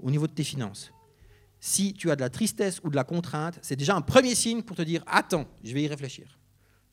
au 0.00 0.10
niveau 0.10 0.26
de 0.26 0.32
tes 0.32 0.44
finances, 0.44 0.92
si 1.60 1.94
tu 1.94 2.10
as 2.10 2.16
de 2.16 2.20
la 2.20 2.30
tristesse 2.30 2.80
ou 2.84 2.90
de 2.90 2.96
la 2.96 3.04
contrainte, 3.04 3.58
c'est 3.62 3.76
déjà 3.76 3.96
un 3.96 4.00
premier 4.00 4.34
signe 4.34 4.62
pour 4.62 4.76
te 4.76 4.82
dire 4.82 5.02
attends, 5.06 5.46
je 5.64 5.72
vais 5.72 5.82
y 5.82 5.88
réfléchir. 5.88 6.38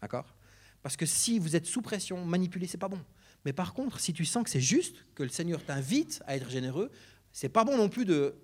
D'accord? 0.02 0.36
Parce 0.82 0.98
que 0.98 1.06
si 1.06 1.40
vous 1.40 1.56
êtes 1.56 1.66
sous 1.66 1.82
pression, 1.82 2.26
manipulé, 2.26 2.68
c'est 2.68 2.78
pas 2.78 2.90
bon. 2.90 3.00
Mais 3.46 3.54
par 3.54 3.74
contre, 3.74 4.00
si 4.00 4.14
tu 4.14 4.26
sens 4.26 4.44
que 4.44 4.50
c'est 4.50 4.62
juste, 4.62 4.96
que 5.16 5.24
le 5.24 5.30
Seigneur 5.30 5.64
t'invite 5.64 6.22
à 6.28 6.36
être 6.36 6.50
généreux, 6.50 6.92
c'est 7.32 7.50
pas 7.50 7.64
bon 7.64 7.78
non 7.78 7.90
plus 7.90 8.06
de 8.06 8.36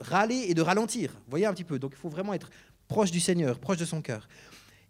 râler 0.00 0.46
et 0.48 0.54
de 0.54 0.62
ralentir. 0.62 1.10
Vous 1.12 1.30
voyez 1.30 1.46
un 1.46 1.52
petit 1.52 1.64
peu? 1.64 1.78
Donc 1.78 1.92
il 1.94 1.98
faut 1.98 2.08
vraiment 2.08 2.34
être 2.34 2.50
proche 2.86 3.10
du 3.10 3.20
Seigneur, 3.20 3.58
proche 3.58 3.78
de 3.78 3.84
son 3.84 4.00
cœur. 4.00 4.28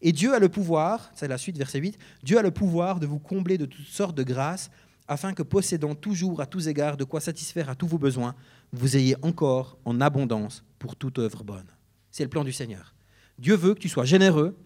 Et 0.01 0.13
Dieu 0.13 0.33
a 0.33 0.39
le 0.39 0.49
pouvoir, 0.49 1.11
c'est 1.15 1.29
la 1.29 1.39
suite, 1.39 1.59
verset 1.59 1.81
8, 1.81 1.99
Dieu 2.23 2.39
a 2.39 2.43
le 2.43 2.53
pouvoir 2.53 3.01
de 3.01 3.07
vous 3.07 3.19
combler 3.19 3.59
de 3.59 3.67
toutes 3.67 3.87
sortes 3.87 4.17
de 4.17 4.23
grâces, 4.23 4.71
afin 5.09 5.33
que 5.33 5.43
possédant 5.43 5.95
toujours 5.95 6.41
à 6.41 6.47
tous 6.47 6.69
égards 6.69 6.97
de 6.97 7.05
quoi 7.05 7.21
satisfaire 7.21 7.71
à 7.71 7.75
tous 7.75 7.87
vos 7.87 7.99
besoins, 7.99 8.35
vous 8.73 8.97
ayez 8.97 9.17
encore 9.23 9.79
en 9.85 10.01
abondance 10.01 10.63
pour 10.79 10.97
toute 10.97 11.19
œuvre 11.19 11.45
bonne. 11.45 11.67
C'est 12.11 12.25
le 12.25 12.31
plan 12.31 12.45
du 12.45 12.53
Seigneur. 12.53 12.95
Dieu 13.39 13.55
veut 13.55 13.75
que 13.75 13.81
tu 13.81 13.89
sois 13.89 14.05
généreux, 14.05 14.57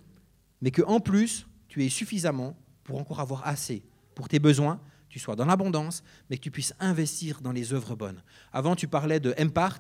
mais 0.61 0.71
que 0.71 0.83
en 0.83 1.01
plus, 1.01 1.47
tu 1.69 1.85
aies 1.85 1.91
suffisamment 1.91 2.57
pour 2.85 2.99
encore 2.99 3.21
avoir 3.21 3.47
assez 3.47 3.83
pour 4.15 4.29
tes 4.29 4.39
besoins, 4.39 4.81
tu 5.09 5.19
sois 5.19 5.37
dans 5.37 5.45
l'abondance, 5.45 6.03
mais 6.31 6.37
que 6.37 6.43
tu 6.43 6.51
puisses 6.51 6.75
investir 6.81 7.41
dans 7.41 7.53
les 7.53 7.73
œuvres 7.73 7.95
bonnes. 7.95 8.23
Avant, 8.53 8.77
tu 8.77 8.89
parlais 8.89 9.21
de 9.21 9.35
Empart, 9.39 9.79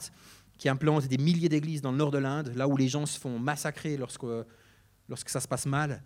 qui 0.59 0.69
implante 0.69 1.07
des 1.07 1.19
milliers 1.19 1.49
d'églises 1.49 1.81
dans 1.81 1.91
le 1.91 1.97
nord 1.97 2.11
de 2.11 2.19
l'Inde, 2.19 2.53
là 2.55 2.69
où 2.69 2.77
les 2.77 2.89
gens 2.89 3.07
se 3.07 3.19
font 3.19 3.39
massacrer 3.39 3.97
lorsque, 3.97 4.25
lorsque 5.09 5.29
ça 5.29 5.41
se 5.41 5.49
passe 5.49 5.67
mal. 5.67 6.03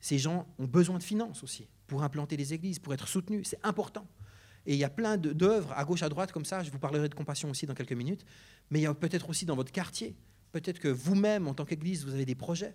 Ces 0.00 0.18
gens 0.18 0.46
ont 0.58 0.66
besoin 0.66 0.98
de 0.98 1.02
finances 1.02 1.42
aussi 1.42 1.68
pour 1.86 2.02
implanter 2.02 2.36
les 2.36 2.54
églises, 2.54 2.78
pour 2.78 2.94
être 2.94 3.08
soutenus. 3.08 3.48
C'est 3.48 3.64
important. 3.64 4.06
Et 4.68 4.74
il 4.74 4.78
y 4.78 4.84
a 4.84 4.90
plein 4.90 5.16
d'œuvres 5.16 5.72
à 5.72 5.82
gauche, 5.86 6.02
à 6.02 6.10
droite 6.10 6.30
comme 6.30 6.44
ça. 6.44 6.62
Je 6.62 6.70
vous 6.70 6.78
parlerai 6.78 7.08
de 7.08 7.14
compassion 7.14 7.48
aussi 7.48 7.64
dans 7.64 7.72
quelques 7.72 7.94
minutes. 7.94 8.26
Mais 8.70 8.80
il 8.80 8.82
y 8.82 8.86
a 8.86 8.92
peut-être 8.92 9.30
aussi 9.30 9.46
dans 9.46 9.56
votre 9.56 9.72
quartier. 9.72 10.14
Peut-être 10.52 10.78
que 10.78 10.88
vous-même, 10.88 11.48
en 11.48 11.54
tant 11.54 11.64
qu'église, 11.64 12.04
vous 12.04 12.12
avez 12.12 12.26
des 12.26 12.34
projets. 12.34 12.74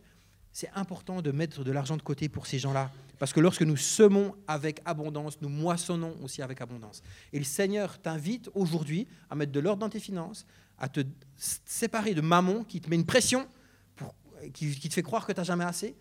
C'est 0.52 0.72
important 0.74 1.22
de 1.22 1.30
mettre 1.30 1.64
de 1.64 1.72
l'argent 1.72 1.96
de 1.96 2.02
côté 2.02 2.30
pour 2.30 2.48
ces 2.48 2.58
gens-là. 2.58 2.92
Parce 3.20 3.32
que 3.32 3.40
lorsque 3.40 3.62
nous 3.62 3.78
semons 3.78 4.36
avec 4.48 4.82
abondance, 4.86 5.40
nous 5.42 5.50
moissonnons 5.50 6.18
aussi 6.24 6.42
avec 6.42 6.62
abondance. 6.62 7.04
Et 7.32 7.38
le 7.38 7.46
Seigneur 7.46 8.02
t'invite 8.02 8.50
aujourd'hui 8.56 9.08
à 9.30 9.36
mettre 9.36 9.52
de 9.52 9.60
l'ordre 9.60 9.82
dans 9.82 9.90
tes 9.90 10.00
finances, 10.00 10.48
à 10.80 10.90
te 10.90 11.02
séparer 11.38 12.16
de 12.16 12.22
maman 12.22 12.64
qui 12.64 12.82
te 12.82 12.90
met 12.90 12.96
une 12.96 13.06
pression, 13.06 13.48
pour, 13.96 14.16
qui, 14.52 14.74
te 14.74 14.94
fait 14.96 15.04
croire 15.04 15.28
que 15.28 15.32
tu 15.32 15.40
n'as 15.40 15.46
jamais 15.46 15.64
assez, 15.64 15.96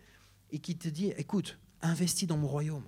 et 0.49 0.57
qui 0.57 0.75
te 0.75 0.89
dit, 0.89 1.13
écoute, 1.17 1.59
investis 1.83 2.27
dans 2.27 2.37
mon 2.37 2.47
royaume. 2.47 2.83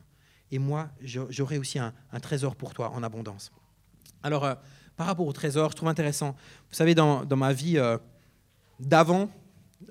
Et 0.56 0.60
moi, 0.60 0.90
j'aurai 1.02 1.58
aussi 1.58 1.80
un, 1.80 1.94
trésor 2.22 2.56
pour 2.56 2.74
toi 2.74 2.92
en 2.92 3.04
abondance. 3.04 3.52
Alors, 4.24 4.46
euh, 4.46 4.56
par 4.96 5.06
rapport 5.06 5.28
au 5.28 5.34
trésor, 5.34 5.72
je 5.72 5.76
trouve 5.76 5.90
intéressant. 5.90 6.34
Vous 6.70 6.76
savez, 6.76 6.96
dans, 6.96 7.26
ma 7.36 7.52
vie 7.52 7.78
euh, 7.78 7.98
d'avant, 8.80 9.30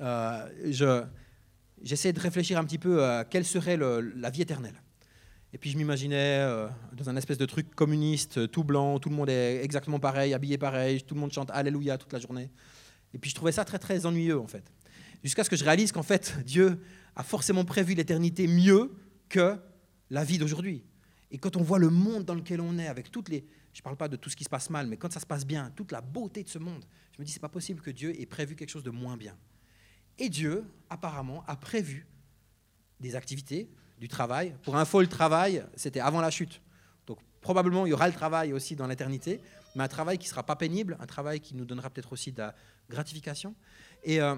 euh, 0.00 1.04
j'essayais 1.82 2.14
de 2.14 2.20
réfléchir 2.20 2.58
un 2.58 2.64
petit 2.64 2.78
peu 2.78 3.04
à 3.04 3.26
quelle 3.26 3.44
serait 3.44 3.76
la 3.76 4.30
vie 4.30 4.40
éternelle. 4.40 4.80
Et 5.52 5.58
puis 5.58 5.68
je 5.68 5.76
m'imaginais 5.76 6.38
euh, 6.40 6.66
dans 6.94 7.10
un 7.10 7.16
espèce 7.16 7.36
de 7.36 7.44
truc 7.44 7.74
communiste, 7.74 8.50
tout 8.50 8.64
blanc, 8.64 8.98
tout 8.98 9.10
le 9.10 9.16
monde 9.16 9.28
est 9.28 9.62
exactement 9.62 10.00
pareil, 10.00 10.32
habillé 10.32 10.56
pareil, 10.56 11.02
tout 11.02 11.14
le 11.14 11.20
monde 11.20 11.30
chante 11.30 11.50
Alléluia 11.52 11.98
toute 11.98 12.14
la 12.14 12.20
journée. 12.20 12.50
Et 13.12 13.18
puis 13.18 13.28
je 13.28 13.34
trouvais 13.34 13.52
ça 13.52 13.66
très 13.66 13.78
très 13.78 14.06
ennuyeux 14.06 14.40
en 14.40 14.46
fait. 14.46 14.64
Jusqu'à 15.22 15.44
ce 15.44 15.50
que 15.50 15.56
je 15.56 15.64
réalise 15.64 15.92
qu'en 15.92 16.02
fait 16.02 16.38
Dieu 16.46 16.80
a 17.16 17.22
forcément 17.22 17.66
prévu 17.66 17.92
l'éternité 17.92 18.48
mieux 18.48 18.92
que 19.28 19.58
la 20.14 20.24
vie 20.24 20.38
d'aujourd'hui. 20.38 20.84
Et 21.32 21.38
quand 21.38 21.56
on 21.56 21.62
voit 21.62 21.80
le 21.80 21.90
monde 21.90 22.24
dans 22.24 22.36
lequel 22.36 22.60
on 22.60 22.78
est, 22.78 22.86
avec 22.86 23.10
toutes 23.10 23.28
les, 23.28 23.44
je 23.72 23.80
ne 23.80 23.82
parle 23.82 23.96
pas 23.96 24.08
de 24.08 24.14
tout 24.14 24.30
ce 24.30 24.36
qui 24.36 24.44
se 24.44 24.48
passe 24.48 24.70
mal, 24.70 24.86
mais 24.86 24.96
quand 24.96 25.12
ça 25.12 25.18
se 25.18 25.26
passe 25.26 25.44
bien, 25.44 25.72
toute 25.74 25.90
la 25.90 26.00
beauté 26.00 26.44
de 26.44 26.48
ce 26.48 26.58
monde, 26.58 26.84
je 27.12 27.20
me 27.20 27.26
dis 27.26 27.32
c'est 27.32 27.40
pas 27.40 27.48
possible 27.48 27.80
que 27.80 27.90
Dieu 27.90 28.18
ait 28.20 28.26
prévu 28.26 28.54
quelque 28.54 28.70
chose 28.70 28.84
de 28.84 28.90
moins 28.90 29.16
bien. 29.16 29.36
Et 30.18 30.28
Dieu 30.28 30.64
apparemment 30.88 31.42
a 31.48 31.56
prévu 31.56 32.06
des 33.00 33.16
activités, 33.16 33.68
du 33.98 34.06
travail. 34.06 34.54
Pour 34.62 34.76
info, 34.76 35.00
le 35.00 35.08
travail, 35.08 35.64
c'était 35.74 36.00
avant 36.00 36.20
la 36.20 36.30
chute. 36.30 36.62
Donc 37.06 37.18
probablement, 37.40 37.84
il 37.84 37.90
y 37.90 37.92
aura 37.92 38.06
le 38.06 38.14
travail 38.14 38.52
aussi 38.52 38.76
dans 38.76 38.86
l'éternité, 38.86 39.40
mais 39.74 39.82
un 39.82 39.88
travail 39.88 40.18
qui 40.18 40.26
ne 40.26 40.30
sera 40.30 40.44
pas 40.44 40.54
pénible, 40.54 40.96
un 41.00 41.06
travail 41.06 41.40
qui 41.40 41.56
nous 41.56 41.64
donnera 41.64 41.90
peut-être 41.90 42.12
aussi 42.12 42.30
de 42.30 42.38
la 42.38 42.54
gratification. 42.88 43.56
Et, 44.04 44.20
euh, 44.20 44.36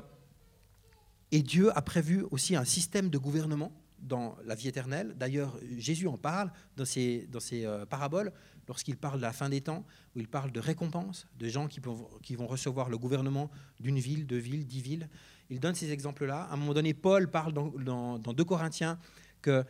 et 1.33 1.43
Dieu 1.43 1.77
a 1.77 1.83
prévu 1.83 2.25
aussi 2.31 2.57
un 2.57 2.65
système 2.65 3.11
de 3.11 3.19
gouvernement 3.19 3.73
dans 4.01 4.37
la 4.45 4.55
vie 4.55 4.69
éternelle. 4.69 5.15
D'ailleurs, 5.17 5.59
Jésus 5.79 6.07
en 6.07 6.17
parle 6.17 6.53
dans 6.77 6.85
ses, 6.85 7.27
dans 7.31 7.41
ses 7.41 7.65
euh, 7.65 7.87
paraboles, 7.87 8.33
lorsqu'il 8.69 8.97
parle 8.97 9.19
de 9.19 9.23
la 9.23 9.33
fin 9.33 9.49
des 9.49 9.61
temps, 9.61 9.85
où 10.15 10.21
il 10.21 10.29
parle 10.29 10.53
de 10.53 10.61
récompense, 10.61 11.27
de 11.39 11.49
gens 11.49 11.67
qui, 11.67 11.81
qui 12.23 12.37
vont 12.37 12.47
recevoir 12.47 12.89
le 12.89 12.99
gouvernement 12.99 13.51
d'une 13.81 13.99
ville, 13.99 14.27
deux 14.27 14.39
villes, 14.39 14.67
dix 14.67 14.81
villes. 14.81 15.09
Il 15.51 15.61
donne 15.61 15.75
ces 15.75 15.93
exemples-là. 15.93 16.43
À 16.43 16.55
un 16.55 16.57
moment 16.57 16.75
donné, 16.75 16.95
Paul 16.95 17.31
parle 17.31 17.53
dans, 17.53 17.69
dans, 17.69 18.19
dans 18.19 18.33
2 18.33 18.45
Corinthiens 18.45 18.99
que 19.43 19.65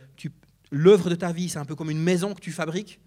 l'œuvre 0.71 1.09
de 1.09 1.15
ta 1.15 1.31
vie, 1.31 1.49
c'est 1.49 1.59
un 1.59 1.65
peu 1.65 1.75
comme 1.75 1.91
une 1.91 2.01
maison 2.01 2.33
que 2.33 2.41
tu 2.41 2.51
fabriques 2.51 2.99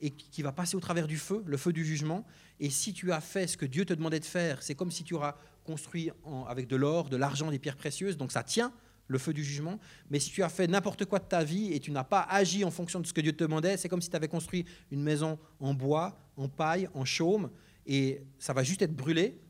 et 0.00 0.10
qui 0.10 0.42
va 0.42 0.52
passer 0.52 0.76
au 0.76 0.80
travers 0.80 1.08
du 1.08 1.16
feu, 1.16 1.42
le 1.46 1.56
feu 1.56 1.72
du 1.72 1.84
jugement. 1.84 2.24
Et 2.60 2.70
si 2.70 2.92
tu 2.92 3.12
as 3.12 3.20
fait 3.20 3.46
ce 3.46 3.56
que 3.56 3.66
Dieu 3.66 3.84
te 3.84 3.94
demandait 3.94 4.20
de 4.20 4.24
faire, 4.24 4.62
c'est 4.62 4.74
comme 4.74 4.90
si 4.90 5.04
tu 5.04 5.14
auras 5.14 5.36
construit 5.64 6.10
avec 6.46 6.68
de 6.68 6.76
l'or, 6.76 7.08
de 7.08 7.16
l'argent, 7.16 7.50
des 7.50 7.58
pierres 7.58 7.76
précieuses, 7.76 8.16
donc 8.16 8.32
ça 8.32 8.42
tient 8.42 8.72
le 9.08 9.18
feu 9.18 9.32
du 9.32 9.42
jugement. 9.42 9.80
Mais 10.10 10.20
si 10.20 10.30
tu 10.30 10.42
as 10.42 10.48
fait 10.48 10.66
n'importe 10.66 11.04
quoi 11.06 11.18
de 11.18 11.24
ta 11.24 11.42
vie 11.42 11.72
et 11.72 11.80
tu 11.80 11.90
n'as 11.90 12.04
pas 12.04 12.20
agi 12.20 12.64
en 12.64 12.70
fonction 12.70 13.00
de 13.00 13.06
ce 13.06 13.12
que 13.12 13.20
Dieu 13.20 13.32
te 13.32 13.42
demandait, 13.42 13.76
c'est 13.76 13.88
comme 13.88 14.02
si 14.02 14.10
tu 14.10 14.16
avais 14.16 14.28
construit 14.28 14.64
une 14.90 15.02
maison 15.02 15.38
en 15.58 15.74
bois, 15.74 16.16
en 16.36 16.48
paille, 16.48 16.88
en 16.94 17.04
chaume, 17.04 17.50
et 17.86 18.22
ça 18.38 18.52
va 18.52 18.62
juste 18.62 18.82
être 18.82 18.94
brûlé. 18.94 19.40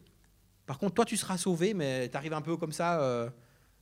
Par 0.65 0.79
contre, 0.79 0.95
toi, 0.95 1.05
tu 1.05 1.17
seras 1.17 1.37
sauvé, 1.37 1.75
mais 1.75 2.09
tu 2.09 2.17
arrives 2.17 2.33
un 2.33 2.41
peu 2.41 2.57
comme 2.57 2.73
ça. 2.73 3.01
Euh, 3.01 3.29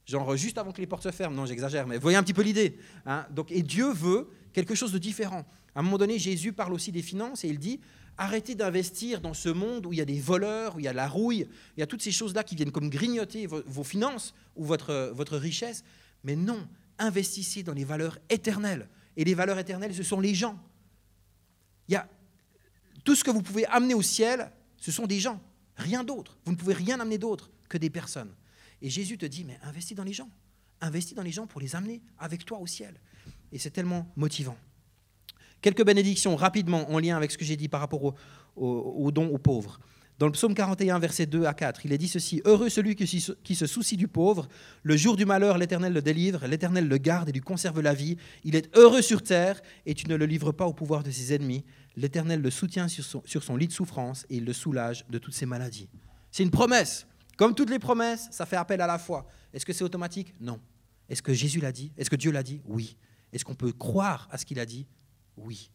genre 0.06 0.36
juste 0.36 0.56
avant 0.56 0.72
que 0.72 0.80
les 0.80 0.86
portes 0.86 1.02
se 1.02 1.10
ferment. 1.10 1.36
Non, 1.36 1.46
j'exagère, 1.46 1.86
mais 1.86 1.98
voyez 1.98 2.16
un 2.16 2.22
petit 2.22 2.32
peu 2.32 2.42
l'idée. 2.42 2.78
Hein. 3.04 3.26
Donc, 3.30 3.52
et 3.52 3.62
Dieu 3.62 3.92
veut 3.92 4.28
quelque 4.52 4.74
chose 4.74 4.92
de 4.92 4.98
différent. 4.98 5.44
À 5.74 5.80
un 5.80 5.82
moment 5.82 5.98
donné, 5.98 6.18
Jésus 6.18 6.52
parle 6.52 6.72
aussi 6.72 6.90
des 6.90 7.02
finances 7.02 7.44
et 7.44 7.48
il 7.48 7.58
dit 7.58 7.80
arrêtez 8.18 8.54
d'investir 8.54 9.20
dans 9.20 9.34
ce 9.34 9.48
monde 9.48 9.86
où 9.86 9.92
il 9.92 9.98
y 9.98 10.02
a 10.02 10.06
des 10.06 10.20
voleurs, 10.20 10.76
où 10.76 10.80
il 10.80 10.84
y 10.84 10.88
a 10.88 10.92
la 10.92 11.08
rouille, 11.08 11.48
il 11.76 11.80
y 11.80 11.82
a 11.82 11.86
toutes 11.86 12.02
ces 12.02 12.12
choses-là 12.12 12.44
qui 12.44 12.54
viennent 12.54 12.72
comme 12.72 12.90
grignoter 12.90 13.46
vos, 13.46 13.84
finances 13.84 14.34
ou 14.56 14.64
votre, 14.64 15.12
votre 15.14 15.36
richesse. 15.36 15.84
Mais 16.24 16.36
non, 16.36 16.66
investissez 16.98 17.62
dans 17.62 17.74
les 17.74 17.84
valeurs 17.84 18.18
éternelles. 18.30 18.88
Et 19.16 19.24
les 19.24 19.34
valeurs 19.34 19.58
éternelles, 19.58 19.94
ce 19.94 20.02
sont 20.02 20.20
les 20.20 20.34
gens. 20.34 20.58
Il 21.88 21.92
y 21.92 21.96
a 21.96 22.08
tout 23.04 23.14
ce 23.14 23.24
que 23.24 23.30
vous 23.30 23.42
pouvez 23.42 23.66
amener 23.66 23.94
au 23.94 24.02
ciel, 24.02 24.50
ce 24.78 24.90
sont 24.90 25.06
des 25.06 25.20
gens, 25.20 25.40
rien 25.76 26.04
d'autre. 26.04 26.36
Vous 26.44 26.52
ne 26.52 26.56
pouvez 26.56 26.74
rien 26.74 27.00
amener 27.00 27.18
d'autre 27.18 27.50
que 27.68 27.78
des 27.78 27.90
personnes. 27.90 28.34
Et 28.82 28.90
Jésus 28.90 29.16
te 29.16 29.26
dit, 29.26 29.44
mais 29.44 29.58
investis 29.62 29.96
dans 29.96 30.04
les 30.04 30.12
gens. 30.12 30.28
Investis 30.80 31.14
dans 31.14 31.22
les 31.22 31.32
gens 31.32 31.46
pour 31.46 31.60
les 31.60 31.74
amener 31.76 32.02
avec 32.18 32.44
toi 32.44 32.58
au 32.58 32.66
ciel. 32.66 33.00
Et 33.52 33.58
c'est 33.58 33.70
tellement 33.70 34.10
motivant. 34.16 34.58
Quelques 35.66 35.84
bénédictions 35.84 36.36
rapidement 36.36 36.88
en 36.92 37.00
lien 37.00 37.16
avec 37.16 37.32
ce 37.32 37.36
que 37.36 37.44
j'ai 37.44 37.56
dit 37.56 37.66
par 37.66 37.80
rapport 37.80 38.14
aux 38.54 39.10
dons 39.10 39.26
aux 39.26 39.38
pauvres. 39.38 39.80
Dans 40.16 40.26
le 40.26 40.30
psaume 40.30 40.54
41, 40.54 41.00
versets 41.00 41.26
2 41.26 41.44
à 41.44 41.54
4, 41.54 41.84
il 41.86 41.92
est 41.92 41.98
dit 41.98 42.06
ceci 42.06 42.40
Heureux 42.44 42.68
celui 42.68 42.94
qui 42.94 43.56
se 43.56 43.66
soucie 43.66 43.96
du 43.96 44.06
pauvre. 44.06 44.46
Le 44.84 44.96
jour 44.96 45.16
du 45.16 45.24
malheur, 45.24 45.58
l'Éternel 45.58 45.92
le 45.92 46.00
délivre, 46.00 46.46
l'Éternel 46.46 46.86
le 46.86 46.98
garde 46.98 47.30
et 47.30 47.32
lui 47.32 47.40
conserve 47.40 47.80
la 47.80 47.94
vie. 47.94 48.16
Il 48.44 48.54
est 48.54 48.72
heureux 48.76 49.02
sur 49.02 49.24
terre 49.24 49.60
et 49.86 49.94
tu 49.94 50.06
ne 50.06 50.14
le 50.14 50.24
livres 50.24 50.52
pas 50.52 50.66
au 50.66 50.72
pouvoir 50.72 51.02
de 51.02 51.10
ses 51.10 51.34
ennemis. 51.34 51.64
L'Éternel 51.96 52.42
le 52.42 52.50
soutient 52.52 52.86
sur 52.86 53.02
son, 53.02 53.22
sur 53.24 53.42
son 53.42 53.56
lit 53.56 53.66
de 53.66 53.72
souffrance 53.72 54.24
et 54.30 54.36
il 54.36 54.44
le 54.44 54.52
soulage 54.52 55.04
de 55.10 55.18
toutes 55.18 55.34
ses 55.34 55.46
maladies. 55.46 55.88
C'est 56.30 56.44
une 56.44 56.52
promesse 56.52 57.08
Comme 57.36 57.56
toutes 57.56 57.70
les 57.70 57.80
promesses, 57.80 58.28
ça 58.30 58.46
fait 58.46 58.54
appel 58.54 58.80
à 58.80 58.86
la 58.86 59.00
foi. 59.00 59.26
Est-ce 59.52 59.66
que 59.66 59.72
c'est 59.72 59.82
automatique? 59.82 60.32
Non. 60.38 60.60
Est-ce 61.08 61.22
que 61.22 61.34
Jésus 61.34 61.58
l'a 61.58 61.72
dit? 61.72 61.90
Est-ce 61.96 62.08
que 62.08 62.14
Dieu 62.14 62.30
l'a 62.30 62.44
dit? 62.44 62.62
Oui. 62.66 62.96
Est-ce 63.32 63.44
qu'on 63.44 63.56
peut 63.56 63.72
croire 63.72 64.28
à 64.30 64.38
ce 64.38 64.44
qu'il 64.44 64.60
a 64.60 64.64
dit? 64.64 64.86
Oui. 65.36 65.70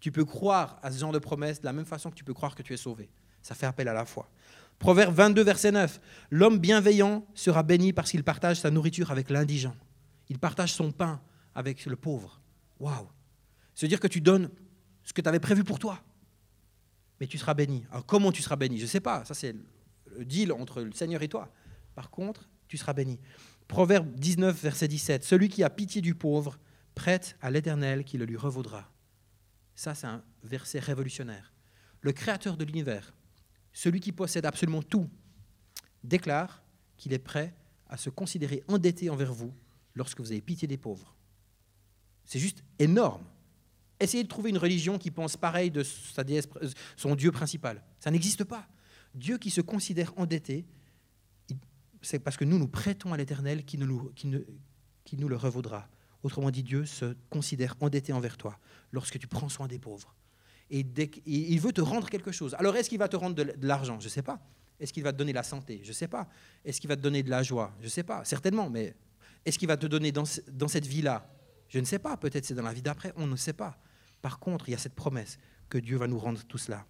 Tu 0.00 0.12
peux 0.12 0.24
croire 0.24 0.78
à 0.82 0.90
ce 0.92 0.98
genre 0.98 1.12
de 1.12 1.18
promesses 1.18 1.60
de 1.60 1.66
la 1.66 1.72
même 1.72 1.84
façon 1.84 2.10
que 2.10 2.14
tu 2.14 2.24
peux 2.24 2.34
croire 2.34 2.54
que 2.54 2.62
tu 2.62 2.72
es 2.72 2.76
sauvé. 2.76 3.10
Ça 3.42 3.54
fait 3.54 3.66
appel 3.66 3.88
à 3.88 3.94
la 3.94 4.04
foi. 4.04 4.28
Proverbe 4.78 5.14
22, 5.14 5.42
verset 5.42 5.72
9. 5.72 6.00
L'homme 6.30 6.58
bienveillant 6.58 7.26
sera 7.34 7.62
béni 7.62 7.92
parce 7.92 8.10
qu'il 8.10 8.22
partage 8.24 8.60
sa 8.60 8.70
nourriture 8.70 9.10
avec 9.10 9.30
l'indigent. 9.30 9.74
Il 10.28 10.38
partage 10.38 10.72
son 10.72 10.92
pain 10.92 11.20
avec 11.54 11.86
le 11.86 11.96
pauvre. 11.96 12.40
Waouh 12.78 13.08
C'est-à-dire 13.74 14.00
que 14.00 14.08
tu 14.08 14.20
donnes 14.20 14.50
ce 15.02 15.12
que 15.12 15.22
tu 15.22 15.28
avais 15.28 15.40
prévu 15.40 15.64
pour 15.64 15.78
toi. 15.78 16.02
Mais 17.20 17.26
tu 17.26 17.38
seras 17.38 17.54
béni. 17.54 17.86
Alors 17.90 18.04
comment 18.04 18.32
tu 18.32 18.42
seras 18.42 18.56
béni? 18.56 18.76
Je 18.76 18.82
ne 18.82 18.88
sais 18.88 19.00
pas. 19.00 19.24
Ça, 19.24 19.32
c'est 19.32 19.54
le 20.16 20.24
deal 20.24 20.52
entre 20.52 20.82
le 20.82 20.92
Seigneur 20.92 21.22
et 21.22 21.28
toi. 21.28 21.50
Par 21.94 22.10
contre, 22.10 22.48
tu 22.68 22.76
seras 22.76 22.92
béni. 22.92 23.18
Proverbe 23.68 24.12
19, 24.14 24.62
verset 24.62 24.88
17. 24.88 25.24
Celui 25.24 25.48
qui 25.48 25.62
a 25.62 25.70
pitié 25.70 26.02
du 26.02 26.14
pauvre 26.14 26.58
prête 26.94 27.36
à 27.40 27.50
l'Éternel 27.50 28.04
qui 28.04 28.18
le 28.18 28.24
lui 28.24 28.36
revaudra. 28.36 28.90
Ça, 29.76 29.94
c'est 29.94 30.06
un 30.06 30.24
verset 30.42 30.80
révolutionnaire. 30.80 31.52
Le 32.00 32.12
Créateur 32.12 32.56
de 32.56 32.64
l'univers, 32.64 33.14
celui 33.72 34.00
qui 34.00 34.10
possède 34.10 34.46
absolument 34.46 34.82
tout, 34.82 35.08
déclare 36.02 36.62
qu'il 36.96 37.12
est 37.12 37.18
prêt 37.18 37.54
à 37.88 37.96
se 37.96 38.10
considérer 38.10 38.64
endetté 38.68 39.10
envers 39.10 39.32
vous 39.32 39.54
lorsque 39.94 40.20
vous 40.20 40.32
avez 40.32 40.40
pitié 40.40 40.66
des 40.66 40.78
pauvres. 40.78 41.14
C'est 42.24 42.38
juste 42.38 42.64
énorme. 42.78 43.24
Essayez 44.00 44.24
de 44.24 44.28
trouver 44.28 44.50
une 44.50 44.58
religion 44.58 44.98
qui 44.98 45.10
pense 45.10 45.36
pareil 45.36 45.70
de 45.70 45.82
sa 45.82 46.24
déesse, 46.24 46.48
son 46.96 47.14
Dieu 47.14 47.30
principal. 47.30 47.82
Ça 48.00 48.10
n'existe 48.10 48.44
pas. 48.44 48.66
Dieu 49.14 49.38
qui 49.38 49.50
se 49.50 49.60
considère 49.60 50.12
endetté, 50.18 50.66
c'est 52.02 52.18
parce 52.18 52.36
que 52.36 52.44
nous 52.44 52.58
nous 52.58 52.68
prêtons 52.68 53.12
à 53.12 53.16
l'Éternel 53.16 53.64
qui, 53.64 53.78
qui, 54.14 54.32
qui 55.04 55.16
nous 55.16 55.28
le 55.28 55.36
revaudra. 55.36 55.88
Autrement 56.26 56.50
dit, 56.50 56.64
Dieu 56.64 56.84
se 56.84 57.14
considère 57.30 57.76
endetté 57.78 58.12
envers 58.12 58.36
toi 58.36 58.58
lorsque 58.90 59.16
tu 59.16 59.28
prends 59.28 59.48
soin 59.48 59.68
des 59.68 59.78
pauvres. 59.78 60.12
Et, 60.70 60.84
il 61.24 61.60
veut 61.60 61.72
te 61.72 61.80
rendre 61.80 62.10
quelque 62.10 62.32
chose. 62.32 62.56
Alors, 62.58 62.74
est-ce 62.74 62.88
qu'il 62.88 62.98
va 62.98 63.06
te 63.06 63.14
rendre 63.14 63.36
de, 63.36 63.54
l'argent? 63.62 64.00
Je 64.00 64.06
ne 64.06 64.10
sais 64.10 64.22
pas. 64.22 64.40
Est-ce 64.80 64.92
qu'il 64.92 65.04
va 65.04 65.12
te 65.12 65.18
donner 65.18 65.32
la 65.32 65.44
santé? 65.44 65.78
Je 65.84 65.90
ne 65.90 65.92
sais 65.92 66.08
pas. 66.08 66.28
Est-ce 66.64 66.80
qu'il 66.80 66.88
va 66.88 66.96
te 66.96 67.00
donner 67.00 67.22
de 67.22 67.30
la 67.30 67.44
joie? 67.44 67.72
Je 67.78 67.84
ne 67.84 67.90
sais 67.90 68.02
pas. 68.02 68.24
Certainement, 68.24 68.68
mais 68.68 68.96
est-ce 69.44 69.56
qu'il 69.56 69.68
va 69.68 69.76
te 69.76 69.86
donner 69.86 70.10
dans, 70.10 70.24
dans 70.50 70.66
cette 70.66 70.86
vie-là? 70.88 71.32
Je 71.68 71.78
ne 71.78 71.84
sais 71.84 72.00
pas. 72.00 72.16
Peut-être 72.16 72.44
c'est 72.44 72.54
dans 72.54 72.64
la 72.64 72.72
vie 72.72 72.82
d'après. 72.82 73.12
On 73.14 73.28
ne 73.28 73.36
sait 73.36 73.52
pas. 73.52 73.78
Par 74.20 74.40
contre, 74.40 74.68
il 74.68 74.72
y 74.72 74.74
a 74.74 74.78
cette 74.78 74.96
promesse 74.96 75.38
que 75.68 75.78
Dieu 75.78 75.96
va 75.96 76.08
nous 76.08 76.18
rendre 76.18 76.42
tout 76.42 76.58
cela. 76.58 76.84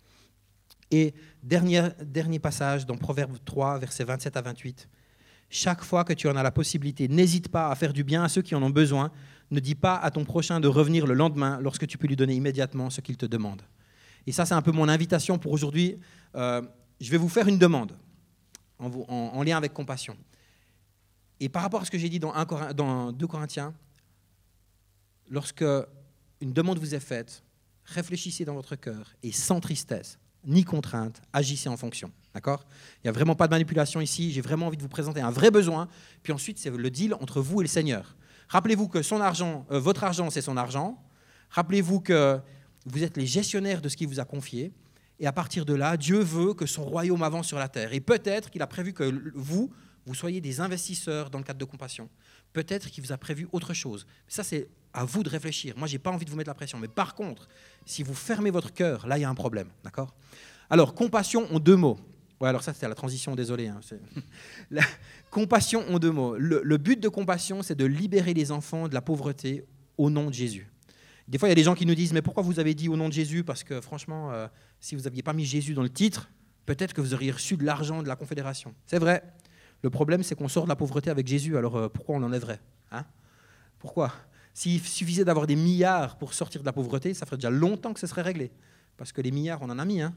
Et 0.90 1.12
dernier, 1.42 1.90
dernier 2.02 2.38
passage 2.38 2.86
dans 2.86 2.96
Proverbe 2.96 3.36
3, 3.44 3.80
versets 3.80 4.04
27 4.04 4.34
à 4.34 4.40
28. 4.40 4.88
Chaque 5.48 5.82
fois 5.82 6.04
que 6.04 6.12
tu 6.12 6.28
en 6.28 6.36
as 6.36 6.42
la 6.42 6.50
possibilité, 6.50 7.08
n'hésite 7.08 7.48
pas 7.48 7.70
à 7.70 7.74
faire 7.74 7.92
du 7.92 8.04
bien 8.04 8.22
à 8.24 8.28
ceux 8.28 8.42
qui 8.42 8.54
en 8.54 8.62
ont 8.62 8.70
besoin. 8.70 9.12
Ne 9.50 9.60
dis 9.60 9.74
pas 9.76 9.96
à 9.96 10.10
ton 10.10 10.24
prochain 10.24 10.58
de 10.58 10.68
revenir 10.68 11.06
le 11.06 11.14
lendemain 11.14 11.58
lorsque 11.60 11.86
tu 11.86 11.98
peux 11.98 12.08
lui 12.08 12.16
donner 12.16 12.34
immédiatement 12.34 12.90
ce 12.90 13.00
qu'il 13.00 13.16
te 13.16 13.26
demande. 13.26 13.62
Et 14.26 14.32
ça, 14.32 14.44
c'est 14.44 14.54
un 14.54 14.62
peu 14.62 14.72
mon 14.72 14.88
invitation 14.88 15.38
pour 15.38 15.52
aujourd'hui. 15.52 15.98
Euh, 16.34 16.62
je 17.00 17.10
vais 17.10 17.16
vous 17.16 17.28
faire 17.28 17.46
une 17.46 17.58
demande 17.58 17.92
en, 18.78 19.42
lien 19.42 19.56
avec 19.56 19.72
compassion. 19.72 20.16
Et 21.38 21.48
par 21.48 21.62
rapport 21.62 21.82
à 21.82 21.84
ce 21.84 21.90
que 21.90 21.98
j'ai 21.98 22.08
dit 22.08 22.18
dans, 22.18 22.32
dans 22.74 23.12
2 23.12 23.26
Corinthiens, 23.26 23.72
lorsque 25.28 25.64
une 26.40 26.52
demande 26.52 26.78
vous 26.78 26.94
est 26.94 27.00
faite, 27.00 27.44
réfléchissez 27.84 28.44
dans 28.44 28.54
votre 28.54 28.74
cœur 28.74 29.14
et 29.22 29.32
sans 29.32 29.60
tristesse, 29.60 30.18
ni 30.46 30.64
contrainte, 30.64 31.20
agissez 31.32 31.68
en 31.68 31.76
fonction. 31.76 32.10
D'accord? 32.34 32.64
Il 32.96 33.06
n'y 33.06 33.08
a 33.08 33.12
vraiment 33.12 33.34
pas 33.34 33.46
de 33.46 33.52
manipulation 33.52 34.00
ici. 34.00 34.30
J'ai 34.30 34.40
vraiment 34.40 34.66
envie 34.66 34.76
de 34.76 34.82
vous 34.82 34.88
présenter 34.88 35.20
un 35.20 35.30
vrai 35.30 35.50
besoin. 35.50 35.88
Puis 36.22 36.32
ensuite, 36.32 36.58
c'est 36.58 36.70
le 36.70 36.90
deal 36.90 37.14
entre 37.14 37.40
vous 37.40 37.60
et 37.60 37.64
le 37.64 37.68
Seigneur. 37.68 38.16
Rappelez-vous 38.48 38.88
que 38.88 39.02
son 39.02 39.20
argent, 39.20 39.66
euh, 39.70 39.80
votre 39.80 40.04
argent, 40.04 40.30
c'est 40.30 40.42
son 40.42 40.56
argent. 40.56 41.02
Rappelez-vous 41.50 42.00
que 42.00 42.38
vous 42.84 43.02
êtes 43.02 43.16
les 43.16 43.26
gestionnaires 43.26 43.80
de 43.80 43.88
ce 43.88 43.96
qu'il 43.96 44.08
vous 44.08 44.20
a 44.20 44.24
confié. 44.24 44.72
Et 45.18 45.26
à 45.26 45.32
partir 45.32 45.64
de 45.64 45.74
là, 45.74 45.96
Dieu 45.96 46.18
veut 46.18 46.54
que 46.54 46.66
son 46.66 46.84
royaume 46.84 47.22
avance 47.22 47.46
sur 47.46 47.58
la 47.58 47.68
terre. 47.68 47.92
Et 47.92 48.00
peut-être 48.00 48.50
qu'il 48.50 48.62
a 48.62 48.66
prévu 48.66 48.92
que 48.92 49.32
vous, 49.34 49.72
vous 50.04 50.14
soyez 50.14 50.40
des 50.40 50.60
investisseurs 50.60 51.30
dans 51.30 51.38
le 51.38 51.44
cadre 51.44 51.58
de 51.58 51.64
compassion. 51.64 52.08
Peut-être 52.52 52.90
qu'il 52.90 53.02
vous 53.02 53.12
a 53.12 53.18
prévu 53.18 53.48
autre 53.52 53.74
chose. 53.74 54.06
Ça, 54.28 54.44
c'est 54.44 54.68
à 54.96 55.04
vous 55.04 55.22
de 55.22 55.28
réfléchir. 55.28 55.74
Moi, 55.76 55.86
je 55.86 55.92
n'ai 55.92 55.98
pas 55.98 56.10
envie 56.10 56.24
de 56.24 56.30
vous 56.30 56.36
mettre 56.36 56.48
la 56.48 56.54
pression. 56.54 56.78
Mais 56.78 56.88
par 56.88 57.14
contre, 57.14 57.48
si 57.84 58.02
vous 58.02 58.14
fermez 58.14 58.50
votre 58.50 58.72
cœur, 58.72 59.06
là, 59.06 59.18
il 59.18 59.20
y 59.20 59.24
a 59.24 59.28
un 59.28 59.34
problème. 59.34 59.68
D'accord? 59.84 60.14
Alors, 60.70 60.94
compassion 60.94 61.46
en 61.54 61.60
deux 61.60 61.76
mots. 61.76 61.98
Ouais, 62.40 62.48
alors 62.48 62.62
ça, 62.62 62.72
c'était 62.72 62.88
la 62.88 62.94
transition, 62.94 63.34
désolé. 63.34 63.68
Hein, 63.68 63.80
compassion 65.30 65.86
en 65.88 65.98
deux 65.98 66.10
mots. 66.10 66.36
Le, 66.38 66.76
but 66.78 66.98
de 66.98 67.08
compassion, 67.08 67.62
c'est 67.62 67.74
de 67.74 67.84
libérer 67.84 68.32
les 68.32 68.50
enfants 68.52 68.88
de 68.88 68.94
la 68.94 69.02
pauvreté 69.02 69.66
au 69.98 70.08
nom 70.08 70.28
de 70.28 70.34
Jésus. 70.34 70.66
Des 71.28 71.38
fois, 71.38 71.48
il 71.48 71.50
y 71.50 71.52
a 71.52 71.56
des 71.56 71.62
gens 71.62 71.74
qui 71.74 71.84
nous 71.84 71.94
disent, 71.94 72.14
mais 72.14 72.22
pourquoi 72.22 72.42
vous 72.42 72.58
avez 72.58 72.74
dit 72.74 72.88
au 72.88 72.96
nom 72.96 73.08
de 73.08 73.12
Jésus? 73.12 73.44
Parce 73.44 73.64
que 73.64 73.82
franchement, 73.82 74.32
euh, 74.32 74.48
si 74.80 74.96
vous 74.96 75.02
n'aviez 75.02 75.22
pas 75.22 75.34
mis 75.34 75.44
Jésus 75.44 75.74
dans 75.74 75.82
le 75.82 75.90
titre, 75.90 76.30
peut-être 76.64 76.94
que 76.94 77.02
vous 77.02 77.12
auriez 77.12 77.32
reçu 77.32 77.58
de 77.58 77.64
l'argent 77.64 78.02
de 78.02 78.08
la 78.08 78.16
Confédération. 78.16 78.74
C'est 78.86 78.98
vrai. 78.98 79.22
Le 79.82 79.90
problème, 79.90 80.22
c'est 80.22 80.34
qu'on 80.34 80.48
sort 80.48 80.64
de 80.64 80.70
la 80.70 80.76
pauvreté 80.76 81.10
avec 81.10 81.26
Jésus, 81.26 81.58
alors 81.58 81.76
euh, 81.76 81.88
pourquoi 81.90 82.16
on 82.16 82.22
enlèverait 82.22 82.60
hein? 82.92 83.04
Pourquoi? 83.78 84.10
S'il 84.56 84.80
suffisait 84.80 85.26
d'avoir 85.26 85.46
des 85.46 85.54
milliards 85.54 86.16
pour 86.16 86.32
sortir 86.32 86.62
de 86.62 86.66
la 86.66 86.72
pauvreté, 86.72 87.12
ça 87.12 87.26
ferait 87.26 87.36
déjà 87.36 87.50
longtemps 87.50 87.92
que 87.92 88.00
ce 88.00 88.06
serait 88.06 88.22
réglé. 88.22 88.50
Parce 88.96 89.12
que 89.12 89.20
les 89.20 89.30
milliards, 89.30 89.60
on 89.60 89.68
en 89.68 89.78
a 89.78 89.84
mis, 89.84 90.00
hein 90.00 90.16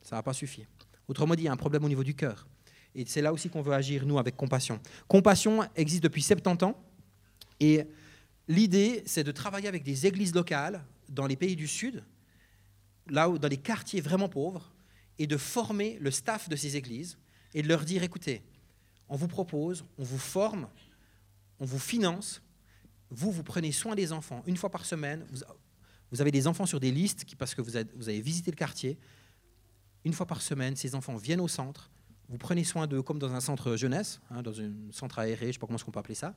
ça 0.00 0.14
n'a 0.14 0.22
pas 0.22 0.32
suffi. 0.32 0.64
Autrement 1.08 1.34
dit, 1.34 1.42
il 1.42 1.46
y 1.46 1.48
a 1.48 1.52
un 1.52 1.56
problème 1.56 1.82
au 1.82 1.88
niveau 1.88 2.04
du 2.04 2.14
cœur. 2.14 2.46
Et 2.94 3.04
c'est 3.04 3.20
là 3.20 3.32
aussi 3.32 3.50
qu'on 3.50 3.60
veut 3.60 3.72
agir, 3.72 4.06
nous, 4.06 4.16
avec 4.16 4.36
compassion. 4.36 4.78
Compassion 5.08 5.68
existe 5.74 6.04
depuis 6.04 6.22
70 6.22 6.66
ans. 6.66 6.80
Et 7.58 7.82
l'idée, 8.46 9.02
c'est 9.06 9.24
de 9.24 9.32
travailler 9.32 9.66
avec 9.66 9.82
des 9.82 10.06
églises 10.06 10.36
locales 10.36 10.84
dans 11.08 11.26
les 11.26 11.34
pays 11.34 11.56
du 11.56 11.66
Sud, 11.66 12.04
dans 13.10 13.38
les 13.50 13.56
quartiers 13.56 14.00
vraiment 14.00 14.28
pauvres, 14.28 14.72
et 15.18 15.26
de 15.26 15.36
former 15.36 15.98
le 16.00 16.12
staff 16.12 16.48
de 16.48 16.54
ces 16.54 16.76
églises 16.76 17.18
et 17.54 17.62
de 17.62 17.66
leur 17.66 17.84
dire, 17.84 18.04
écoutez, 18.04 18.40
on 19.08 19.16
vous 19.16 19.26
propose, 19.26 19.84
on 19.98 20.04
vous 20.04 20.16
forme, 20.16 20.68
on 21.58 21.64
vous 21.64 21.80
finance, 21.80 22.40
vous, 23.10 23.30
vous 23.30 23.42
prenez 23.42 23.72
soin 23.72 23.94
des 23.94 24.12
enfants 24.12 24.42
une 24.46 24.56
fois 24.56 24.70
par 24.70 24.84
semaine, 24.84 25.26
vous, 26.10 26.20
avez 26.20 26.30
des 26.30 26.46
enfants 26.46 26.66
sur 26.66 26.80
des 26.80 26.90
listes 26.90 27.24
parce 27.36 27.54
que 27.54 27.62
vous 27.62 27.76
avez 27.76 28.20
visité 28.20 28.50
le 28.50 28.56
quartier, 28.56 28.98
une 30.04 30.12
fois 30.12 30.26
par 30.26 30.40
semaine, 30.40 30.76
ces 30.76 30.94
enfants 30.94 31.16
viennent 31.16 31.40
au 31.40 31.48
centre, 31.48 31.90
vous 32.28 32.38
prenez 32.38 32.64
soin 32.64 32.86
d'eux 32.86 33.02
comme 33.02 33.18
dans 33.18 33.32
un 33.32 33.40
centre 33.40 33.76
jeunesse, 33.76 34.20
hein, 34.30 34.42
dans 34.42 34.60
un 34.60 34.70
centre 34.90 35.18
aéré, 35.18 35.46
je 35.46 35.46
ne 35.46 35.52
sais 35.52 35.58
pas 35.58 35.66
comment 35.66 35.78
on 35.86 35.90
peut 35.90 35.98
appeler 35.98 36.14
ça, 36.14 36.34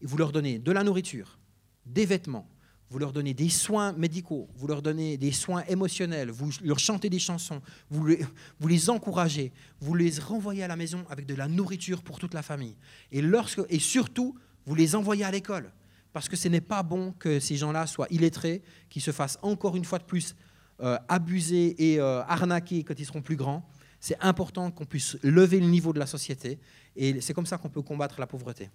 et 0.00 0.06
vous 0.06 0.16
leur 0.16 0.32
donnez 0.32 0.58
de 0.58 0.72
la 0.72 0.84
nourriture, 0.84 1.38
des 1.86 2.06
vêtements, 2.06 2.48
vous 2.90 2.98
leur 2.98 3.12
donnez 3.12 3.34
des 3.34 3.48
soins 3.48 3.92
médicaux, 3.92 4.48
vous 4.56 4.66
leur 4.66 4.82
donnez 4.82 5.16
des 5.16 5.32
soins 5.32 5.64
émotionnels, 5.68 6.30
vous 6.30 6.50
leur 6.62 6.78
chantez 6.78 7.08
des 7.08 7.18
chansons, 7.18 7.62
vous 7.88 8.06
les, 8.06 8.26
vous 8.58 8.68
les 8.68 8.90
encouragez, 8.90 9.52
vous 9.80 9.94
les 9.94 10.18
renvoyez 10.18 10.64
à 10.64 10.68
la 10.68 10.76
maison 10.76 11.04
avec 11.08 11.24
de 11.26 11.34
la 11.34 11.46
nourriture 11.46 12.02
pour 12.02 12.18
toute 12.18 12.34
la 12.34 12.42
famille. 12.42 12.76
Et, 13.12 13.22
lorsque, 13.22 13.60
et 13.68 13.78
surtout, 13.78 14.36
vous 14.66 14.74
les 14.74 14.96
envoyez 14.96 15.24
à 15.24 15.30
l'école. 15.30 15.70
Parce 16.12 16.28
que 16.28 16.36
ce 16.36 16.48
n'est 16.48 16.60
pas 16.60 16.82
bon 16.82 17.12
que 17.12 17.38
ces 17.40 17.56
gens-là 17.56 17.86
soient 17.86 18.08
illettrés, 18.10 18.62
qu'ils 18.88 19.02
se 19.02 19.12
fassent 19.12 19.38
encore 19.42 19.76
une 19.76 19.84
fois 19.84 19.98
de 19.98 20.04
plus 20.04 20.34
euh, 20.80 20.98
abuser 21.08 21.92
et 21.92 22.00
euh, 22.00 22.22
arnaquer 22.24 22.82
quand 22.84 22.98
ils 22.98 23.06
seront 23.06 23.22
plus 23.22 23.36
grands. 23.36 23.68
C'est 24.00 24.16
important 24.20 24.70
qu'on 24.70 24.86
puisse 24.86 25.18
lever 25.22 25.60
le 25.60 25.66
niveau 25.66 25.92
de 25.92 25.98
la 25.98 26.06
société 26.06 26.58
et 26.96 27.20
c'est 27.20 27.34
comme 27.34 27.46
ça 27.46 27.58
qu'on 27.58 27.68
peut 27.68 27.82
combattre 27.82 28.18
la 28.18 28.26
pauvreté. 28.26 28.70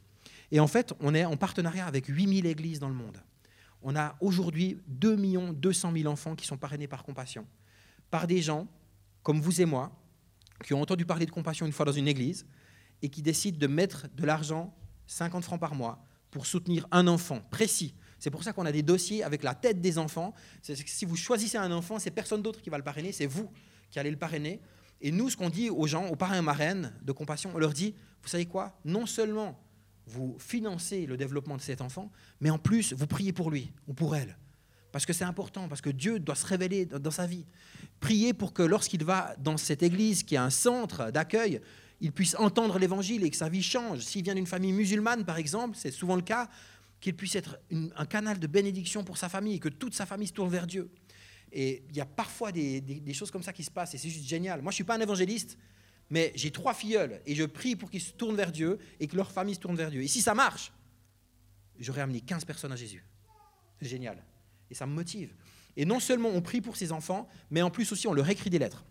Et 0.51 0.59
en 0.59 0.67
fait, 0.67 0.93
on 0.99 1.15
est 1.15 1.25
en 1.25 1.35
partenariat 1.35 1.85
avec 1.85 2.05
8000 2.05 2.45
églises 2.45 2.79
dans 2.79 2.89
le 2.89 2.93
monde. 2.93 3.17
On 3.81 3.95
a 3.95 4.15
aujourd'hui 4.21 4.79
2 4.87 5.17
200 5.53 5.93
000 5.95 6.11
enfants 6.11 6.35
qui 6.35 6.45
sont 6.45 6.57
parrainés 6.57 6.87
par 6.87 7.03
Compassion, 7.03 7.45
par 8.11 8.27
des 8.27 8.41
gens 8.41 8.67
comme 9.23 9.41
vous 9.41 9.59
et 9.59 9.65
moi, 9.65 9.91
qui 10.63 10.73
ont 10.75 10.81
entendu 10.81 11.05
parler 11.05 11.25
de 11.25 11.31
Compassion 11.31 11.65
une 11.65 11.71
fois 11.71 11.85
dans 11.85 11.91
une 11.91 12.07
église 12.07 12.45
et 13.01 13.09
qui 13.09 13.21
décident 13.23 13.57
de 13.57 13.67
mettre 13.67 14.07
de 14.15 14.25
l'argent, 14.25 14.75
50 15.07 15.43
francs 15.43 15.59
par 15.59 15.73
mois, 15.73 16.03
pour 16.35 16.45
soutenir 16.45 16.85
un 16.91 17.07
enfant 17.07 17.39
précis. 17.49 17.95
C'est 18.19 18.29
pour 18.29 18.43
ça 18.43 18.51
qu'on 18.51 18.65
a 18.65 18.71
des 18.73 18.83
dossiers 18.83 19.23
avec 19.23 19.41
la 19.41 19.55
tête 19.55 19.79
des 19.79 19.97
enfants. 19.97 20.33
Si 20.61 21.05
vous 21.05 21.15
choisissez 21.15 21.57
un 21.57 21.71
enfant, 21.71 21.97
c'est 21.97 22.11
personne 22.11 22.41
d'autre 22.41 22.61
qui 22.61 22.69
va 22.69 22.77
le 22.77 22.83
parrainer, 22.83 23.13
c'est 23.13 23.25
vous 23.25 23.49
qui 23.89 23.99
allez 23.99 24.11
le 24.11 24.17
parrainer. 24.17 24.59
Et 24.99 25.13
nous, 25.13 25.29
ce 25.29 25.37
qu'on 25.37 25.49
dit 25.49 25.69
aux 25.69 25.87
gens, 25.87 26.07
aux 26.09 26.17
parrains 26.17 26.39
et 26.39 26.41
marraines 26.41 26.91
de 27.03 27.13
compassion, 27.13 27.51
on 27.55 27.57
leur 27.57 27.71
dit, 27.71 27.95
vous 28.21 28.27
savez 28.27 28.47
quoi? 28.47 28.77
Non 28.83 29.05
seulement 29.05 29.57
vous 30.07 30.35
financez 30.37 31.05
le 31.05 31.15
développement 31.15 31.55
de 31.55 31.61
cet 31.61 31.79
enfant, 31.79 32.11
mais 32.41 32.49
en 32.49 32.59
plus, 32.59 32.91
vous 32.91 33.07
priez 33.07 33.31
pour 33.31 33.49
lui 33.49 33.71
ou 33.87 33.93
pour 33.93 34.13
elle. 34.13 34.37
Parce 34.91 35.05
que 35.05 35.13
c'est 35.13 35.23
important, 35.23 35.69
parce 35.69 35.79
que 35.79 35.89
Dieu 35.89 36.19
doit 36.19 36.35
se 36.35 36.45
révéler 36.45 36.85
dans 36.85 37.11
sa 37.11 37.27
vie. 37.27 37.45
Priez 38.01 38.33
pour 38.33 38.51
que 38.51 38.61
lorsqu'il 38.61 39.05
va 39.05 39.37
dans 39.39 39.55
cette 39.55 39.83
église 39.83 40.23
qui 40.23 40.35
est 40.35 40.39
un 40.39 40.49
centre 40.49 41.11
d'accueil, 41.11 41.61
il 42.01 42.11
puisse 42.11 42.35
entendre 42.35 42.77
l'évangile 42.77 43.23
et 43.23 43.29
que 43.29 43.37
sa 43.37 43.49
vie 43.49 43.63
change. 43.63 43.99
S'il 43.99 44.23
vient 44.23 44.35
d'une 44.35 44.47
famille 44.47 44.73
musulmane, 44.73 45.25
par 45.25 45.37
exemple, 45.37 45.77
c'est 45.79 45.91
souvent 45.91 46.15
le 46.15 46.21
cas, 46.21 46.49
qu'il 46.99 47.15
puisse 47.15 47.35
être 47.35 47.59
un 47.71 48.05
canal 48.05 48.39
de 48.39 48.47
bénédiction 48.47 49.03
pour 49.03 49.17
sa 49.17 49.29
famille 49.29 49.55
et 49.55 49.59
que 49.59 49.69
toute 49.69 49.93
sa 49.93 50.05
famille 50.05 50.27
se 50.27 50.33
tourne 50.33 50.49
vers 50.49 50.67
Dieu. 50.67 50.89
Et 51.51 51.83
il 51.89 51.95
y 51.95 52.01
a 52.01 52.05
parfois 52.05 52.51
des, 52.51 53.13
choses 53.13 53.31
comme 53.31 53.43
ça 53.43 53.53
qui 53.53 53.63
se 53.63 53.71
passent 53.71 53.93
et 53.93 53.97
c'est 53.97 54.09
juste 54.09 54.27
génial. 54.27 54.61
Moi, 54.61 54.71
je 54.71 54.73
ne 54.73 54.77
suis 54.77 54.83
pas 54.83 54.95
un 54.95 55.01
évangéliste, 55.01 55.57
mais 56.09 56.31
j'ai 56.35 56.51
trois 56.51 56.73
filleuls 56.73 57.21
et 57.25 57.35
je 57.35 57.43
prie 57.43 57.75
pour 57.75 57.89
qu'ils 57.89 58.01
se 58.01 58.11
tournent 58.11 58.35
vers 58.35 58.51
Dieu 58.51 58.79
et 58.99 59.07
que 59.07 59.15
leur 59.15 59.31
famille 59.31 59.55
se 59.55 59.59
tourne 59.59 59.75
vers 59.75 59.91
Dieu. 59.91 60.01
Et 60.01 60.07
si 60.07 60.21
ça 60.21 60.33
marche, 60.33 60.73
j'aurais 61.79 62.01
amené 62.01 62.21
15 62.21 62.45
personnes 62.45 62.71
à 62.71 62.75
Jésus. 62.75 63.05
C'est 63.79 63.87
génial. 63.87 64.23
Et 64.69 64.75
ça 64.75 64.85
me 64.85 64.93
motive. 64.93 65.33
Et 65.77 65.85
non 65.85 65.99
seulement 65.99 66.29
on 66.29 66.41
prie 66.41 66.61
pour 66.61 66.75
ces 66.75 66.91
enfants, 66.91 67.27
mais 67.51 67.61
en 67.61 67.69
plus 67.69 67.91
aussi 67.91 68.07
on 68.07 68.13
leur 68.13 68.29
écrit 68.29 68.49
des 68.49 68.59
lettres. 68.59 68.85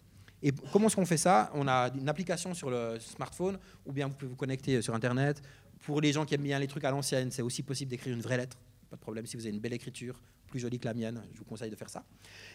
Et 0.47 0.53
comment 0.71 0.89
est-ce 0.89 0.97
qu'on 0.97 1.07
fait 1.07 1.17
ça? 1.17 1.51
On 1.55 1.67
a 1.67 1.91
une 1.95 2.09
application 2.09 2.53
sur 2.53 2.69
le 2.69 2.99
smartphone, 3.01 3.59
ou 3.87 3.93
bien 3.93 4.09
vous 4.09 4.15
pouvez 4.15 4.29
vous 4.29 4.37
connecter 4.37 4.83
sur 4.83 4.95
Internet. 4.95 5.41
Pour 5.81 6.03
les 6.03 6.13
gens 6.13 6.27
qui 6.27 6.35
aiment 6.35 6.43
bien 6.43 6.59
les 6.59 6.67
trucs 6.67 6.85
à 6.85 6.91
l'ancienne, 6.91 7.31
c'est 7.31 7.41
aussi 7.41 7.63
possible 7.63 7.91
d'écrire 7.91 8.15
une 8.15 8.21
vraie 8.21 8.37
lettre. 8.37 8.59
Pas 8.91 8.97
de 8.97 9.01
problème, 9.01 9.25
si 9.25 9.39
vous 9.39 9.47
avez 9.47 9.55
une 9.55 9.61
belle 9.61 9.73
écriture, 9.73 10.21
plus 10.47 10.61
jolie 10.61 10.79
que 10.79 10.85
la 10.85 10.93
mienne, 10.93 11.23
je 11.33 11.39
vous 11.39 11.47
conseille 11.47 11.71
de 11.71 11.77
faire 11.77 11.89
ça. 11.89 12.05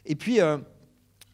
Et 0.05 0.15
puis, 0.15 0.39
euh, 0.39 0.59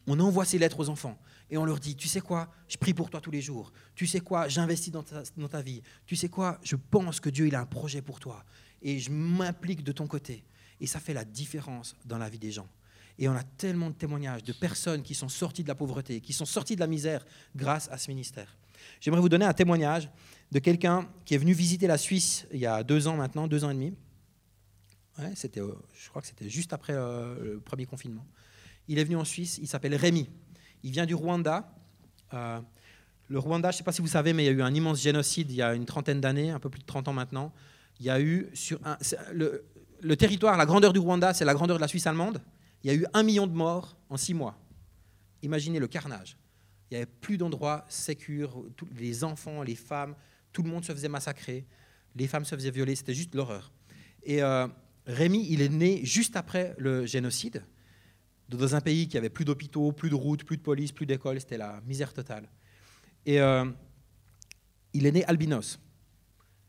on 0.06 0.18
envoie 0.18 0.46
ces 0.46 0.58
lettres 0.58 0.80
aux 0.80 0.88
enfants 0.88 1.18
et 1.50 1.58
on 1.58 1.66
leur 1.66 1.78
dit, 1.78 1.94
tu 1.94 2.08
sais 2.08 2.22
quoi, 2.22 2.50
je 2.68 2.78
prie 2.78 2.94
pour 2.94 3.10
toi 3.10 3.20
tous 3.20 3.30
les 3.30 3.42
jours. 3.42 3.70
Tu 3.94 4.06
sais 4.06 4.20
quoi, 4.20 4.48
j'investis 4.48 4.90
dans 4.90 5.02
ta, 5.02 5.60
vie. 5.60 5.82
Tu 6.06 6.16
sais 6.16 6.30
quoi, 6.30 6.58
je 6.62 6.76
pense 6.76 7.20
que 7.20 7.28
Dieu 7.28 7.48
il 7.48 7.54
a 7.54 7.60
un 7.60 7.66
projet 7.66 8.00
pour 8.00 8.18
toi 8.18 8.44
et 8.80 8.98
je 8.98 9.10
m'implique 9.10 9.84
de 9.84 9.92
ton 9.92 10.06
côté. 10.06 10.42
Et 10.80 10.86
ça 10.86 11.00
fait 11.00 11.14
la 11.14 11.24
différence 11.24 11.96
dans 12.06 12.16
la 12.18 12.30
vie 12.30 12.38
des 12.38 12.50
gens. 12.50 12.68
Et 13.18 13.28
on 13.28 13.34
a 13.34 13.42
tellement 13.42 13.90
de 13.90 13.94
témoignages 13.94 14.44
de 14.44 14.52
personnes 14.52 15.02
qui 15.02 15.14
sont 15.14 15.28
sorties 15.28 15.62
de 15.62 15.68
la 15.68 15.74
pauvreté, 15.74 16.20
qui 16.20 16.32
sont 16.32 16.44
sorties 16.44 16.74
de 16.74 16.80
la 16.80 16.86
misère 16.86 17.24
grâce 17.54 17.88
à 17.90 17.98
ce 17.98 18.10
ministère. 18.10 18.56
J'aimerais 19.00 19.20
vous 19.20 19.28
donner 19.28 19.46
un 19.46 19.54
témoignage 19.54 20.10
de 20.52 20.58
quelqu'un 20.58 21.08
qui 21.24 21.34
est 21.34 21.38
venu 21.38 21.52
visiter 21.52 21.86
la 21.86 21.98
Suisse 21.98 22.46
il 22.52 22.60
y 22.60 22.66
a 22.66 22.82
deux 22.82 23.08
ans 23.08 23.16
maintenant, 23.16 23.48
deux 23.48 23.64
ans 23.64 23.70
et 23.70 23.74
demi. 23.74 23.94
c'était, 25.34 25.60
euh, 25.60 25.72
je 25.98 26.08
crois 26.08 26.22
que 26.22 26.28
c'était 26.28 26.48
juste 26.48 26.72
après 26.72 26.92
euh, 26.94 27.54
le 27.54 27.60
premier 27.60 27.86
confinement. 27.86 28.26
Il 28.88 28.98
est 28.98 29.04
venu 29.04 29.16
en 29.16 29.24
Suisse, 29.24 29.58
il 29.60 29.66
s'appelle 29.66 29.94
Rémi. 29.94 30.28
Il 30.82 30.92
vient 30.92 31.06
du 31.06 31.14
Rwanda. 31.14 31.74
Euh, 32.34 32.60
le 33.28 33.38
Rwanda, 33.38 33.70
je 33.70 33.76
ne 33.76 33.78
sais 33.78 33.84
pas 33.84 33.92
si 33.92 34.02
vous 34.02 34.08
savez, 34.08 34.32
mais 34.32 34.44
il 34.44 34.46
y 34.46 34.50
a 34.50 34.52
eu 34.52 34.62
un 34.62 34.72
immense 34.72 35.00
génocide 35.00 35.50
il 35.50 35.56
y 35.56 35.62
a 35.62 35.74
une 35.74 35.84
trentaine 35.84 36.20
d'années, 36.20 36.50
un 36.50 36.60
peu 36.60 36.70
plus 36.70 36.80
de 36.80 36.86
30 36.86 37.08
ans 37.08 37.12
maintenant. 37.12 37.52
Il 37.98 38.06
y 38.06 38.10
a 38.10 38.20
eu 38.20 38.48
sur 38.54 38.78
le, 39.32 40.16
territoire, 40.16 40.56
la 40.56 40.66
grandeur 40.66 40.92
du 40.92 40.98
Rwanda, 40.98 41.34
c'est 41.34 41.44
la 41.44 41.54
grandeur 41.54 41.76
de 41.76 41.80
la 41.80 41.88
Suisse 41.88 42.06
allemande. 42.06 42.40
Il 42.86 42.92
y 42.92 42.92
a 42.92 42.94
eu 43.00 43.06
un 43.14 43.24
million 43.24 43.48
de 43.48 43.52
morts 43.52 43.96
en 44.08 44.16
six 44.16 44.32
mois. 44.32 44.56
Imaginez 45.42 45.80
le 45.80 45.88
carnage. 45.88 46.38
Il 46.88 46.94
n'y 46.94 47.02
avait 47.02 47.10
plus 47.20 47.36
d'endroits 47.36 47.84
sécures. 47.88 48.62
Les 48.96 49.24
enfants, 49.24 49.64
les 49.64 49.74
femmes, 49.74 50.14
tout 50.52 50.62
le 50.62 50.70
monde 50.70 50.84
se 50.84 50.92
faisait 50.92 51.08
massacrer. 51.08 51.66
Les 52.14 52.28
femmes 52.28 52.44
se 52.44 52.54
faisaient 52.54 52.70
violer. 52.70 52.94
C'était 52.94 53.12
juste 53.12 53.34
l'horreur. 53.34 53.72
Et 54.22 54.40
euh, 54.40 54.68
Rémi, 55.04 55.48
il 55.50 55.62
est 55.62 55.68
né 55.68 56.04
juste 56.04 56.36
après 56.36 56.76
le 56.78 57.06
génocide 57.06 57.64
dans 58.48 58.76
un 58.76 58.80
pays 58.80 59.08
qui 59.08 59.18
avait 59.18 59.30
plus 59.30 59.44
d'hôpitaux, 59.44 59.90
plus 59.90 60.10
de 60.10 60.14
routes, 60.14 60.44
plus 60.44 60.56
de 60.56 60.62
police, 60.62 60.92
plus 60.92 61.06
d'écoles, 61.06 61.40
c'était 61.40 61.58
la 61.58 61.80
misère 61.88 62.12
totale. 62.12 62.48
Et 63.24 63.40
euh, 63.40 63.64
il 64.92 65.06
est 65.06 65.12
né 65.12 65.24
albinos. 65.24 65.80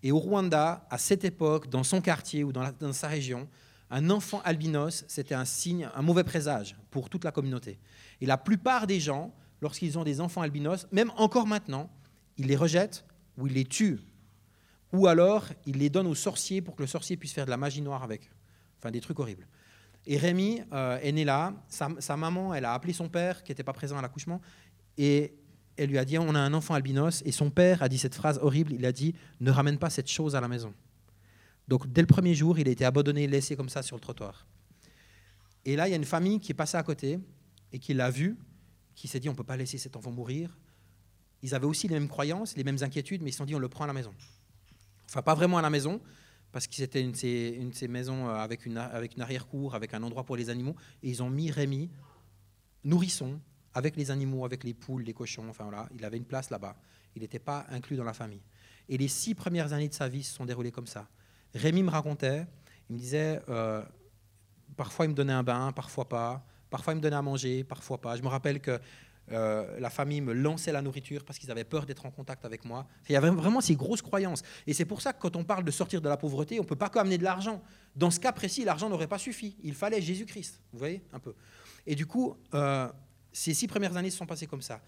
Et 0.01 0.11
au 0.11 0.17
Rwanda, 0.17 0.87
à 0.89 0.97
cette 0.97 1.25
époque, 1.25 1.69
dans 1.69 1.83
son 1.83 2.01
quartier 2.01 2.43
ou 2.43 2.51
dans 2.51 2.93
sa 2.93 3.07
région, 3.07 3.47
un 3.89 4.09
enfant 4.09 4.41
albinos, 4.43 5.05
c'était 5.07 5.35
un 5.35 5.45
signe, 5.45 5.89
un 5.95 6.01
mauvais 6.01 6.23
présage 6.23 6.75
pour 6.91 7.09
toute 7.09 7.23
la 7.23 7.31
communauté. 7.31 7.79
Et 8.21 8.25
la 8.25 8.37
plupart 8.37 8.87
des 8.87 8.99
gens, 8.99 9.33
lorsqu'ils 9.61 9.97
ont 9.97 10.03
des 10.03 10.19
enfants 10.19 10.41
albinos, 10.41 10.87
même 10.91 11.11
encore 11.15 11.47
maintenant, 11.47 11.89
ils 12.37 12.47
les 12.47 12.55
rejettent 12.55 13.05
ou 13.37 13.47
ils 13.47 13.53
les 13.53 13.65
tuent. 13.65 13.99
Ou 14.93 15.07
alors, 15.07 15.47
ils 15.65 15.77
les 15.77 15.89
donnent 15.89 16.07
aux 16.07 16.15
sorciers 16.15 16.61
pour 16.61 16.75
que 16.75 16.83
le 16.83 16.87
sorcier 16.87 17.17
puisse 17.17 17.33
faire 17.33 17.45
de 17.45 17.49
la 17.49 17.57
magie 17.57 17.81
noire 17.81 18.03
avec. 18.03 18.29
Enfin, 18.79 18.91
des 18.91 19.01
trucs 19.01 19.19
horribles. 19.19 19.47
Et 20.05 20.17
Rémi 20.17 20.61
euh, 20.71 20.99
est 21.01 21.11
né 21.11 21.25
là. 21.25 21.53
Sa, 21.67 22.17
maman, 22.17 22.53
elle 22.53 22.65
a 22.65 22.73
appelé 22.73 22.93
son 22.93 23.09
père, 23.09 23.43
qui 23.43 23.51
n'était 23.51 23.63
pas 23.63 23.73
présent 23.73 23.97
à 23.97 24.01
l'accouchement, 24.01 24.41
et 24.97 25.33
elle 25.75 25.89
lui 25.89 25.97
a 25.97 26.05
dit 26.05 26.17
On 26.17 26.33
a 26.35 26.39
un 26.39 26.53
enfant 26.53 26.73
albinos. 26.73 27.21
Et 27.25 27.31
son 27.31 27.49
père 27.49 27.83
a 27.83 27.89
dit 27.89 27.97
cette 27.97 28.15
phrase 28.15 28.39
horrible 28.41 28.73
il 28.73 28.85
a 28.85 28.91
dit 28.91 29.13
Ne 29.41 29.51
ramène 29.51 29.77
pas 29.77 29.89
cette 29.89 30.09
chose 30.09 30.35
à 30.35 30.41
la 30.41 30.47
maison. 30.47 30.73
Donc, 31.67 31.91
dès 31.91 32.01
le 32.01 32.07
premier 32.07 32.33
jour, 32.33 32.57
il 32.59 32.67
a 32.67 32.71
été 32.71 32.85
abandonné, 32.85 33.27
laissé 33.27 33.55
comme 33.55 33.69
ça 33.69 33.81
sur 33.81 33.95
le 33.95 34.01
trottoir. 34.01 34.47
Et 35.65 35.75
là, 35.75 35.87
il 35.87 35.91
y 35.91 35.93
a 35.93 35.97
une 35.97 36.05
famille 36.05 36.39
qui 36.39 36.51
est 36.51 36.55
passée 36.55 36.77
à 36.77 36.83
côté 36.83 37.19
et 37.73 37.79
qui 37.79 37.93
l'a 37.93 38.09
vu, 38.09 38.37
qui 38.95 39.07
s'est 39.07 39.19
dit 39.19 39.27
On 39.27 39.33
ne 39.33 39.37
peut 39.37 39.43
pas 39.43 39.57
laisser 39.57 39.77
cet 39.77 39.95
enfant 39.97 40.11
mourir. 40.11 40.57
Ils 41.43 41.53
avaient 41.53 41.65
aussi 41.65 41.87
les 41.87 41.95
mêmes 41.95 42.07
croyances, 42.07 42.55
les 42.55 42.63
mêmes 42.63 42.77
inquiétudes, 42.81 43.21
mais 43.21 43.29
ils 43.29 43.33
se 43.33 43.39
sont 43.39 43.45
dit 43.45 43.55
On 43.55 43.59
le 43.59 43.67
prend 43.67 43.83
à 43.83 43.87
la 43.87 43.93
maison. 43.93 44.13
Enfin, 45.09 45.21
pas 45.21 45.35
vraiment 45.35 45.57
à 45.57 45.61
la 45.61 45.69
maison, 45.69 46.01
parce 46.51 46.67
que 46.67 46.75
c'était 46.75 47.01
une, 47.01 47.11
de 47.11 47.73
ces 47.75 47.87
maisons 47.87 48.29
euh, 48.29 48.35
avec 48.35 48.65
une, 48.65 48.77
avec 48.77 49.15
une 49.15 49.21
arrière-cour, 49.21 49.75
avec 49.75 49.93
un 49.93 50.03
endroit 50.03 50.23
pour 50.23 50.37
les 50.37 50.49
animaux. 50.49 50.75
Et 51.03 51.09
ils 51.09 51.21
ont 51.21 51.29
mis 51.29 51.51
Rémi, 51.51 51.89
nourrisson, 52.83 53.39
avec 53.73 53.95
les 53.95 54.09
animaux, 54.09 54.45
avec 54.45 54.63
les 54.63 54.73
poules, 54.73 55.03
les 55.03 55.13
cochons. 55.13 55.47
Enfin 55.49 55.65
voilà, 55.65 55.89
il 55.93 56.03
avait 56.05 56.17
une 56.17 56.25
place 56.25 56.49
là-bas. 56.49 56.77
Il 57.15 57.21
n'était 57.21 57.39
pas 57.39 57.65
inclus 57.69 57.97
dans 57.97 58.03
la 58.03 58.13
famille. 58.13 58.41
Et 58.89 58.97
les 58.97 59.07
six 59.07 59.35
premières 59.35 59.73
années 59.73 59.89
de 59.89 59.93
sa 59.93 60.07
vie 60.07 60.23
se 60.23 60.33
sont 60.33 60.45
déroulées 60.45 60.71
comme 60.71 60.87
ça. 60.87 61.07
Rémi 61.57 61.83
me 61.83 61.89
racontait, 61.89 62.45
il 62.89 62.95
me 62.95 62.99
disait, 62.99 63.41
euh, 63.49 63.83
parfois 64.75 65.05
il 65.05 65.09
me 65.09 65.13
donnait 65.13 65.33
un 65.33 65.43
bain, 65.43 65.71
parfois 65.71 66.07
pas. 66.07 66.45
Parfois 66.69 66.93
il 66.93 66.97
me 66.97 67.01
donnait 67.01 67.15
à 67.15 67.21
manger, 67.21 67.63
parfois 67.63 67.99
pas. 67.99 68.15
Je 68.15 68.21
me 68.21 68.27
rappelle 68.27 68.59
que 68.61 68.79
euh, 69.31 69.79
la 69.79 69.89
famille 69.89 70.21
me 70.21 70.33
lançait 70.33 70.71
la 70.71 70.81
nourriture 70.81 71.25
parce 71.25 71.37
qu'ils 71.37 71.51
avaient 71.51 71.65
peur 71.65 71.85
d'être 71.85 72.05
en 72.05 72.11
contact 72.11 72.45
avec 72.45 72.63
moi. 72.63 72.87
Il 73.09 73.13
y 73.13 73.15
avait 73.15 73.29
vraiment 73.29 73.59
ces 73.59 73.75
grosses 73.75 74.01
croyances. 74.01 74.41
Et 74.65 74.73
c'est 74.73 74.85
pour 74.85 75.01
ça 75.01 75.11
que 75.11 75.19
quand 75.19 75.35
on 75.35 75.43
parle 75.43 75.63
de 75.63 75.71
sortir 75.71 76.01
de 76.01 76.07
la 76.07 76.17
pauvreté, 76.17 76.59
on 76.59 76.63
ne 76.63 76.67
peut 76.67 76.77
pas 76.77 76.91
amener 76.95 77.17
de 77.17 77.23
l'argent. 77.23 77.61
Dans 77.95 78.11
ce 78.11 78.19
cas 78.19 78.31
précis, 78.31 78.63
l'argent 78.63 78.89
n'aurait 78.89 79.07
pas 79.07 79.17
suffi. 79.17 79.57
Il 79.63 79.73
fallait 79.73 80.01
Jésus-Christ. 80.01 80.61
Vous 80.71 80.79
voyez 80.79 81.03
un 81.11 81.19
peu. 81.19 81.33
Et 81.85 81.95
du 81.95 82.05
coup, 82.05 82.37
euh, 82.53 82.87
ces 83.33 83.53
six 83.53 83.67
premières 83.67 83.97
années 83.97 84.09
se 84.09 84.17
sont 84.17 84.25
passées 84.25 84.47
comme 84.47 84.61
ça. 84.61 84.81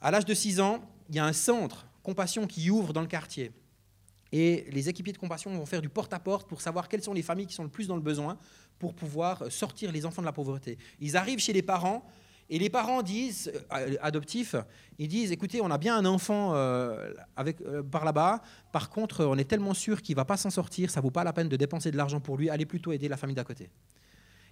À 0.00 0.10
l'âge 0.10 0.24
de 0.24 0.34
six 0.34 0.60
ans, 0.60 0.80
il 1.10 1.16
y 1.16 1.18
a 1.18 1.24
un 1.24 1.32
centre 1.32 1.86
compassion 2.02 2.46
qui 2.46 2.70
ouvre 2.70 2.92
dans 2.92 3.02
le 3.02 3.06
quartier. 3.06 3.52
Et 4.32 4.66
les 4.70 4.88
équipiers 4.88 5.12
de 5.12 5.18
compassion 5.18 5.50
vont 5.50 5.66
faire 5.66 5.80
du 5.80 5.88
porte-à-porte 5.88 6.46
-porte 6.46 6.48
pour 6.48 6.60
savoir 6.60 6.88
quelles 6.88 7.02
sont 7.02 7.14
les 7.14 7.22
familles 7.22 7.46
qui 7.46 7.54
sont 7.54 7.62
le 7.62 7.70
plus 7.70 7.86
dans 7.86 7.96
le 7.96 8.02
besoin 8.02 8.38
pour 8.78 8.94
pouvoir 8.94 9.50
sortir 9.50 9.90
les 9.92 10.04
enfants 10.04 10.22
de 10.22 10.26
la 10.26 10.32
pauvreté. 10.32 10.78
Ils 11.00 11.16
arrivent 11.16 11.40
chez 11.40 11.52
les 11.52 11.62
parents 11.62 12.04
et 12.50 12.58
les 12.58 12.70
parents 12.70 13.02
disent, 13.02 13.52
euh, 13.72 13.96
adoptifs, 14.00 14.54
ils 14.98 15.08
disent, 15.08 15.32
écoutez, 15.32 15.60
on 15.60 15.70
a 15.70 15.76
bien 15.76 15.96
un 15.96 16.06
enfant 16.06 16.54
euh, 16.54 17.12
euh, 17.38 17.82
par 17.82 18.04
là-bas, 18.04 18.40
par 18.72 18.88
contre, 18.88 19.24
on 19.24 19.36
est 19.36 19.44
tellement 19.44 19.74
sûr 19.74 20.00
qu'il 20.00 20.14
ne 20.14 20.20
va 20.20 20.24
pas 20.24 20.38
s'en 20.38 20.48
sortir, 20.48 20.90
ça 20.90 21.00
ne 21.00 21.02
vaut 21.02 21.10
pas 21.10 21.24
la 21.24 21.34
peine 21.34 21.48
de 21.48 21.56
dépenser 21.56 21.90
de 21.90 21.96
l'argent 21.96 22.20
pour 22.20 22.38
lui, 22.38 22.48
allez 22.48 22.64
plutôt 22.64 22.92
aider 22.92 23.08
la 23.08 23.18
famille 23.18 23.36
d'à 23.36 23.44
côté. 23.44 23.68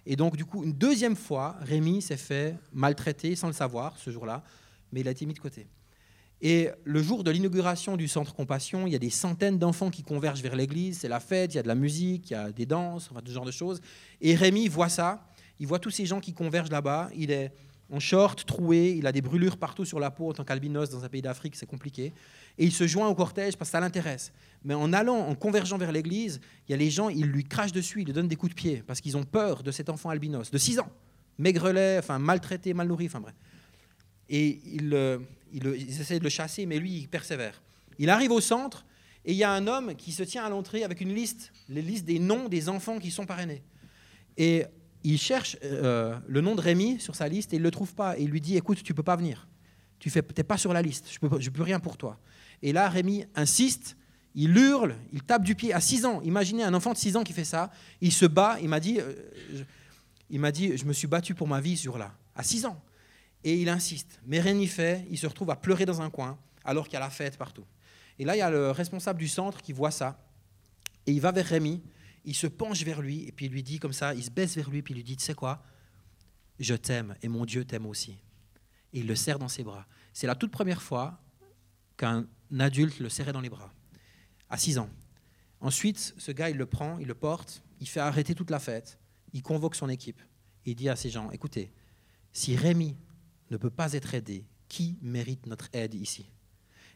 Et 0.05 0.15
donc, 0.15 0.37
du 0.37 0.45
coup, 0.45 0.63
une 0.63 0.73
deuxième 0.73 1.15
fois, 1.15 1.55
Rémi 1.61 2.01
s'est 2.01 2.17
fait 2.17 2.55
maltraiter 2.71 3.35
sans 3.35 3.47
le 3.47 3.53
savoir 3.53 3.97
ce 3.97 4.11
jour-là, 4.11 4.43
mais 4.91 5.01
il 5.01 5.07
a 5.07 5.11
été 5.11 5.25
mis 5.25 5.33
de 5.33 5.39
côté. 5.39 5.67
Et 6.41 6.69
le 6.83 7.01
jour 7.01 7.23
de 7.23 7.31
l'inauguration 7.31 7.97
du 7.97 8.07
centre 8.07 8.35
Compassion, 8.35 8.85
il 8.85 8.93
y 8.93 8.95
a 8.95 8.99
des 8.99 9.09
centaines 9.09 9.57
d'enfants 9.57 9.89
qui 9.89 10.03
convergent 10.03 10.43
vers 10.43 10.55
l'église, 10.55 10.99
c'est 10.99 11.07
la 11.07 11.19
fête, 11.19 11.53
il 11.53 11.57
y 11.57 11.59
a 11.59 11.63
de 11.63 11.67
la 11.67 11.75
musique, 11.75 12.29
il 12.29 12.33
y 12.33 12.35
a 12.35 12.51
des 12.51 12.67
danses, 12.67 13.09
enfin, 13.11 13.21
ce 13.25 13.31
genre 13.31 13.45
de 13.45 13.51
choses. 13.51 13.81
Et 14.21 14.35
Rémi 14.35 14.67
voit 14.67 14.89
ça, 14.89 15.27
il 15.59 15.65
voit 15.65 15.79
tous 15.79 15.89
ces 15.89 16.05
gens 16.05 16.19
qui 16.19 16.33
convergent 16.33 16.69
là-bas, 16.69 17.09
il 17.15 17.31
est 17.31 17.51
en 17.91 17.99
short, 17.99 18.45
troué, 18.45 18.95
il 18.97 19.07
a 19.07 19.11
des 19.11 19.21
brûlures 19.21 19.57
partout 19.57 19.85
sur 19.85 19.99
la 19.99 20.11
peau 20.11 20.29
en 20.29 20.33
tant 20.33 20.43
qu'albinos 20.43 20.89
dans 20.89 21.05
un 21.05 21.09
pays 21.09 21.21
d'Afrique, 21.21 21.55
c'est 21.55 21.65
compliqué. 21.65 22.13
Et 22.57 22.65
il 22.65 22.71
se 22.71 22.85
joint 22.85 23.07
au 23.07 23.15
cortège 23.15 23.55
parce 23.55 23.69
que 23.69 23.73
ça 23.73 23.79
l'intéresse. 23.79 24.33
Mais 24.63 24.73
en 24.73 24.91
allant, 24.93 25.17
en 25.17 25.35
convergeant 25.35 25.77
vers 25.77 25.91
l'église, 25.91 26.41
il 26.67 26.71
y 26.71 26.75
a 26.75 26.77
les 26.77 26.89
gens, 26.89 27.09
ils 27.09 27.25
lui 27.25 27.45
crachent 27.45 27.71
dessus, 27.71 28.01
ils 28.01 28.05
lui 28.05 28.13
donnent 28.13 28.27
des 28.27 28.35
coups 28.35 28.51
de 28.51 28.55
pied 28.55 28.83
parce 28.85 28.99
qu'ils 28.99 29.15
ont 29.15 29.23
peur 29.23 29.63
de 29.63 29.71
cet 29.71 29.89
enfant 29.89 30.09
albinos 30.09 30.51
de 30.51 30.57
6 30.57 30.79
ans, 30.79 30.89
maigrelet, 31.37 31.97
enfin 31.99 32.19
maltraité, 32.19 32.73
mal 32.73 32.87
nourri, 32.87 33.05
enfin 33.05 33.21
bref. 33.21 33.35
Et 34.29 34.59
euh, 34.93 35.19
ils, 35.53 35.99
essaient 36.01 36.19
de 36.19 36.23
le 36.23 36.29
chasser, 36.29 36.65
mais 36.65 36.79
lui, 36.79 36.91
il 36.91 37.07
persévère. 37.07 37.61
Il 37.99 38.09
arrive 38.09 38.31
au 38.31 38.41
centre 38.41 38.85
et 39.25 39.31
il 39.31 39.37
y 39.37 39.43
a 39.43 39.51
un 39.51 39.67
homme 39.67 39.95
qui 39.95 40.11
se 40.11 40.23
tient 40.23 40.45
à 40.45 40.49
l'entrée 40.49 40.83
avec 40.83 41.01
une 41.01 41.13
liste, 41.13 41.51
les 41.69 41.81
listes 41.81 42.05
des 42.05 42.19
noms 42.19 42.47
des 42.47 42.69
enfants 42.69 42.99
qui 42.99 43.11
sont 43.11 43.25
parrainés. 43.25 43.63
Et 44.37 44.65
il 45.03 45.17
cherche 45.17 45.57
euh, 45.63 46.17
le 46.27 46.41
nom 46.41 46.55
de 46.55 46.61
Rémi 46.61 46.99
sur 46.99 47.15
sa 47.15 47.27
liste 47.27 47.53
et 47.53 47.57
il 47.57 47.59
ne 47.59 47.65
le 47.65 47.71
trouve 47.71 47.93
pas. 47.95 48.17
Et 48.17 48.23
il 48.23 48.29
lui 48.29 48.41
dit 48.41 48.55
Écoute, 48.57 48.83
tu 48.83 48.91
ne 48.91 48.95
peux 48.95 49.03
pas 49.03 49.15
venir. 49.15 49.47
Tu 49.99 50.11
n'es 50.13 50.43
pas 50.43 50.57
sur 50.57 50.73
la 50.73 50.81
liste. 50.81 51.07
Je 51.09 51.17
ne 51.25 51.49
peux, 51.49 51.63
rien 51.63 51.79
pour 51.79 51.97
toi. 51.97 52.19
Et 52.61 52.71
là, 52.71 52.87
Rémi 52.89 53.25
insiste. 53.35 53.97
Il 54.35 54.55
hurle, 54.55 54.95
il 55.13 55.23
tape 55.23 55.43
du 55.43 55.55
pied 55.55 55.73
à 55.73 55.81
6 55.81 56.05
ans. 56.05 56.21
Imaginez 56.21 56.63
un 56.63 56.73
enfant 56.75 56.93
de 56.93 56.97
6 56.97 57.15
ans 57.15 57.23
qui 57.23 57.33
fait 57.33 57.43
ça. 57.43 57.71
Il 58.01 58.11
se 58.11 58.27
bat. 58.27 58.57
Il 58.61 58.69
m'a 58.69 58.79
dit, 58.79 58.99
euh, 58.99 59.13
il 60.29 60.39
m'a 60.39 60.51
dit, 60.51 60.77
je 60.77 60.85
me 60.85 60.93
suis 60.93 61.07
battu 61.07 61.33
pour 61.33 61.47
ma 61.47 61.59
vie 61.59 61.75
sur 61.75 61.97
là, 61.97 62.13
à 62.35 62.43
6 62.43 62.65
ans. 62.67 62.79
Et 63.47 63.61
il 63.61 63.69
insiste. 63.69 64.19
Mais 64.25 64.41
rien 64.41 64.55
n'y 64.55 64.67
fait. 64.67 65.05
Il 65.09 65.17
se 65.17 65.25
retrouve 65.25 65.49
à 65.51 65.55
pleurer 65.55 65.85
dans 65.85 66.01
un 66.01 66.09
coin, 66.09 66.37
alors 66.65 66.85
qu'il 66.85 66.95
y 66.95 66.97
a 66.97 66.99
la 66.99 67.09
fête 67.09 67.37
partout. 67.37 67.65
Et 68.19 68.25
là, 68.25 68.35
il 68.35 68.39
y 68.39 68.41
a 68.41 68.49
le 68.49 68.71
responsable 68.71 69.19
du 69.19 69.27
centre 69.27 69.61
qui 69.61 69.71
voit 69.71 69.91
ça. 69.91 70.19
Et 71.05 71.13
il 71.13 71.21
va 71.21 71.31
vers 71.31 71.45
Rémi 71.45 71.81
il 72.25 72.35
se 72.35 72.47
penche 72.47 72.83
vers 72.83 73.01
lui 73.01 73.23
et 73.23 73.31
puis 73.31 73.45
il 73.45 73.53
lui 73.53 73.63
dit 73.63 73.79
comme 73.79 73.93
ça, 73.93 74.13
il 74.13 74.21
se 74.21 74.29
baisse 74.29 74.55
vers 74.55 74.69
lui 74.69 74.81
puis 74.81 74.93
il 74.93 74.97
lui 74.97 75.03
dit, 75.05 75.15
tu 75.15 75.23
sais 75.23 75.33
quoi, 75.33 75.63
je 76.59 76.75
t'aime 76.75 77.15
et 77.21 77.29
mon 77.29 77.45
Dieu 77.45 77.63
t'aime 77.63 77.85
aussi. 77.85 78.17
Et 78.91 78.99
il 78.99 79.07
le 79.07 79.15
serre 79.15 79.39
dans 79.39 79.47
ses 79.47 79.63
bras. 79.63 79.87
C'est 80.11 80.27
la 80.27 80.35
toute 80.35 80.51
première 80.51 80.81
fois 80.81 81.21
qu'un 81.95 82.27
adulte 82.59 82.99
le 82.99 83.07
serrait 83.07 83.31
dans 83.31 83.39
les 83.39 83.49
bras, 83.49 83.73
à 84.49 84.57
6 84.57 84.77
ans. 84.77 84.89
Ensuite, 85.61 86.15
ce 86.17 86.33
gars, 86.33 86.49
il 86.49 86.57
le 86.57 86.65
prend, 86.65 86.97
il 86.99 87.07
le 87.07 87.15
porte, 87.15 87.63
il 87.79 87.87
fait 87.87 88.01
arrêter 88.01 88.35
toute 88.35 88.49
la 88.49 88.59
fête, 88.59 88.99
il 89.31 89.41
convoque 89.41 89.75
son 89.75 89.87
équipe 89.87 90.21
il 90.67 90.75
dit 90.75 90.89
à 90.89 90.97
ces 90.97 91.09
gens, 91.09 91.31
écoutez, 91.31 91.71
si 92.33 92.57
Rémi 92.57 92.97
ne 93.51 93.57
peut 93.57 93.69
pas 93.69 93.93
être 93.93 94.13
aidé, 94.13 94.45
qui 94.67 94.97
mérite 95.01 95.45
notre 95.45 95.69
aide 95.73 95.93
ici? 95.93 96.29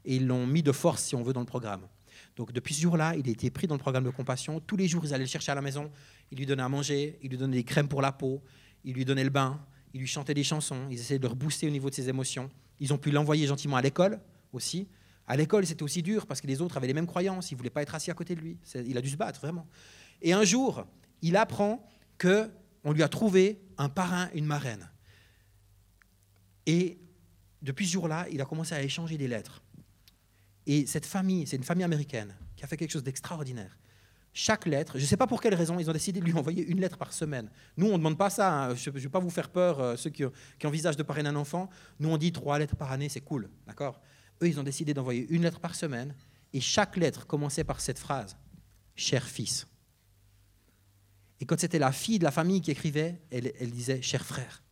Et 0.06 0.16
ils 0.16 0.28
l'ont 0.28 0.48
mis 0.48 0.64
de 0.64 0.72
force, 0.72 1.04
si 1.04 1.16
on 1.16 1.24
veut, 1.24 1.34
dans 1.34 1.40
le 1.40 1.46
programme. 1.46 1.88
Donc 2.36 2.52
depuis 2.52 2.74
ce 2.74 2.82
jour-là, 2.82 3.16
il 3.16 3.28
a 3.28 3.32
été 3.32 3.50
pris 3.50 3.68
dans 3.68 3.76
le 3.76 3.80
programme 3.80 4.04
de 4.04 4.10
compassion. 4.10 4.60
Tous 4.60 4.76
les 4.76 4.88
jours, 4.88 5.06
ils 5.06 5.14
allaient 5.14 5.24
le 5.24 5.30
chercher 5.30 5.52
à 5.52 5.56
la 5.56 5.62
maison, 5.62 5.92
ils 6.32 6.38
lui 6.38 6.46
donnaient 6.46 6.64
à 6.64 6.70
manger, 6.70 7.18
ils 7.22 7.30
lui 7.30 7.38
donnaient 7.38 7.58
des 7.58 7.64
crèmes 7.64 7.88
pour 7.88 8.02
la 8.02 8.12
peau, 8.12 8.42
ils 8.84 8.94
lui 8.94 9.06
donnaient 9.06 9.24
le 9.24 9.30
bain, 9.30 9.64
ils 9.94 10.00
lui 10.00 10.08
chantaient 10.08 10.34
des 10.34 10.44
chansons, 10.44 10.88
ils 10.90 11.00
essayaient 11.00 11.20
de 11.20 11.24
le 11.24 11.30
rebooster 11.30 11.68
au 11.68 11.72
niveau 11.72 11.90
de 11.90 11.96
ses 11.96 12.10
émotions. 12.10 12.50
Ils 12.80 12.94
ont 12.94 12.98
pu 12.98 13.12
l'envoyer 13.12 13.48
gentiment 13.48 13.78
à 13.78 13.82
l'école 13.82 14.20
aussi. 14.54 14.88
À 15.28 15.38
l'école, 15.38 15.66
c'était 15.66 15.84
aussi 15.84 16.02
dur 16.02 16.28
parce 16.28 16.42
que 16.42 16.48
les 16.48 16.62
autres 16.62 16.78
avaient 16.78 16.88
les 16.88 16.94
mêmes 16.94 17.08
croyances, 17.08 17.52
ils 17.52 17.54
ne 17.54 17.58
voulaient 17.58 17.70
pas 17.70 17.82
être 17.82 17.96
assis 17.96 18.12
à 18.12 18.14
côté 18.14 18.36
de 18.36 18.42
lui. 18.42 18.58
Il 18.76 18.98
a 18.98 19.02
dû 19.02 19.10
se 19.10 19.16
battre, 19.18 19.40
vraiment. 19.40 19.68
Et 20.22 20.34
un 20.34 20.44
jour, 20.44 20.86
il 21.22 21.38
apprend 21.38 21.88
qu'on 22.20 22.92
lui 22.92 23.04
a 23.04 23.08
trouvé 23.08 23.62
un 23.78 23.88
parrain, 23.88 24.30
une 24.34 24.46
marraine. 24.46 24.91
Et 26.72 26.98
depuis 27.62 27.86
ce 27.86 27.92
jour-là, 27.92 28.28
il 28.32 28.40
a 28.40 28.46
commencé 28.46 28.74
à 28.74 28.82
échanger 28.82 29.18
des 29.18 29.28
lettres. 29.28 29.62
Et 30.66 30.86
cette 30.86 31.06
famille, 31.06 31.46
c'est 31.46 31.58
une 31.58 31.66
famille 31.66 31.84
américaine 31.84 32.34
qui 32.56 32.64
a 32.64 32.68
fait 32.68 32.78
quelque 32.78 32.92
chose 32.92 33.04
d'extraordinaire. 33.04 33.78
Chaque 34.32 34.66
lettre, 34.66 34.98
je 34.98 35.04
ne 35.04 35.08
sais 35.08 35.18
pas 35.18 35.28
pour 35.28 35.42
quelle 35.42 35.54
raison, 35.54 35.78
ils 35.80 35.90
ont 35.90 35.94
décidé 35.94 36.22
de 36.22 36.26
lui 36.26 36.32
envoyer 36.42 36.66
une 36.66 36.80
lettre 36.80 36.98
par 36.98 37.12
semaine. 37.12 37.52
Nous, 37.76 37.88
on 37.88 37.92
ne 37.92 37.98
demande 37.98 38.18
pas 38.18 38.30
ça. 38.30 38.68
Hein. 38.68 38.76
Je 38.76 38.90
ne 38.90 38.98
vais 38.98 39.10
pas 39.10 39.20
vous 39.20 39.30
faire 39.30 39.50
peur, 39.50 39.82
euh, 39.82 39.96
ceux 39.98 40.12
qui, 40.12 40.24
envisagent 40.64 40.96
de 40.96 41.04
parrainer 41.04 41.28
un 41.28 41.36
enfant. 41.36 41.70
Nous, 42.00 42.08
on 42.08 42.16
dit 42.16 42.32
trois 42.32 42.58
lettres 42.58 42.78
par 42.78 42.90
année, 42.94 43.10
c'est 43.10 43.20
cool. 43.20 43.50
D'accord? 43.68 44.00
Eux, 44.42 44.48
ils 44.48 44.58
ont 44.58 44.64
décidé 44.64 44.94
d'envoyer 44.94 45.28
une 45.30 45.42
lettre 45.42 45.60
par 45.60 45.76
semaine. 45.76 46.16
Et 46.54 46.62
chaque 46.62 46.96
lettre 46.96 47.28
commençait 47.28 47.66
par 47.66 47.82
cette 47.82 48.00
phrase 48.00 48.38
Cher 48.96 49.28
fils. 49.28 49.68
Et 51.42 51.46
quand 51.46 51.60
c'était 51.60 51.80
la 51.80 51.92
fille 51.92 52.20
de 52.20 52.24
la 52.24 52.32
famille 52.32 52.62
qui 52.62 52.72
écrivait, 52.72 53.20
elle 53.30 53.72
disait 53.72 54.02
Cher 54.02 54.24
frère. 54.26 54.64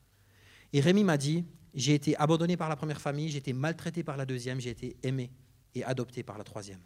Et 0.72 0.80
Rémi 0.80 1.04
m'a 1.04 1.18
dit 1.18 1.44
J'ai 1.74 1.94
été 1.94 2.16
abandonné 2.18 2.58
par 2.58 2.70
la 2.70 2.76
première 2.76 3.02
famille, 3.02 3.30
j'ai 3.30 3.38
été 3.38 3.54
maltraité 3.54 4.04
par 4.04 4.18
la 4.18 4.26
deuxième, 4.26 4.60
j'ai 4.60 4.72
été 4.72 4.98
aimé 5.04 5.32
et 5.76 5.84
adopté 5.84 6.24
par 6.24 6.38
la 6.38 6.44
troisième. 6.44 6.82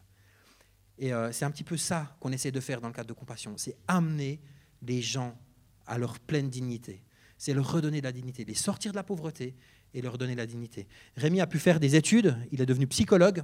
Et 0.98 1.14
euh, 1.14 1.32
c'est 1.32 1.46
un 1.46 1.52
petit 1.52 1.64
peu 1.64 1.78
ça 1.78 2.16
qu'on 2.20 2.32
essaie 2.32 2.52
de 2.52 2.60
faire 2.60 2.82
dans 2.82 2.88
le 2.88 2.94
cadre 2.94 3.08
de 3.08 3.14
compassion, 3.14 3.54
c'est 3.58 3.76
amener 3.88 4.40
les 4.82 5.02
gens 5.02 5.38
à 5.86 5.98
leur 5.98 6.20
pleine 6.20 6.50
dignité. 6.50 7.04
C'est 7.38 7.54
leur 7.54 7.72
redonner 7.72 8.00
de 8.00 8.06
la 8.06 8.12
dignité, 8.12 8.46
les 8.46 8.54
sortir 8.54 8.92
de 8.92 8.96
la 8.96 9.04
pauvreté 9.04 9.56
et 9.94 10.02
leur 10.02 10.18
donner 10.18 10.36
la 10.36 10.46
dignité. 10.46 10.88
Rémi 11.16 11.42
a 11.42 11.48
pu 11.48 11.60
faire 11.60 11.80
des 11.80 11.96
études, 11.96 12.38
il 12.52 12.62
est 12.62 12.66
devenu 12.66 12.88
psychologue. 12.88 13.44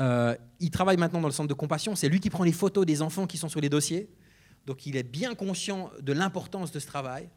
Euh, 0.00 0.36
il 0.60 0.70
travaille 0.70 0.96
maintenant 0.96 1.20
dans 1.20 1.28
le 1.28 1.34
centre 1.34 1.48
de 1.48 1.54
compassion, 1.54 1.96
c'est 1.96 2.08
lui 2.08 2.20
qui 2.20 2.30
prend 2.30 2.44
les 2.44 2.52
photos 2.52 2.86
des 2.86 3.02
enfants 3.02 3.26
qui 3.26 3.36
sont 3.36 3.48
sur 3.48 3.60
les 3.60 3.68
dossiers. 3.68 4.08
Donc 4.66 4.86
il 4.86 4.96
est 4.96 5.02
bien 5.02 5.34
conscient 5.34 5.90
de 6.00 6.12
l'importance 6.12 6.72
de 6.72 6.78
ce 6.78 6.86
travail. 6.86 7.28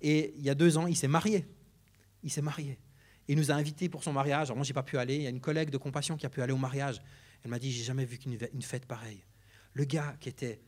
Et 0.00 0.34
il 0.38 0.44
y 0.44 0.50
a 0.50 0.54
deux 0.54 0.78
ans, 0.78 0.86
il 0.86 0.96
s'est 0.96 1.08
marié. 1.08 1.46
Il 2.22 2.30
s'est 2.30 2.42
marié. 2.42 2.78
Il 3.28 3.36
nous 3.36 3.50
a 3.50 3.54
invités 3.54 3.88
pour 3.88 4.02
son 4.02 4.12
mariage. 4.12 4.48
Alors 4.48 4.56
moi, 4.56 4.64
j'ai 4.64 4.72
pas 4.72 4.82
pu 4.82 4.96
aller. 4.96 5.16
Il 5.16 5.22
y 5.22 5.26
a 5.26 5.30
une 5.30 5.40
collègue 5.40 5.70
de 5.70 5.76
compassion 5.76 6.16
qui 6.16 6.26
a 6.26 6.30
pu 6.30 6.42
aller 6.42 6.52
au 6.52 6.58
mariage. 6.58 7.00
Elle 7.44 7.50
m'a 7.50 7.58
dit, 7.58 7.70
j'ai 7.70 7.84
jamais 7.84 8.04
vu 8.04 8.18
une 8.26 8.62
fête 8.62 8.86
pareille. 8.86 9.22
Le 9.74 9.84
gars 9.84 10.16
qui 10.18 10.28
était 10.28 10.60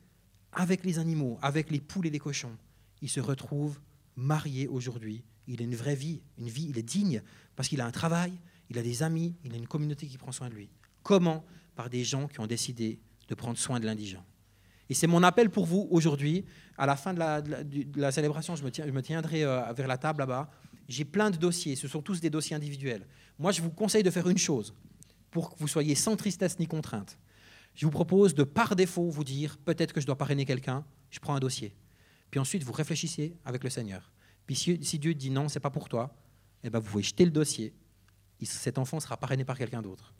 avec 0.52 0.84
les 0.84 0.98
animaux, 0.98 1.38
avec 1.42 1.70
les 1.70 1.80
poules 1.80 2.06
et 2.06 2.10
les 2.10 2.18
cochons, 2.18 2.56
il 3.02 3.08
se 3.08 3.20
retrouve 3.20 3.80
marié 4.16 4.68
aujourd'hui. 4.68 5.24
Il 5.46 5.60
a 5.60 5.64
une 5.64 5.74
vraie 5.74 5.94
vie, 5.94 6.22
une 6.38 6.48
vie, 6.48 6.66
il 6.68 6.78
est 6.78 6.82
digne 6.82 7.22
parce 7.56 7.68
qu'il 7.68 7.80
a 7.80 7.86
un 7.86 7.90
travail, 7.90 8.32
il 8.68 8.78
a 8.78 8.82
des 8.82 9.02
amis, 9.02 9.34
il 9.44 9.54
a 9.54 9.56
une 9.56 9.66
communauté 9.66 10.06
qui 10.06 10.18
prend 10.18 10.32
soin 10.32 10.48
de 10.48 10.54
lui. 10.54 10.70
Comment? 11.02 11.44
Par 11.74 11.88
des 11.88 12.04
gens 12.04 12.28
qui 12.28 12.40
ont 12.40 12.46
décidé 12.46 13.00
de 13.28 13.34
prendre 13.34 13.58
soin 13.58 13.80
de 13.80 13.86
l'indigent. 13.86 14.24
Et 14.88 14.94
c'est 14.94 15.06
mon 15.06 15.22
appel 15.22 15.50
pour 15.50 15.66
vous 15.66 15.88
aujourd'hui. 15.90 16.44
À 16.76 16.84
la 16.84 16.96
fin 16.96 17.14
de 17.14 17.20
la, 17.96 18.12
célébration, 18.12 18.56
je 18.56 18.64
me, 18.64 19.02
tiendrai 19.02 19.44
euh, 19.44 19.72
vers 19.72 19.86
la 19.86 19.98
table 19.98 20.20
là-bas 20.20 20.50
j'ai 20.90 21.04
plein 21.04 21.30
de 21.30 21.36
dossiers, 21.36 21.76
ce 21.76 21.86
sont 21.86 22.02
tous 22.02 22.20
des 22.20 22.30
dossiers 22.30 22.56
individuels. 22.56 23.06
Moi, 23.38 23.52
je 23.52 23.62
vous 23.62 23.70
conseille 23.70 24.02
de 24.02 24.10
faire 24.10 24.28
une 24.28 24.38
chose 24.38 24.74
pour 25.30 25.50
que 25.50 25.58
vous 25.60 25.68
soyez 25.68 25.94
sans 25.94 26.16
tristesse 26.16 26.58
ni 26.58 26.66
contrainte. 26.66 27.16
Je 27.76 27.86
vous 27.86 27.92
propose 27.92 28.34
de 28.34 28.42
par 28.42 28.74
défaut 28.74 29.08
vous 29.08 29.22
dire 29.22 29.56
peut-être 29.58 29.92
que 29.92 30.00
je 30.00 30.06
dois 30.06 30.18
parrainer 30.18 30.44
quelqu'un, 30.44 30.84
je 31.10 31.20
prends 31.20 31.36
un 31.36 31.38
dossier. 31.38 31.76
Puis 32.32 32.40
ensuite, 32.40 32.64
vous 32.64 32.72
réfléchissez 32.72 33.36
avec 33.44 33.62
le 33.62 33.70
Seigneur. 33.70 34.10
Puis 34.46 34.56
si, 34.56 34.98
Dieu 34.98 35.14
dit 35.14 35.30
non, 35.30 35.48
c'est 35.48 35.60
pas 35.60 35.70
pour 35.70 35.88
toi, 35.88 36.12
eh 36.64 36.70
ben 36.70 36.80
vous 36.80 36.90
pouvez 36.90 37.04
jeter 37.04 37.24
le 37.24 37.30
dossier. 37.30 37.72
Cet 38.42 38.76
enfant 38.76 38.98
sera 38.98 39.16
parrainé 39.16 39.44
par 39.44 39.56
quelqu'un 39.56 39.82
d'autre. 39.82 40.12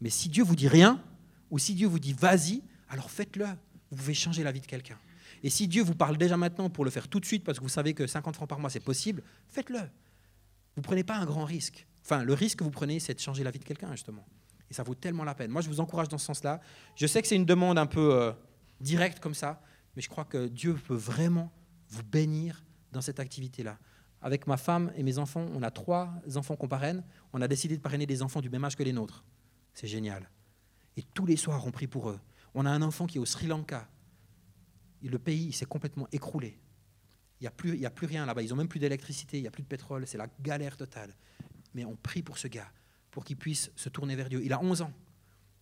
Mais 0.00 0.10
si 0.10 0.28
Dieu 0.28 0.42
vous 0.42 0.56
dit 0.56 0.68
rien, 0.68 1.00
ou 1.48 1.60
si 1.60 1.74
Dieu 1.74 1.86
vous 1.86 2.00
dit 2.00 2.12
vas-y, 2.12 2.62
alors 2.88 3.08
faites-le. 3.08 3.46
Vous 3.90 3.96
pouvez 3.96 4.14
changer 4.14 4.42
la 4.42 4.50
vie 4.50 4.60
de 4.60 4.66
quelqu'un. 4.66 4.98
Et 5.42 5.50
si 5.50 5.66
Dieu 5.68 5.82
vous 5.82 5.94
parle 5.94 6.16
déjà 6.16 6.36
maintenant 6.36 6.70
pour 6.70 6.84
le 6.84 6.90
faire 6.90 7.08
tout 7.08 7.20
de 7.20 7.24
suite, 7.24 7.44
parce 7.44 7.58
que 7.58 7.62
vous 7.62 7.68
savez 7.68 7.94
que 7.94 8.06
50 8.06 8.34
francs 8.36 8.48
par 8.48 8.60
mois, 8.60 8.70
c'est 8.70 8.80
possible, 8.80 9.22
faites-le. 9.48 9.80
Vous 9.80 10.80
ne 10.80 10.82
prenez 10.82 11.04
pas 11.04 11.16
un 11.16 11.24
grand 11.24 11.44
risque. 11.44 11.86
Enfin, 12.04 12.24
le 12.24 12.32
risque 12.32 12.58
que 12.58 12.64
vous 12.64 12.70
prenez, 12.70 13.00
c'est 13.00 13.14
de 13.14 13.20
changer 13.20 13.44
la 13.44 13.50
vie 13.50 13.58
de 13.58 13.64
quelqu'un, 13.64 13.90
justement. 13.92 14.24
Et 14.70 14.74
ça 14.74 14.82
vaut 14.82 14.94
tellement 14.94 15.24
la 15.24 15.34
peine. 15.34 15.50
Moi, 15.50 15.60
je 15.60 15.68
vous 15.68 15.80
encourage 15.80 16.08
dans 16.08 16.18
ce 16.18 16.26
sens-là. 16.26 16.60
Je 16.94 17.06
sais 17.06 17.20
que 17.20 17.28
c'est 17.28 17.36
une 17.36 17.44
demande 17.44 17.78
un 17.78 17.86
peu 17.86 18.14
euh, 18.14 18.32
directe 18.80 19.20
comme 19.20 19.34
ça, 19.34 19.60
mais 19.96 20.02
je 20.02 20.08
crois 20.08 20.24
que 20.24 20.46
Dieu 20.46 20.74
peut 20.74 20.94
vraiment 20.94 21.52
vous 21.88 22.02
bénir 22.04 22.64
dans 22.92 23.00
cette 23.00 23.20
activité-là. 23.20 23.78
Avec 24.22 24.46
ma 24.46 24.56
femme 24.56 24.92
et 24.96 25.02
mes 25.02 25.18
enfants, 25.18 25.46
on 25.52 25.62
a 25.62 25.70
trois 25.70 26.14
enfants 26.36 26.54
qu'on 26.54 26.68
parraine. 26.68 27.04
On 27.32 27.42
a 27.42 27.48
décidé 27.48 27.76
de 27.76 27.82
parrainer 27.82 28.06
des 28.06 28.22
enfants 28.22 28.40
du 28.40 28.48
même 28.48 28.64
âge 28.64 28.76
que 28.76 28.82
les 28.82 28.92
nôtres. 28.92 29.24
C'est 29.74 29.88
génial. 29.88 30.30
Et 30.96 31.02
tous 31.02 31.26
les 31.26 31.36
soirs, 31.36 31.66
on 31.66 31.70
prie 31.70 31.88
pour 31.88 32.10
eux. 32.10 32.20
On 32.54 32.64
a 32.64 32.70
un 32.70 32.82
enfant 32.82 33.06
qui 33.06 33.18
est 33.18 33.20
au 33.20 33.26
Sri 33.26 33.46
Lanka 33.46 33.88
le 35.08 35.18
pays 35.18 35.52
s'est 35.52 35.66
complètement 35.66 36.06
écroulé. 36.12 36.58
Il 37.40 37.44
n'y 37.44 37.48
a, 37.48 37.50
plus, 37.50 37.84
a 37.84 37.90
plus 37.90 38.06
rien 38.06 38.24
là-bas. 38.24 38.42
Ils 38.42 38.50
n'ont 38.50 38.56
même 38.56 38.68
plus 38.68 38.78
d'électricité, 38.78 39.38
il 39.38 39.42
n'y 39.42 39.48
a 39.48 39.50
plus 39.50 39.62
de 39.62 39.68
pétrole. 39.68 40.06
C'est 40.06 40.18
la 40.18 40.28
galère 40.40 40.76
totale. 40.76 41.14
Mais 41.74 41.84
on 41.84 41.96
prie 41.96 42.22
pour 42.22 42.38
ce 42.38 42.46
gars, 42.46 42.70
pour 43.10 43.24
qu'il 43.24 43.36
puisse 43.36 43.70
se 43.74 43.88
tourner 43.88 44.14
vers 44.14 44.28
Dieu. 44.28 44.40
Il 44.44 44.52
a 44.52 44.60
11 44.62 44.82
ans, 44.82 44.92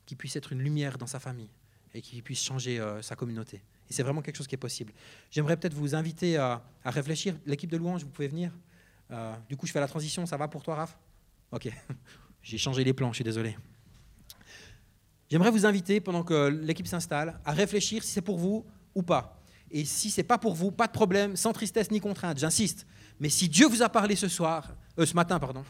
qu'il 0.05 0.16
puisse 0.16 0.36
être 0.36 0.53
une 0.53 0.61
lumière 0.61 0.99
dans 0.99 1.07
sa 1.07 1.20
famille 1.20 1.51
et 1.95 2.03
qu'il 2.03 2.22
puisse 2.22 2.43
changer 2.43 2.78
euh, 2.78 3.01
sa 3.03 3.16
communauté. 3.16 3.62
Et 3.88 3.93
c'est 3.93 4.03
vraiment 4.03 4.22
quelque 4.22 4.36
chose 4.36 4.47
qui 4.47 4.55
est 4.55 4.59
possible. 4.59 4.93
J'aimerais 5.30 5.57
peut-être 5.57 5.74
vous 5.74 5.95
inviter 5.95 6.36
à, 6.36 6.62
réfléchir. 6.84 7.36
L'équipe 7.47 7.70
de 7.70 7.76
louange, 7.76 8.05
vous 8.05 8.11
pouvez 8.11 8.28
venir. 8.28 8.53
Euh, 9.11 9.34
du 9.49 9.57
coup, 9.57 9.66
je 9.66 9.72
fais 9.72 9.80
la 9.80 9.88
transition. 9.88 10.26
Ça 10.26 10.36
va 10.36 10.49
pour 10.49 10.62
toi, 10.62 10.76
Raph? 10.76 10.99
Ok. 11.51 11.68
J'ai 12.43 12.59
changé 12.59 12.84
les 12.84 12.93
plans, 12.93 13.11
je 13.11 13.16
suis 13.16 13.24
désolé. 13.24 13.57
J'aimerais 15.30 15.51
vous 15.51 15.66
inviter, 15.66 16.01
pendant 16.01 16.24
que 16.24 16.49
l'équipe 16.49 16.86
s'installe, 16.86 17.41
à 17.45 17.53
réfléchir 17.53 18.03
si 18.03 18.11
c'est 18.11 18.22
pour 18.22 18.38
vous 18.38 18.66
ou 18.95 19.03
pas. 19.03 19.41
Et 19.70 19.84
si 19.84 20.11
c'est 20.11 20.24
pas 20.24 20.38
pour 20.38 20.55
vous, 20.55 20.70
pas 20.70 20.86
de 20.86 20.93
problème, 20.93 21.36
sans 21.36 21.53
tristesse 21.53 21.91
ni 21.91 22.01
contrainte, 22.01 22.38
j'insiste. 22.38 22.86
Mais 23.20 23.28
si 23.28 23.49
Dieu 23.49 23.68
vous 23.68 23.82
a 23.82 23.88
parlé 23.88 24.16
ce 24.16 24.28
soir, 24.28 24.74
euh, 24.99 25.07
ce 25.07 25.14
matin, 25.14 25.38
pardon, 25.38 25.64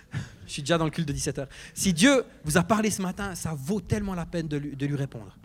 je 0.46 0.52
suis 0.52 0.62
déjà 0.62 0.78
dans 0.78 0.86
le 0.86 0.90
culte 0.90 1.08
de 1.08 1.12
17h. 1.12 1.46
Si 1.74 1.92
Dieu 1.92 2.24
vous 2.44 2.56
a 2.56 2.62
parlé 2.62 2.90
ce 2.90 3.02
matin, 3.02 3.34
ça 3.34 3.54
vaut 3.54 3.80
tellement 3.80 4.14
la 4.14 4.24
peine 4.24 4.48
de 4.48 4.56
lui, 4.56 4.76
de 4.76 4.86
lui 4.86 4.96
répondre. 4.96 5.36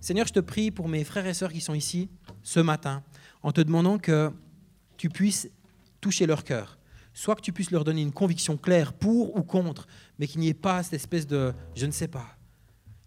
Seigneur, 0.00 0.26
je 0.26 0.32
te 0.32 0.40
prie 0.40 0.70
pour 0.70 0.88
mes 0.88 1.04
frères 1.04 1.26
et 1.26 1.34
sœurs 1.34 1.52
qui 1.52 1.60
sont 1.60 1.74
ici 1.74 2.10
ce 2.42 2.60
matin, 2.60 3.02
en 3.42 3.52
te 3.52 3.60
demandant 3.60 3.98
que 3.98 4.30
tu 4.96 5.08
puisses 5.08 5.48
toucher 6.00 6.26
leur 6.26 6.44
cœur. 6.44 6.78
Soit 7.14 7.36
que 7.36 7.40
tu 7.40 7.52
puisses 7.52 7.70
leur 7.70 7.84
donner 7.84 8.02
une 8.02 8.12
conviction 8.12 8.56
claire 8.56 8.92
pour 8.92 9.36
ou 9.36 9.42
contre, 9.42 9.86
mais 10.18 10.26
qu'il 10.26 10.40
n'y 10.40 10.48
ait 10.48 10.54
pas 10.54 10.82
cette 10.82 10.94
espèce 10.94 11.26
de 11.26 11.54
je 11.76 11.86
ne 11.86 11.92
sais 11.92 12.08
pas. 12.08 12.36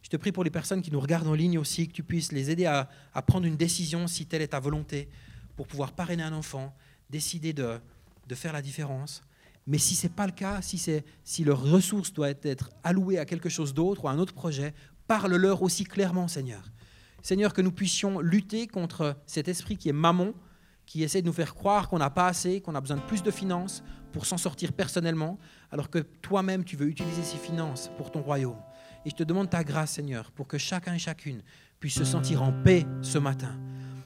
Je 0.02 0.10
te 0.10 0.18
prie 0.18 0.32
pour 0.32 0.44
les 0.44 0.50
personnes 0.50 0.82
qui 0.82 0.92
nous 0.92 1.00
regardent 1.00 1.28
en 1.28 1.34
ligne 1.34 1.58
aussi, 1.58 1.88
que 1.88 1.94
tu 1.94 2.04
puisses 2.04 2.32
les 2.32 2.50
aider 2.50 2.66
à, 2.66 2.90
prendre 3.26 3.46
une 3.46 3.58
décision 3.58 4.08
si 4.08 4.26
telle 4.26 4.42
est 4.42 4.50
ta 4.50 4.60
volonté, 4.60 5.10
pour 5.56 5.68
pouvoir 5.68 5.92
parrainer 5.92 6.24
un 6.24 6.34
enfant, 6.34 6.74
décider 7.10 7.54
de, 7.54 7.80
faire 8.34 8.54
la 8.54 8.62
différence. 8.62 9.24
Mais 9.66 9.78
si 9.78 9.96
ce 9.96 10.08
n'est 10.08 10.14
pas 10.14 10.26
le 10.26 10.32
cas, 10.32 10.62
si, 10.62 10.82
si 11.24 11.44
leurs 11.44 11.62
ressources 11.62 12.14
doivent 12.14 12.36
être 12.44 12.70
allouées 12.84 13.20
à 13.20 13.26
quelque 13.26 13.50
chose 13.50 13.74
d'autre 13.74 14.06
ou 14.06 14.08
à 14.08 14.12
un 14.12 14.20
autre 14.20 14.34
projet, 14.34 14.74
parle-leur 15.08 15.62
aussi 15.62 15.84
clairement, 15.84 16.28
Seigneur. 16.28 16.72
Seigneur, 17.22 17.54
que 17.54 17.62
nous 17.62 17.72
puissions 17.72 18.20
lutter 18.20 18.68
contre 18.68 19.18
cet 19.26 19.48
esprit 19.50 19.76
qui 19.76 19.90
est 19.90 19.94
mammon, 19.94 20.34
qui 20.86 21.04
essaie 21.04 21.22
de 21.22 21.28
nous 21.28 21.34
faire 21.34 21.54
croire 21.54 21.90
qu'on 21.90 21.98
n'a 21.98 22.10
pas 22.10 22.28
assez, 22.28 22.62
qu'on 22.62 22.76
a 22.76 22.82
besoin 22.82 22.98
de 22.98 23.02
plus 23.02 23.22
de 23.22 23.32
finances 23.32 23.84
pour 24.14 24.26
s'en 24.26 24.38
sortir 24.38 24.72
personnellement, 24.72 25.38
alors 25.70 25.90
que 25.90 26.00
toi-même, 26.00 26.64
tu 26.64 26.78
veux 26.78 26.88
utiliser 26.88 27.24
ces 27.24 27.38
finances 27.38 27.92
pour 27.98 28.12
ton 28.12 28.22
royaume. 28.22 28.58
Et 29.08 29.12
je 29.12 29.16
te 29.16 29.24
demande 29.24 29.50
ta 29.50 29.64
grâce, 29.64 29.92
Seigneur, 29.92 30.32
pour 30.32 30.48
que 30.48 30.58
chacun 30.58 30.94
et 30.94 31.00
chacune 31.00 31.42
puisse 31.80 31.94
se 31.94 32.04
sentir 32.04 32.44
en 32.44 32.52
paix 32.52 32.86
ce 33.02 33.18
matin. 33.18 33.58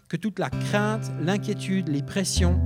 Que 0.08 0.16
toute 0.16 0.38
la 0.38 0.52
crainte, 0.52 1.12
l'inquiétude, 1.20 1.88
les 1.88 2.04
pressions 2.04 2.62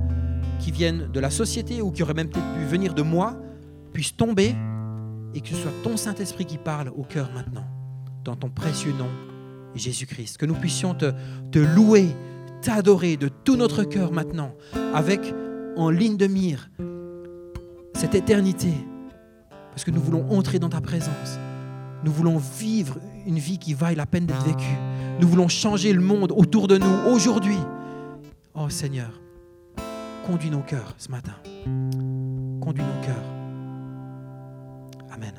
qui 0.60 0.70
viennent 0.70 1.10
de 1.10 1.18
la 1.18 1.30
société 1.30 1.80
ou 1.80 1.90
qui 1.90 2.02
auraient 2.02 2.12
même 2.12 2.28
peut-être 2.28 2.52
pu 2.52 2.64
venir 2.66 2.92
de 2.92 3.00
moi 3.00 3.38
puissent 3.94 4.18
tomber 4.18 4.54
et 5.32 5.40
que 5.40 5.48
ce 5.48 5.54
soit 5.54 5.72
ton 5.82 5.96
Saint-Esprit 5.96 6.44
qui 6.44 6.58
parle 6.58 6.90
au 6.90 7.04
cœur 7.04 7.30
maintenant, 7.32 7.64
dans 8.22 8.36
ton 8.36 8.50
précieux 8.50 8.92
nom, 8.92 9.08
Jésus-Christ. 9.74 10.36
Que 10.36 10.44
nous 10.44 10.56
puissions 10.56 10.94
te, 10.94 11.14
te 11.50 11.58
louer, 11.58 12.08
t'adorer 12.60 13.16
de 13.16 13.28
tout 13.28 13.56
notre 13.56 13.82
cœur 13.82 14.12
maintenant, 14.12 14.52
avec 14.92 15.22
en 15.74 15.88
ligne 15.88 16.18
de 16.18 16.26
mire 16.26 16.68
cette 17.94 18.14
éternité, 18.14 18.74
parce 19.70 19.84
que 19.84 19.90
nous 19.90 20.02
voulons 20.02 20.30
entrer 20.30 20.58
dans 20.58 20.68
ta 20.68 20.82
présence. 20.82 21.38
Nous 22.06 22.12
voulons 22.12 22.38
vivre 22.38 22.96
une 23.26 23.40
vie 23.40 23.58
qui 23.58 23.74
vaille 23.74 23.96
la 23.96 24.06
peine 24.06 24.26
d'être 24.26 24.44
vécue. 24.44 24.76
Nous 25.20 25.26
voulons 25.26 25.48
changer 25.48 25.92
le 25.92 26.00
monde 26.00 26.30
autour 26.30 26.68
de 26.68 26.78
nous 26.78 27.10
aujourd'hui. 27.10 27.58
Oh 28.54 28.68
Seigneur, 28.68 29.20
conduis 30.24 30.50
nos 30.50 30.60
cœurs 30.60 30.94
ce 30.98 31.10
matin. 31.10 31.34
Conduis 32.60 32.84
nos 32.84 33.00
cœurs. 33.04 33.24
Amen. 35.10 35.34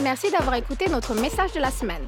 Merci 0.00 0.30
d'avoir 0.30 0.54
écouté 0.54 0.88
notre 0.88 1.20
message 1.20 1.52
de 1.54 1.58
la 1.58 1.72
semaine. 1.72 2.06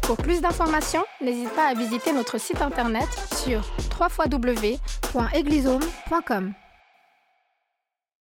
Pour 0.00 0.16
plus 0.16 0.40
d'informations, 0.40 1.04
n'hésite 1.20 1.50
pas 1.50 1.68
à 1.68 1.74
visiter 1.74 2.14
notre 2.14 2.38
site 2.38 2.62
internet 2.62 3.06
sur 3.34 3.70
www.eglisome.com. 4.00 6.54